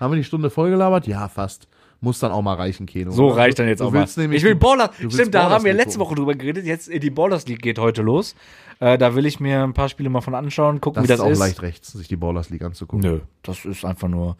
[0.00, 1.06] Haben wir die Stunde voll gelabert?
[1.06, 1.68] Ja, fast.
[2.02, 3.12] Muss dann auch mal reichen, Keno.
[3.12, 4.04] So reicht dann jetzt du auch mal.
[4.04, 4.90] Ich will Ballers.
[5.08, 6.00] Stimmt, da Ballers haben wir letzte.
[6.00, 6.66] Woche drüber geredet.
[6.66, 8.34] Jetzt die Ballers League geht heute los.
[8.80, 11.20] Äh, da will ich mir ein paar Spiele mal von anschauen, gucken, Das, wie das
[11.20, 11.38] ist auch ist.
[11.38, 13.08] leicht rechts, sich die Ballers League anzugucken.
[13.08, 14.36] Nö, das ist einfach nur.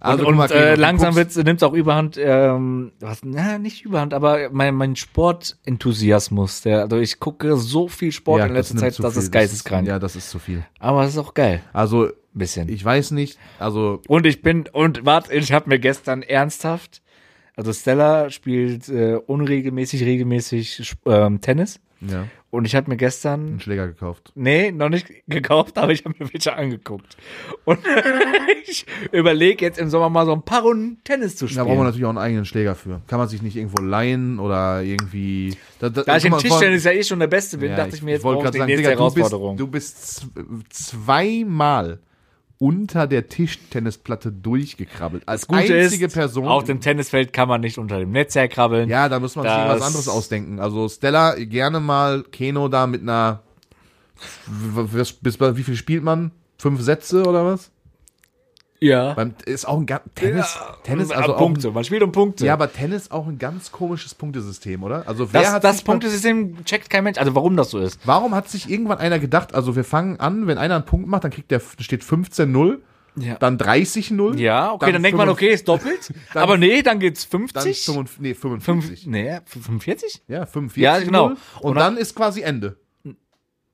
[0.00, 4.14] Also, und und äh, langsam guckst- nimmt es auch überhand, ähm, was, na, nicht überhand,
[4.14, 6.62] aber mein, mein Sportenthusiasmus.
[6.62, 9.22] Der, also ich gucke so viel Sport Ja, in letzter Zeit, das viel.
[9.22, 9.86] ist geisteskrank.
[9.88, 10.64] Ja, das ist zu viel.
[10.78, 11.60] Aber es ist auch geil.
[11.72, 12.68] Also, bisschen.
[12.68, 17.02] ich weiß nicht, also Und ich bin, und warte, ich habe mir gestern ernsthaft
[17.58, 21.80] Also Stella spielt äh, unregelmäßig, regelmäßig ähm, Tennis.
[22.00, 24.30] Ja, Und ich habe mir gestern einen Schläger gekauft.
[24.36, 27.16] Nee, noch nicht gekauft, aber ich habe mir welche angeguckt.
[27.64, 27.80] Und
[28.68, 31.66] ich überlege jetzt im Sommer mal so ein paar Runden Tennis zu Da spielen.
[31.66, 33.00] braucht man natürlich auch einen eigenen Schläger für.
[33.08, 35.56] Kann man sich nicht irgendwo leihen oder irgendwie.
[35.80, 38.12] Da, da ich im Tischtennis ja eh schon der Beste bin, Ja, dachte ich, mir
[38.12, 39.56] jetzt wollte ich gerade die sagen, Digga, du bist, Herausforderung.
[39.56, 40.26] du bist
[40.70, 41.98] zweimal
[42.58, 45.22] unter der Tischtennisplatte durchgekrabbelt.
[45.26, 46.46] Als das Gute einzige ist, Person.
[46.48, 48.88] auf dem Tennisfeld kann man nicht unter dem Netz herkrabbeln.
[48.88, 50.58] ja, da muss man sich was anderes ausdenken.
[50.58, 53.42] Also Stella, gerne mal Keno da mit einer.
[54.92, 56.32] bis, wie viel spielt man?
[56.58, 57.70] Fünf Sätze oder was?
[58.80, 59.14] Ja.
[59.14, 61.70] Beim, ist auch ein ga- Tennis, Tennis, also auch, Punkte.
[61.70, 62.46] Man spielt um Punkte.
[62.46, 65.06] ja, aber Tennis auch ein ganz komisches Punktesystem, oder?
[65.08, 67.18] Also wer das, hat das Punktesystem checkt kein Mensch.
[67.18, 68.00] Also warum das so ist.
[68.04, 71.24] Warum hat sich irgendwann einer gedacht, also wir fangen an, wenn einer einen Punkt macht,
[71.24, 72.78] dann kriegt der steht 15-0,
[73.16, 73.34] Ja.
[73.36, 74.38] dann 30-0.
[74.38, 76.12] Ja, okay, dann, denkt man, 55 okay, ist doppelt.
[76.34, 77.84] Dann- aber nee, dann geht's Dann 50.
[77.84, 79.06] 55, nee, Fünf, 55.
[79.06, 80.22] nee, 45?
[80.28, 80.82] Ja, 45.
[80.82, 81.28] Ja, genau.
[81.30, 81.36] 0.
[81.60, 82.76] Und, Und dann ist quasi Ende.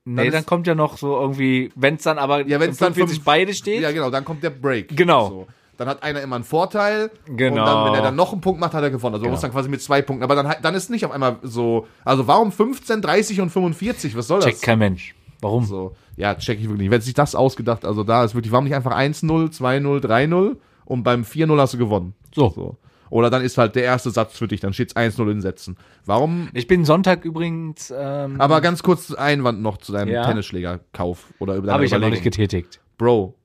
[0.07, 3.17] Nee, dann kommt ja noch so irgendwie, wenn's dann aber Ja, wenn es dann 45
[3.17, 3.81] fünf- beide steht.
[3.83, 4.95] Ja, genau, dann kommt der Break.
[4.97, 5.29] Genau.
[5.29, 5.47] So.
[5.77, 7.11] Dann hat einer immer einen Vorteil.
[7.27, 7.49] Genau.
[7.49, 9.15] Und dann, wenn er dann noch einen Punkt macht, hat er gewonnen.
[9.15, 10.23] Also man muss dann quasi mit zwei Punkten.
[10.23, 11.87] Aber dann, dann ist nicht auf einmal so.
[12.05, 14.17] Also warum 15, 30 und 45?
[14.17, 14.51] Was soll das?
[14.51, 15.15] Checkt kein Mensch.
[15.41, 15.65] Warum?
[15.65, 16.95] So, ja, check ich wirklich nicht.
[16.95, 17.85] Hat sich das ausgedacht?
[17.85, 21.79] Also da ist wirklich, warum nicht einfach 1-0, 2-0, 3-0 und beim 4-0 hast du
[21.79, 22.15] gewonnen.
[22.35, 22.51] So.
[22.51, 22.77] so.
[23.15, 25.77] Oder dann ist halt der erste Satz für dich, dann steht's 1-0 in Sätzen.
[26.05, 26.49] Warum?
[26.53, 30.27] Ich bin Sonntag übrigens, ähm, Aber ganz kurz Einwand noch zu deinem Ja.
[30.27, 32.81] Tennisschlägerkauf oder über habe ich ja noch nicht getätigt.
[32.99, 33.37] Bro,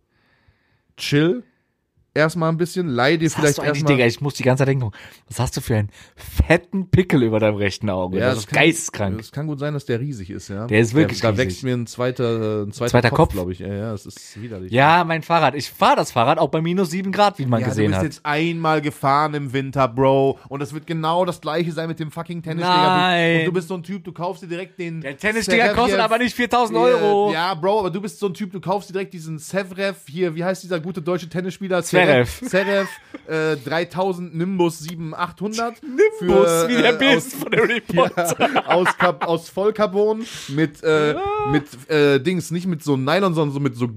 [0.98, 1.44] chill
[2.14, 3.86] erstmal ein bisschen, leih dir Was hast vielleicht du eigentlich.
[3.86, 4.06] Digga?
[4.06, 4.92] Ich muss die ganze Zeit denken,
[5.28, 8.20] was hast du für einen fetten Pickel über deinem rechten Auge?
[8.20, 9.20] das, ist kann- geisteskrank.
[9.20, 10.68] Es kann gut sein, dass der riesig ist, ja.
[10.68, 11.46] Der ist wirklich Da riesig.
[11.46, 13.32] wächst mir ein zweiter, ein zweiter, Zweiter Kopf.
[13.34, 13.60] glaube ich.
[13.60, 14.72] Ja, ja, das ist widerlich.
[14.72, 15.56] Ja, mein Fahrrad.
[15.56, 17.98] Ich fahre das Fahrrad auch bei minus sieben Grad, wie man Ja, gesehen du bist
[18.00, 18.04] hat.
[18.06, 20.40] jetzt einmal gefahren im Winter, Bro.
[20.50, 22.76] Und das wird genau das gleiche sein mit dem fucking Tennisschläger.
[22.98, 23.40] Nein.
[23.42, 25.02] Und du bist so ein Typ, du kaufst dir direkt den.
[25.02, 27.32] Der Tennisschläger Severev- kostet aber nicht 4000 Euro.
[27.34, 30.36] Ja, Bro, aber du bist so ein Typ, du kaufst dir direkt diesen Sevrev, hier,
[30.36, 31.84] wie heißt dieser gute deutsche Tennisspieler?
[31.84, 31.99] Zverev.
[32.26, 32.90] Zverev,
[33.28, 35.82] äh, 3000 Nimbus 7800.
[35.84, 38.14] Nimbus, wie der äh, Biss von der Report.
[38.40, 41.16] ja, aus, Kap aus Vollcarbon mit, äh,
[41.52, 43.88] mit äh, Dings, nicht mit so Nylon, sondern so mit so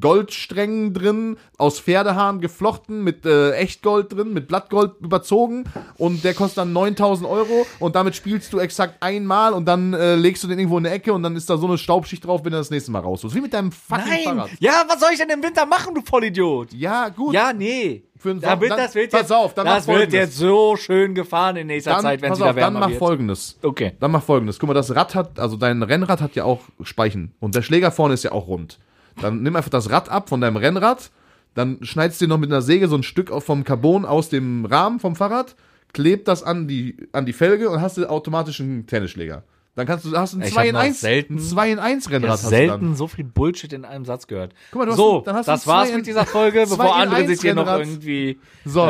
[0.00, 5.64] Goldsträngen drin, aus Pferdehaaren geflochten, mit äh, Echtgold drin, mit Blattgold überzogen
[5.96, 10.14] und der kostet dann 9000 Euro und damit spielst du exakt einmal und dann äh,
[10.14, 12.44] legst du den irgendwo in eine Ecke und dann ist da so eine Staubschicht drauf,
[12.44, 13.36] wenn du das nächste Mal rausholst.
[13.36, 14.24] Wie mit deinem fucking Nein.
[14.24, 14.50] Fahrrad.
[14.60, 16.72] Ja, was soll ich denn im Winter machen, du Vollidiot?
[16.72, 17.34] Ja, gut.
[17.34, 18.04] Ja, nee.
[18.18, 21.56] Für Da wird, dann- das wird pass auf, dann das wird jetzt so schön gefahren
[21.56, 22.98] in nächster Dann, Zeit, wenn es pass wieder auf, dann wärmer mach wird.
[22.98, 23.58] folgendes.
[23.62, 23.92] Okay.
[23.98, 24.58] Dann mach folgendes.
[24.58, 27.32] Guck mal, das Rad hat, also dein Rennrad hat ja auch Speichen.
[27.40, 28.78] Und der Schläger vorne ist ja auch rund.
[29.20, 31.10] Dann nimm einfach das Rad ab von deinem Rennrad,
[31.54, 34.64] dann schneidest du dir noch mit einer Säge so ein Stück vom Carbon aus dem
[34.64, 35.54] Rahmen vom Fahrrad,
[35.92, 39.42] kleb das an die, an die Felge und hast du automatisch einen Tennisschläger.
[39.74, 41.78] Dann kannst du, hast du ein Ich 2 hab in noch 1, selten- 2 in
[41.78, 42.50] 1 Ich Rennrad hast dann.
[42.50, 44.52] selten so viel Bullshit in einem Satz gehört.
[44.70, 46.64] Guck mal, du hast so, ein- dann hast das war's zwei in- mit dieser Folge,
[46.66, 47.80] zwei bevor andere sich hier noch Rennrad.
[47.80, 48.82] irgendwie So.
[48.82, 48.86] äh,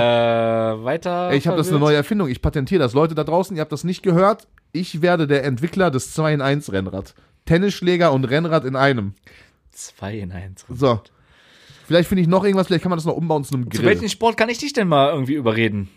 [0.85, 1.31] weiter.
[1.31, 2.29] Ey, ich habe das eine neue Erfindung.
[2.29, 2.95] Ich patentiere das.
[2.95, 4.49] Leute da draußen, ihr habt das nicht gehört.
[4.73, 7.15] Ich werde der Entwickler des 2 in 1 Rennrad.
[7.45, 9.15] Tennisschläger und Rennrad in einem.
[9.71, 10.65] Zwei in eins.
[10.69, 11.01] So.
[11.87, 13.87] Vielleicht finde ich noch irgendwas, vielleicht kann man das noch umbauen zu einem Zu Grill.
[13.91, 15.89] welchem Sport kann ich dich denn mal irgendwie überreden?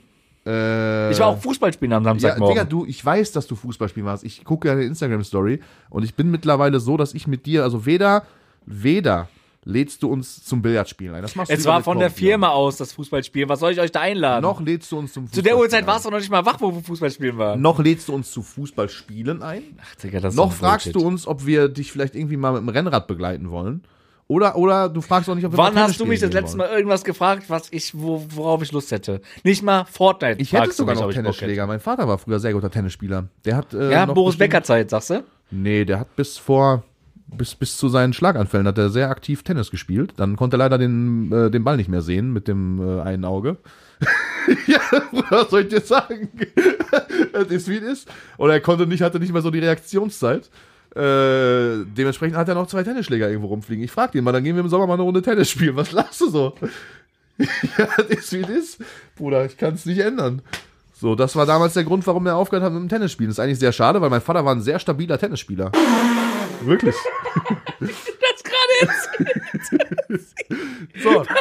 [0.46, 2.56] Äh, Ich war auch Fußball spielen am ja, Samstagmorgen.
[2.56, 4.24] Digga, du, ich weiß, dass du Fußball spielen warst.
[4.24, 7.86] Ich gucke ja deine Instagram-Story und ich bin mittlerweile so, dass ich mit dir, also
[7.86, 8.24] weder,
[8.66, 9.30] weder
[9.66, 11.22] lädst du uns zum Billardspielen ein.
[11.24, 12.12] Das machst du es war von der.
[12.12, 13.50] Firma aus, das Fußballspielen.
[13.50, 14.44] Was soll ich euch da einladen?
[14.44, 16.62] Noch lädst du uns zum Zu der Uhrzeit Fußballspielen warst du noch nicht mal wach,
[16.62, 17.60] wo wir Fußball spielen waren.
[17.62, 19.64] Noch lädst du uns zu Fußballspielen ein.
[19.82, 21.02] Ach, Digga, das ist Noch fragst Bullshit.
[21.02, 23.84] du uns, ob wir dich vielleicht irgendwie mal mit dem Rennrad begleiten wollen.
[24.28, 26.70] Oder, oder du fragst auch nicht, ob wir Wann hast du mich das letzte Mal
[26.70, 29.22] irgendwas gefragt, was ich, wo, worauf ich Lust hätte?
[29.44, 30.42] Nicht mal Fortnite.
[30.42, 31.68] Ich hätte sogar mich, noch Tennisschläger.
[31.68, 33.28] Mein Vater war früher sehr guter Tennisspieler.
[33.46, 33.74] Der hat.
[33.76, 35.24] Äh, Ja, noch Boris bestimmt- Becker Zeit, sagst du?
[35.52, 36.84] Nee, der hat bis vor.
[37.28, 40.14] Bis, bis zu seinen Schlaganfällen hat er sehr aktiv Tennis gespielt.
[40.18, 43.26] Dann konnte er leider den, äh, den Ball nicht mehr sehen mit dem äh, einen
[43.26, 43.58] Auge.
[44.68, 44.80] ja,
[45.30, 46.30] was soll ich dir sagen?
[47.34, 48.12] Es ist wie es ist.
[48.38, 50.50] Oder er konnte nicht, hatte nicht mehr so die Reaktionszeit.
[50.96, 53.84] Äh, dementsprechend hat er noch zwei Tennisschläger irgendwo rumfliegen.
[53.84, 55.76] Ich frag ihn mal, dann gehen wir im Sommer mal eine Runde Tennis spielen.
[55.76, 56.56] Was lachst du so?
[57.38, 57.48] ja,
[57.98, 58.78] das ist wie es ist.
[59.18, 60.42] Bruder, ich kann es nicht ändern.
[60.94, 63.30] So, das war damals der Grund, warum er aufgehört hat mit dem Tennisspielen.
[63.30, 65.72] Das ist eigentlich sehr schade, weil mein Vater war ein sehr stabiler Tennisspieler.
[66.62, 66.96] Wirklich.
[67.80, 69.10] Das gerade jetzt.
[71.04, 71.26] So.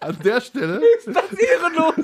[0.00, 1.94] An der Stelle, Das ist ehrenlos.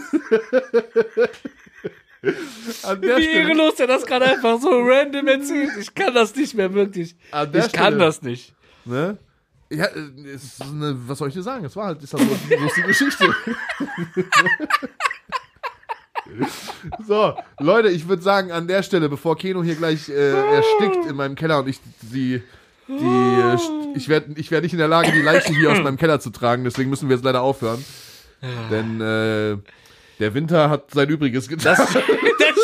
[2.23, 5.71] Wie ehrenlos, der das gerade einfach so random erzählt.
[5.81, 7.15] Ich kann das nicht mehr wirklich.
[7.15, 7.99] Ich kann Stelle.
[7.99, 8.55] das nicht.
[8.85, 9.19] ne?
[9.71, 11.65] Ja, äh, eine, was soll ich dir sagen?
[11.65, 13.35] Es war halt, ist halt so, ist die Geschichte.
[17.07, 21.17] So, Leute, ich würde sagen, an der Stelle, bevor Keno hier gleich äh, erstickt in
[21.17, 22.43] meinem Keller und ich die.
[22.87, 23.57] Die, äh,
[23.95, 26.31] ich werde ich werd nicht in der Lage, die Leiche hier aus meinem Keller zu
[26.31, 27.85] tragen, deswegen müssen wir jetzt leider aufhören.
[28.71, 29.57] Denn äh,
[30.19, 31.77] der Winter hat sein Übriges getan.
[31.77, 32.03] Das, das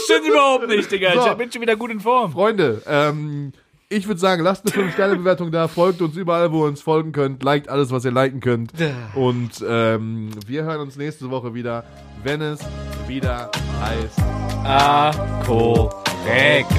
[0.04, 1.12] stimmt überhaupt nicht, Digga.
[1.14, 1.30] So.
[1.30, 2.32] Ich bin schon wieder gut in Form.
[2.32, 3.52] Freunde, ähm,
[3.88, 7.42] ich würde sagen, lasst eine 5-Sterne-Bewertung da, folgt uns überall, wo ihr uns folgen könnt,
[7.42, 8.72] liked alles, was ihr liken könnt.
[9.14, 11.84] Und ähm, wir hören uns nächste Woche wieder,
[12.22, 12.60] wenn es
[13.06, 13.50] wieder
[13.80, 14.18] heißt.
[14.64, 15.12] Ah,
[15.46, 16.72] korrekt.